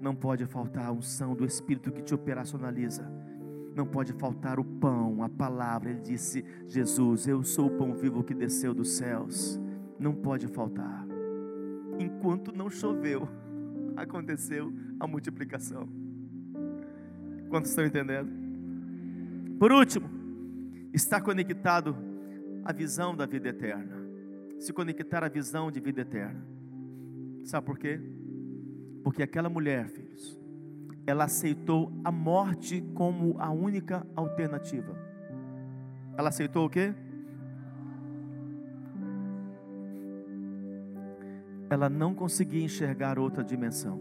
Não 0.00 0.14
pode 0.14 0.46
faltar 0.46 0.86
a 0.86 0.92
unção 0.92 1.34
do 1.34 1.44
Espírito 1.44 1.92
que 1.92 2.02
te 2.02 2.14
operacionaliza. 2.14 3.06
Não 3.74 3.86
pode 3.86 4.12
faltar 4.12 4.60
o 4.60 4.64
pão, 4.64 5.22
a 5.22 5.28
palavra. 5.28 5.90
Ele 5.90 6.00
disse: 6.00 6.44
Jesus, 6.66 7.26
eu 7.26 7.42
sou 7.42 7.66
o 7.66 7.76
pão 7.76 7.94
vivo 7.94 8.22
que 8.22 8.34
desceu 8.34 8.72
dos 8.72 8.96
céus. 8.96 9.60
Não 9.98 10.14
pode 10.14 10.46
faltar. 10.46 11.06
Enquanto 11.98 12.52
não 12.52 12.70
choveu, 12.70 13.28
aconteceu 13.96 14.72
a 15.00 15.06
multiplicação. 15.06 15.88
Quantos 17.48 17.70
estão 17.70 17.84
entendendo? 17.84 18.30
Por 19.58 19.72
último, 19.72 20.08
está 20.92 21.20
conectado 21.20 21.96
à 22.64 22.72
visão 22.72 23.14
da 23.14 23.26
vida 23.26 23.48
eterna. 23.48 23.96
Se 24.58 24.72
conectar 24.72 25.24
à 25.24 25.28
visão 25.28 25.70
de 25.70 25.80
vida 25.80 26.02
eterna. 26.02 26.44
Sabe 27.44 27.66
por 27.66 27.78
quê? 27.78 28.00
Porque 29.02 29.22
aquela 29.22 29.50
mulher, 29.50 29.88
filhos, 29.88 30.40
ela 31.06 31.24
aceitou 31.24 31.92
a 32.02 32.10
morte 32.10 32.80
como 32.94 33.36
a 33.38 33.50
única 33.50 34.06
alternativa. 34.16 34.96
Ela 36.16 36.28
aceitou 36.28 36.66
o 36.66 36.70
quê? 36.70 36.94
Ela 41.68 41.88
não 41.88 42.14
conseguia 42.14 42.62
enxergar 42.62 43.18
outra 43.18 43.42
dimensão. 43.42 44.00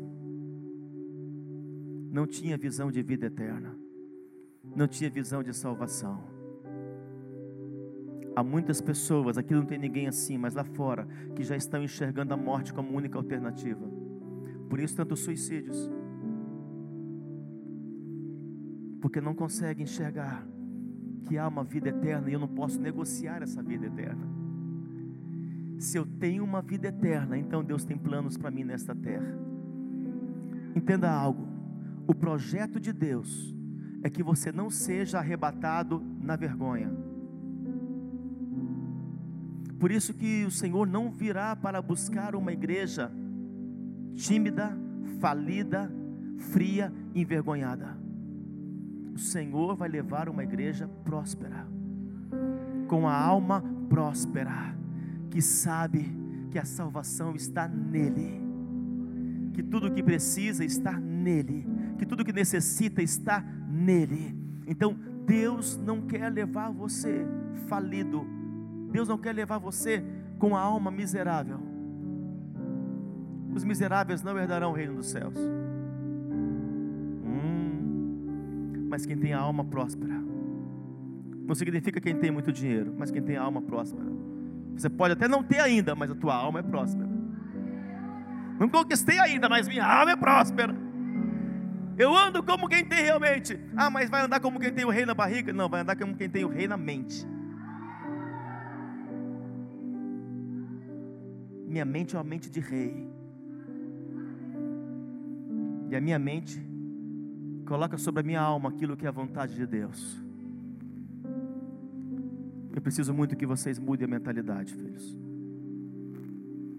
Não 2.12 2.28
tinha 2.28 2.58
visão 2.58 2.92
de 2.92 3.02
vida 3.02 3.26
eterna. 3.26 3.76
Não 4.76 4.88
tinha 4.88 5.10
visão 5.10 5.42
de 5.44 5.54
salvação. 5.54 6.24
Há 8.36 8.44
muitas 8.44 8.82
pessoas, 8.82 9.38
aqui 9.38 9.54
não 9.54 9.66
tem 9.66 9.78
ninguém 9.78 10.08
assim, 10.08 10.38
mas 10.38 10.56
lá 10.56 10.64
fora, 10.64 11.08
que 11.36 11.44
já 11.44 11.56
estão 11.56 11.84
enxergando 11.84 12.34
a 12.34 12.38
morte 12.38 12.74
como 12.74 12.96
única 12.96 13.18
alternativa. 13.18 13.86
Por 14.70 14.80
isso, 14.80 14.96
tantos 14.96 15.20
suicídios. 15.20 15.92
Porque 19.04 19.20
não 19.20 19.36
conseguem 19.36 19.84
enxergar 19.84 20.48
que 21.26 21.38
há 21.38 21.46
uma 21.48 21.64
vida 21.64 21.90
eterna 21.90 22.30
e 22.30 22.34
eu 22.34 22.40
não 22.40 22.48
posso 22.48 22.80
negociar 22.80 23.44
essa 23.44 23.62
vida 23.62 23.86
eterna. 23.86 24.26
Se 25.78 25.98
eu 25.98 26.06
tenho 26.06 26.44
uma 26.44 26.62
vida 26.62 26.88
eterna, 26.88 27.38
então 27.38 27.62
Deus 27.62 27.84
tem 27.84 27.98
planos 27.98 28.38
para 28.38 28.50
mim 28.50 28.64
nesta 28.64 28.96
terra. 28.96 29.38
Entenda 30.74 31.12
algo: 31.12 31.46
o 32.08 32.16
projeto 32.16 32.80
de 32.80 32.94
Deus 32.94 33.54
é 34.02 34.10
que 34.10 34.24
você 34.24 34.52
não 34.52 34.70
seja 34.70 35.20
arrebatado 35.20 36.02
na 36.22 36.38
vergonha 36.38 37.04
por 39.84 39.92
isso 39.92 40.14
que 40.14 40.46
o 40.46 40.50
Senhor 40.50 40.88
não 40.88 41.12
virá 41.12 41.58
para 41.58 41.82
buscar 41.82 42.36
uma 42.36 42.54
igreja 42.54 43.12
tímida, 44.16 44.72
falida, 45.20 45.92
fria, 46.38 46.90
envergonhada. 47.14 47.98
O 49.14 49.18
Senhor 49.18 49.76
vai 49.76 49.88
levar 49.88 50.28
uma 50.28 50.44
igreja 50.44 50.88
próspera, 51.04 51.68
com 52.88 53.08
a 53.08 53.16
alma 53.16 53.64
próspera, 53.88 54.76
que 55.30 55.42
sabe 55.42 56.12
que 56.50 56.58
a 56.58 56.66
salvação 56.66 57.36
está 57.36 57.68
nele, 57.68 58.42
que 59.54 59.62
tudo 59.62 59.88
o 59.88 59.92
que 59.92 60.02
precisa 60.02 60.66
está 60.66 60.94
nele, 60.94 61.66
que 61.98 62.06
tudo 62.06 62.22
o 62.22 62.26
que 62.26 62.34
necessita 62.34 63.04
está 63.04 63.44
nele. 63.70 64.36
Então, 64.66 64.98
Deus 65.26 65.78
não 65.78 66.02
quer 66.02 66.30
levar 66.32 66.72
você 66.72 67.26
falido, 67.68 68.26
Deus 68.92 69.08
não 69.08 69.18
quer 69.18 69.34
levar 69.34 69.60
você 69.60 70.04
com 70.40 70.56
a 70.56 70.60
alma 70.60 70.90
miserável. 70.90 71.60
Os 73.54 73.64
miseráveis 73.64 74.24
não 74.24 74.38
herdarão 74.38 74.72
o 74.72 74.76
reino 74.76 74.96
dos 74.96 75.08
céus. 75.08 75.36
Mas 78.94 79.08
quem 79.08 79.18
tem 79.18 79.34
a 79.34 79.40
alma 79.40 79.66
próspera, 79.66 80.14
não 81.48 81.56
significa 81.56 82.00
quem 82.00 82.16
tem 82.16 82.30
muito 82.30 82.52
dinheiro, 82.52 82.94
mas 82.96 83.10
quem 83.10 83.24
tem 83.24 83.36
a 83.36 83.42
alma 83.42 83.60
próspera. 83.60 84.06
Você 84.76 84.88
pode 84.88 85.14
até 85.14 85.28
não 85.28 85.42
ter 85.42 85.60
ainda, 85.60 85.96
mas 85.96 86.12
a 86.12 86.16
tua 86.16 86.36
alma 86.36 86.60
é 86.60 86.62
próspera. 86.62 87.10
Não 88.60 88.70
conquistei 88.70 89.18
ainda, 89.18 89.50
mas 89.50 89.68
minha 89.68 89.84
alma 89.84 90.12
é 90.12 90.16
próspera. 90.16 90.76
Eu 91.98 92.16
ando 92.16 92.44
como 92.44 92.70
quem 92.70 92.86
tem 92.86 93.02
realmente. 93.02 93.60
Ah, 93.76 93.90
mas 93.90 94.12
vai 94.12 94.22
andar 94.22 94.40
como 94.40 94.60
quem 94.60 94.72
tem 94.72 94.86
o 94.86 94.92
rei 94.92 95.08
na 95.08 95.16
barriga? 95.16 95.52
Não, 95.52 95.68
vai 95.68 95.82
andar 95.82 95.96
como 95.96 96.16
quem 96.16 96.30
tem 96.30 96.46
o 96.46 96.50
rei 96.50 96.68
na 96.68 96.78
mente. 96.78 97.28
Minha 101.66 101.84
mente 101.84 102.16
é 102.16 102.20
uma 102.20 102.24
mente 102.24 102.48
de 102.48 102.60
rei. 102.60 103.08
E 105.90 105.96
a 105.96 106.00
minha 106.00 106.20
mente 106.20 106.73
coloca 107.66 107.98
sobre 107.98 108.22
a 108.22 108.24
minha 108.24 108.42
alma 108.42 108.70
aquilo 108.70 108.96
que 108.96 109.06
é 109.06 109.10
a 109.10 109.12
vontade 109.12 109.56
de 109.56 109.66
Deus. 109.66 110.22
Eu 112.76 112.82
preciso 112.82 113.14
muito 113.14 113.36
que 113.36 113.46
vocês 113.46 113.78
mudem 113.78 114.06
a 114.06 114.10
mentalidade, 114.10 114.74
filhos. 114.74 115.18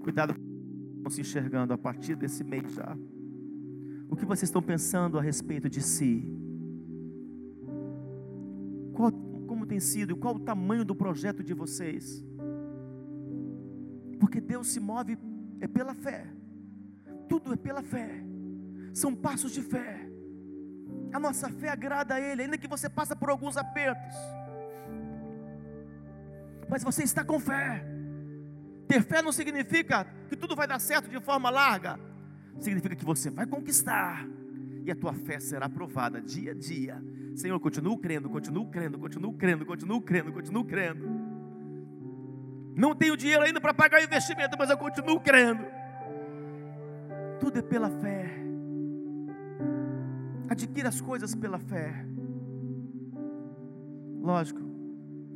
Cuidado 0.01 0.35
com 1.03 1.11
se 1.11 1.20
enxergando 1.20 1.72
a 1.72 1.78
partir 1.78 2.16
desse 2.16 2.43
mês 2.43 2.72
já. 2.72 2.97
O 4.09 4.16
que 4.16 4.24
vocês 4.24 4.49
estão 4.49 4.62
pensando 4.62 5.18
a 5.18 5.22
respeito 5.22 5.68
de 5.68 5.80
si? 5.80 6.28
Qual, 8.93 9.12
como 9.47 9.66
tem 9.66 9.80
sido 9.80 10.16
qual 10.16 10.37
o 10.37 10.41
tamanho 10.41 10.85
do 10.85 10.95
projeto 10.95 11.43
de 11.43 11.55
vocês? 11.55 12.24
Porque 14.18 14.41
Deus 14.41 14.68
se 14.68 14.80
move 14.80 15.18
é 15.61 15.66
pela 15.66 15.95
fé. 15.95 16.26
Tudo 17.28 17.53
é 17.53 17.57
pela 17.57 17.82
fé. 17.82 18.24
São 18.93 19.14
passos 19.14 19.53
de 19.53 19.62
fé. 19.62 20.03
A 21.15 21.21
nossa 21.21 21.49
fé 21.49 21.69
agrada 21.69 22.17
a 22.17 22.21
Ele, 22.21 22.43
ainda 22.43 22.59
que 22.59 22.67
você 22.67 22.91
passe 22.91 23.15
por 23.15 23.31
alguns 23.31 23.57
apertos. 23.57 24.17
Mas 26.69 26.83
você 26.83 27.05
está 27.05 27.23
com 27.23 27.39
fé. 27.39 27.87
Ter 28.89 29.01
fé 29.01 29.23
não 29.23 29.31
significa 29.31 30.09
que 30.29 30.35
tudo 30.35 30.57
vai 30.57 30.67
dar 30.67 30.81
certo 30.81 31.09
de 31.09 31.21
forma 31.21 31.51
larga. 31.51 32.01
Significa 32.59 32.97
que 32.97 33.05
você 33.05 33.31
vai 33.31 33.47
conquistar. 33.47 34.27
E 34.85 34.91
a 34.91 34.97
tua 34.97 35.15
fé 35.15 35.39
será 35.39 35.69
provada 35.69 36.21
dia 36.21 36.51
a 36.51 36.55
dia. 36.55 37.01
Senhor, 37.37 37.61
continuo 37.61 37.97
crendo, 37.97 38.29
continuo 38.29 38.69
crendo, 38.69 38.99
continuo 38.99 39.33
crendo, 39.35 39.65
continuo 39.65 40.01
crendo, 40.03 40.33
continuo 40.33 40.65
crendo. 40.65 41.09
Não 42.75 42.93
tenho 42.93 43.17
dinheiro 43.17 43.45
ainda 43.45 43.61
para 43.61 43.73
pagar 43.73 44.01
o 44.01 44.05
investimento, 44.05 44.57
mas 44.59 44.69
eu 44.69 44.77
continuo 44.77 45.21
crendo. 45.21 45.65
Tudo 47.39 47.61
é 47.61 47.62
pela 47.62 47.89
fé. 48.01 48.45
Adquira 50.49 50.88
as 50.88 51.01
coisas 51.01 51.34
pela 51.34 51.59
fé. 51.59 52.07
Lógico, 54.20 54.61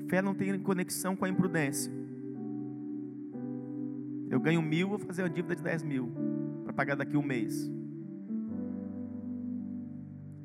fé 0.08 0.22
não 0.22 0.34
tem 0.34 0.58
conexão 0.58 1.14
com 1.16 1.24
a 1.24 1.28
imprudência. 1.28 1.92
Eu 4.30 4.40
ganho 4.40 4.60
mil, 4.60 4.88
vou 4.88 4.98
fazer 4.98 5.22
uma 5.22 5.30
dívida 5.30 5.56
de 5.56 5.62
dez 5.62 5.82
mil 5.82 6.12
para 6.64 6.72
pagar 6.72 6.96
daqui 6.96 7.16
um 7.16 7.22
mês. 7.22 7.70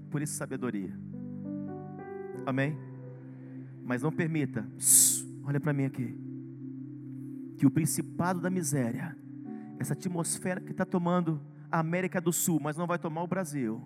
Por 0.09 0.21
isso, 0.21 0.35
sabedoria. 0.35 0.97
Amém? 2.45 2.77
Mas 3.83 4.01
não 4.01 4.11
permita. 4.11 4.65
Olha 5.43 5.59
para 5.59 5.73
mim 5.73 5.85
aqui 5.85 6.23
que 7.57 7.65
o 7.65 7.71
principado 7.71 8.41
da 8.41 8.49
miséria, 8.49 9.15
essa 9.79 9.93
atmosfera 9.93 10.59
que 10.59 10.71
está 10.71 10.85
tomando 10.85 11.39
a 11.71 11.79
América 11.79 12.19
do 12.19 12.33
Sul, 12.33 12.59
mas 12.61 12.75
não 12.75 12.85
vai 12.85 12.99
tomar 12.99 13.23
o 13.23 13.27
Brasil, 13.27 13.81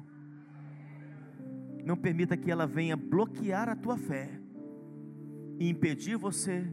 não 1.88 1.98
permita 1.98 2.38
que 2.38 2.52
ela 2.52 2.68
venha 2.68 2.96
bloquear 2.96 3.70
a 3.70 3.76
tua 3.76 3.98
fé 3.98 4.30
e 5.60 5.70
impedir 5.70 6.18
você 6.18 6.68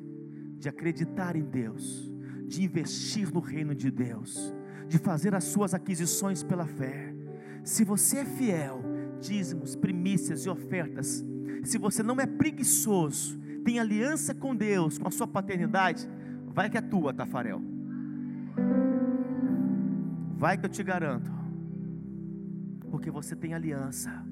de 0.58 0.68
acreditar 0.68 1.36
em 1.36 1.44
Deus, 1.44 2.12
de 2.46 2.62
investir 2.64 3.32
no 3.32 3.40
reino 3.40 3.74
de 3.74 3.90
Deus, 3.90 4.54
de 4.88 4.98
fazer 4.98 5.34
as 5.34 5.44
suas 5.44 5.72
aquisições 5.72 6.42
pela 6.42 6.66
fé. 6.66 7.14
Se 7.62 7.84
você 7.84 8.18
é 8.18 8.24
fiel, 8.24 8.82
dízimos, 9.20 9.76
primícias 9.76 10.44
e 10.44 10.50
ofertas, 10.50 11.24
se 11.62 11.78
você 11.78 12.02
não 12.02 12.20
é 12.20 12.26
preguiçoso, 12.26 13.38
tem 13.64 13.78
aliança 13.78 14.34
com 14.34 14.54
Deus, 14.54 14.98
com 14.98 15.08
a 15.08 15.10
sua 15.10 15.26
paternidade, 15.26 16.06
Vai 16.54 16.70
que 16.70 16.78
é 16.78 16.80
tua, 16.80 17.12
Tafarel. 17.12 17.60
Vai 20.36 20.56
que 20.56 20.64
eu 20.66 20.70
te 20.70 20.84
garanto. 20.84 21.32
Porque 22.92 23.10
você 23.10 23.34
tem 23.34 23.54
aliança. 23.54 24.24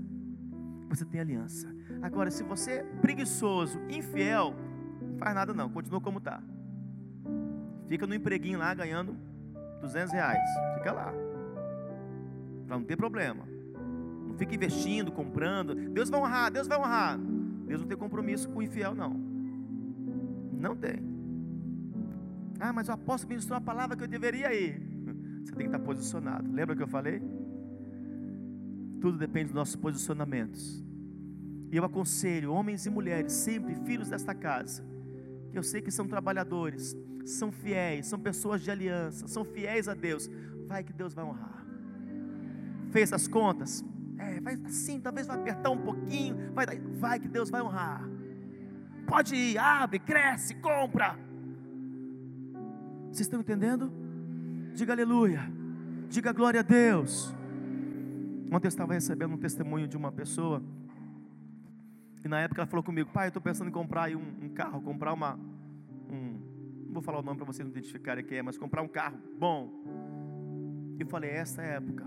Você 0.92 1.06
tem 1.06 1.22
aliança. 1.22 1.74
Agora, 2.02 2.30
se 2.30 2.42
você 2.42 2.72
é 2.72 2.82
preguiçoso, 2.82 3.80
infiel, 3.88 4.54
não 5.00 5.16
faz 5.16 5.34
nada 5.34 5.54
não, 5.54 5.70
continua 5.70 6.02
como 6.02 6.18
está. 6.18 6.42
Fica 7.88 8.06
no 8.06 8.14
empreguinho 8.14 8.58
lá 8.58 8.74
ganhando 8.74 9.16
200 9.80 10.12
reais. 10.12 10.38
Fica 10.76 10.92
lá. 10.92 11.10
Para 12.66 12.76
não 12.76 12.84
ter 12.84 12.96
problema. 12.96 13.42
Não 14.26 14.36
fica 14.36 14.54
investindo, 14.54 15.10
comprando. 15.10 15.74
Deus 15.74 16.10
vai 16.10 16.20
honrar, 16.20 16.52
Deus 16.52 16.68
vai 16.68 16.78
honrar. 16.78 17.18
Deus 17.18 17.80
não 17.80 17.88
tem 17.88 17.96
compromisso 17.96 18.50
com 18.50 18.58
o 18.58 18.62
infiel, 18.62 18.94
não. 18.94 19.14
Não 20.52 20.76
tem. 20.76 21.02
Ah, 22.60 22.70
mas 22.70 22.90
o 22.90 22.92
apóstolo 22.92 23.30
ministrou 23.30 23.56
a 23.56 23.62
palavra 23.62 23.96
que 23.96 24.04
eu 24.04 24.08
deveria 24.08 24.52
ir. 24.52 24.78
Você 25.42 25.52
tem 25.52 25.70
que 25.70 25.74
estar 25.74 25.78
posicionado. 25.78 26.52
Lembra 26.52 26.76
que 26.76 26.82
eu 26.82 26.88
falei? 26.88 27.22
Tudo 29.02 29.18
depende 29.18 29.46
dos 29.46 29.54
nossos 29.54 29.74
posicionamentos. 29.74 30.80
E 31.72 31.76
eu 31.76 31.84
aconselho 31.84 32.52
homens 32.52 32.86
e 32.86 32.90
mulheres, 32.90 33.32
sempre 33.32 33.74
filhos 33.74 34.10
desta 34.10 34.32
casa, 34.32 34.84
que 35.50 35.58
eu 35.58 35.62
sei 35.62 35.82
que 35.82 35.90
são 35.90 36.06
trabalhadores, 36.06 36.96
são 37.24 37.50
fiéis, 37.50 38.06
são 38.06 38.20
pessoas 38.20 38.62
de 38.62 38.70
aliança, 38.70 39.26
são 39.26 39.44
fiéis 39.44 39.88
a 39.88 39.94
Deus. 39.94 40.30
Vai 40.68 40.84
que 40.84 40.92
Deus 40.92 41.14
vai 41.14 41.24
honrar. 41.24 41.66
Fez 42.92 43.12
as 43.12 43.26
contas? 43.26 43.84
É, 44.18 44.40
vai 44.40 44.56
assim, 44.66 45.00
talvez 45.00 45.26
vai 45.26 45.36
apertar 45.36 45.70
um 45.70 45.78
pouquinho, 45.78 46.52
vai, 46.54 46.66
vai 46.78 47.18
que 47.18 47.26
Deus 47.26 47.50
vai 47.50 47.60
honrar. 47.60 48.08
Pode 49.04 49.34
ir, 49.34 49.58
abre, 49.58 49.98
cresce, 49.98 50.54
compra. 50.54 51.18
Vocês 53.06 53.22
estão 53.26 53.40
entendendo? 53.40 53.92
Diga 54.74 54.92
aleluia. 54.92 55.40
Diga 56.08 56.32
glória 56.32 56.60
a 56.60 56.62
Deus. 56.62 57.34
Ontem 58.52 58.66
eu 58.66 58.68
estava 58.68 58.92
recebendo 58.92 59.32
um 59.32 59.38
testemunho 59.38 59.88
de 59.88 59.96
uma 59.96 60.12
pessoa. 60.12 60.62
E 62.22 62.28
na 62.28 62.38
época 62.40 62.60
ela 62.60 62.66
falou 62.66 62.84
comigo, 62.84 63.08
pai, 63.10 63.26
eu 63.26 63.28
estou 63.28 63.40
pensando 63.40 63.68
em 63.68 63.72
comprar 63.72 64.14
um, 64.14 64.20
um, 64.42 64.48
carro, 64.50 64.82
comprar 64.82 65.14
uma. 65.14 65.36
Um, 66.10 66.38
não 66.84 66.92
vou 66.92 67.02
falar 67.02 67.20
o 67.20 67.22
nome 67.22 67.38
para 67.38 67.46
vocês 67.46 67.66
não 67.66 67.72
identificarem 67.72 68.22
quem 68.22 68.36
é, 68.36 68.42
mas 68.42 68.58
comprar 68.58 68.82
um 68.82 68.88
carro 68.88 69.16
bom. 69.38 69.72
E 70.98 71.00
eu 71.00 71.06
falei, 71.06 71.30
essa 71.30 71.62
é 71.62 71.70
a 71.70 71.74
época. 71.76 72.06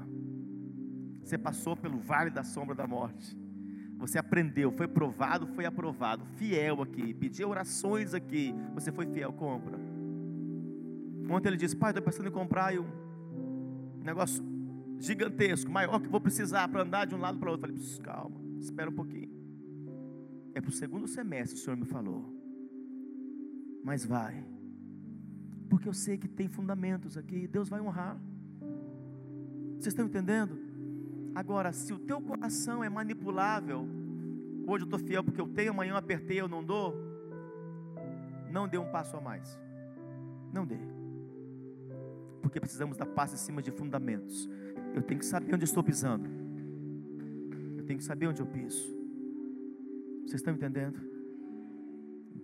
Você 1.24 1.36
passou 1.36 1.76
pelo 1.76 1.98
vale 1.98 2.30
da 2.30 2.44
sombra 2.44 2.76
da 2.76 2.86
morte. 2.86 3.36
Você 3.98 4.20
aprendeu, 4.20 4.72
foi 4.72 4.88
provado, 4.88 5.48
foi 5.48 5.66
aprovado, 5.66 6.26
fiel 6.36 6.84
aqui, 6.84 7.12
pediu 7.16 7.50
orações 7.50 8.14
aqui, 8.14 8.54
você 8.72 8.92
foi 8.92 9.08
fiel, 9.08 9.34
compra. 9.34 9.80
Ontem 11.28 11.50
ele 11.50 11.58
disse: 11.58 11.76
Pai, 11.76 11.90
estou 11.90 12.04
pensando 12.04 12.30
em 12.30 12.32
comprar 12.32 12.72
um 12.78 14.04
negócio 14.04 14.55
gigantesco, 15.00 15.72
maior 15.72 16.00
que 16.00 16.08
vou 16.08 16.22
precisar 16.22 16.68
para 16.68 16.84
andar 16.84 17.06
de 17.06 17.16
um 17.16 17.20
lado 17.20 17.38
para 17.38 17.50
o 17.50 17.52
outro. 17.52 17.68
Falei: 17.68 17.84
Calma, 18.02 18.40
espera 18.60 18.90
um 18.90 18.94
pouquinho. 18.94 19.30
É 20.54 20.62
para 20.62 20.70
o 20.70 20.74
segundo 20.74 21.08
semestre, 21.08 21.58
o 21.58 21.62
Senhor 21.62 21.76
me 21.76 21.86
falou. 21.86 22.34
Mas 23.84 24.06
vai, 24.06 24.44
porque 25.70 25.88
eu 25.88 25.94
sei 25.94 26.18
que 26.18 26.28
tem 26.28 26.48
fundamentos 26.48 27.18
aqui, 27.18 27.48
Deus 27.48 27.70
vai 27.70 27.82
honrar. 27.82 28.20
Vocês 29.74 29.88
estão 29.88 30.06
entendendo? 30.06 30.58
Agora, 31.36 31.74
se 31.74 31.94
o 31.94 32.00
teu 32.00 32.22
coração 32.22 32.84
é 32.84 32.90
manipulável, 32.90 33.88
hoje 34.66 34.84
eu 34.84 34.88
estou 34.88 35.00
fiel 35.00 35.24
porque 35.24 35.42
eu 35.42 35.48
tenho, 35.48 35.72
amanhã 35.72 35.92
eu 35.92 35.98
apertei, 35.98 36.40
eu 36.40 36.48
não 36.48 36.64
dou, 36.64 36.96
não 38.50 38.68
dê 38.68 38.78
um 38.78 38.90
passo 38.90 39.18
a 39.18 39.22
mais. 39.22 39.60
Não 40.54 40.66
dê. 40.66 40.80
Porque 42.42 42.60
precisamos 42.60 42.96
da 42.96 43.06
paz 43.06 43.34
em 43.34 43.38
cima 43.38 43.62
de 43.62 43.70
fundamentos. 43.70 44.50
Eu 44.96 45.02
tenho 45.02 45.20
que 45.20 45.26
saber 45.26 45.54
onde 45.54 45.66
estou 45.66 45.84
pisando. 45.84 46.30
Eu 47.78 47.84
tenho 47.84 48.00
que 48.00 48.06
saber 48.06 48.28
onde 48.28 48.42
eu 48.42 48.46
piso. 48.46 48.88
Vocês 50.22 50.36
estão 50.36 50.54
entendendo? 50.54 50.98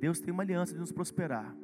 Deus 0.02 0.20
tem 0.20 0.34
uma 0.34 0.44
aliança 0.44 0.74
de 0.74 0.80
nos 0.80 0.92
prosperar. 0.92 1.56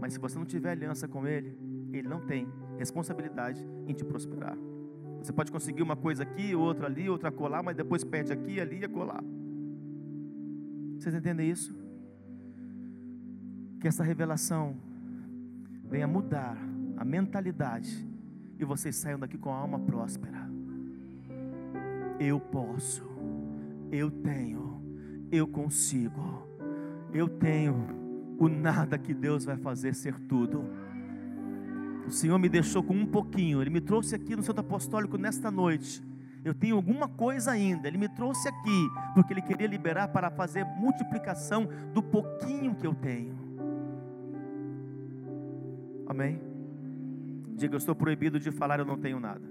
Mas 0.00 0.12
se 0.12 0.20
você 0.20 0.38
não 0.38 0.46
tiver 0.46 0.70
aliança 0.70 1.08
com 1.08 1.26
Ele, 1.26 1.58
Ele 1.92 2.06
não 2.06 2.24
tem 2.24 2.46
responsabilidade 2.78 3.66
em 3.88 3.92
te 3.92 4.04
prosperar. 4.04 4.56
Você 5.20 5.32
pode 5.32 5.50
conseguir 5.50 5.82
uma 5.82 5.96
coisa 5.96 6.22
aqui, 6.22 6.54
outra 6.54 6.86
ali, 6.86 7.10
outra 7.10 7.32
colar, 7.32 7.60
mas 7.60 7.76
depois 7.76 8.04
perde 8.04 8.32
aqui, 8.32 8.60
ali 8.60 8.78
e 8.78 8.84
acolá. 8.84 9.20
Vocês 10.98 11.16
entendem 11.16 11.50
isso? 11.50 11.76
Que 13.80 13.88
essa 13.88 14.04
revelação 14.04 14.76
venha 15.84 16.06
mudar 16.06 16.56
a 16.96 17.04
mentalidade 17.04 18.07
e 18.58 18.64
vocês 18.64 18.96
saiam 18.96 19.18
daqui 19.18 19.38
com 19.38 19.50
a 19.52 19.56
alma 19.56 19.78
próspera. 19.78 20.48
Eu 22.18 22.40
posso, 22.40 23.04
eu 23.92 24.10
tenho, 24.10 24.82
eu 25.30 25.46
consigo, 25.46 26.46
eu 27.12 27.28
tenho 27.28 28.36
o 28.38 28.48
nada 28.48 28.98
que 28.98 29.14
Deus 29.14 29.44
vai 29.44 29.56
fazer 29.56 29.94
ser 29.94 30.18
tudo. 30.20 30.64
O 32.06 32.10
Senhor 32.10 32.38
me 32.38 32.48
deixou 32.48 32.82
com 32.82 32.94
um 32.94 33.06
pouquinho, 33.06 33.60
Ele 33.60 33.70
me 33.70 33.80
trouxe 33.80 34.14
aqui 34.14 34.34
no 34.34 34.42
Santo 34.42 34.60
Apostólico 34.60 35.16
nesta 35.16 35.50
noite. 35.50 36.02
Eu 36.44 36.54
tenho 36.54 36.76
alguma 36.76 37.08
coisa 37.08 37.52
ainda, 37.52 37.86
Ele 37.86 37.98
me 37.98 38.08
trouxe 38.08 38.48
aqui, 38.48 38.88
porque 39.14 39.32
Ele 39.32 39.42
queria 39.42 39.66
liberar 39.66 40.08
para 40.08 40.30
fazer 40.30 40.64
multiplicação 40.64 41.68
do 41.92 42.02
pouquinho 42.02 42.74
que 42.74 42.86
eu 42.86 42.94
tenho. 42.94 43.36
Amém? 46.06 46.57
Diga, 47.58 47.74
eu 47.74 47.78
estou 47.78 47.92
proibido 47.92 48.38
de 48.38 48.52
falar, 48.52 48.78
eu 48.78 48.84
não 48.84 48.96
tenho 48.96 49.18
nada. 49.18 49.42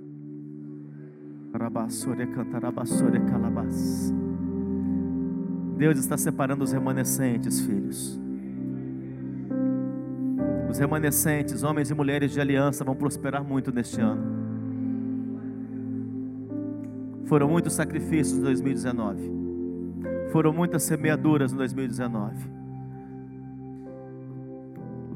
Deus 5.75 5.99
está 5.99 6.17
separando 6.17 6.63
os 6.63 6.71
remanescentes, 6.71 7.59
filhos. 7.59 8.17
Os 10.69 10.79
remanescentes, 10.79 11.63
homens 11.63 11.91
e 11.91 11.93
mulheres 11.93 12.31
de 12.31 12.39
aliança, 12.39 12.85
vão 12.85 12.95
prosperar 12.95 13.43
muito 13.43 13.73
neste 13.73 13.99
ano. 13.99 14.23
Foram 17.25 17.49
muitos 17.49 17.73
sacrifícios 17.73 18.39
em 18.39 18.41
2019. 18.41 19.31
Foram 20.31 20.53
muitas 20.53 20.83
semeaduras 20.83 21.51
em 21.51 21.57
2019. 21.57 22.35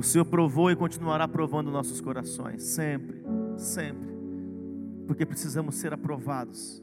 O 0.01 0.03
Senhor 0.03 0.25
provou 0.25 0.71
e 0.71 0.75
continuará 0.75 1.27
provando 1.27 1.69
nossos 1.69 2.01
corações, 2.01 2.63
sempre, 2.63 3.23
sempre, 3.55 4.11
porque 5.05 5.27
precisamos 5.27 5.75
ser 5.75 5.93
aprovados. 5.93 6.81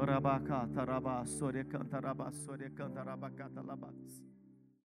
Orabacata, 0.00 0.84
rabá, 0.84 1.26
sore, 1.26 1.64
canta, 1.64 1.98
rabá, 1.98 2.30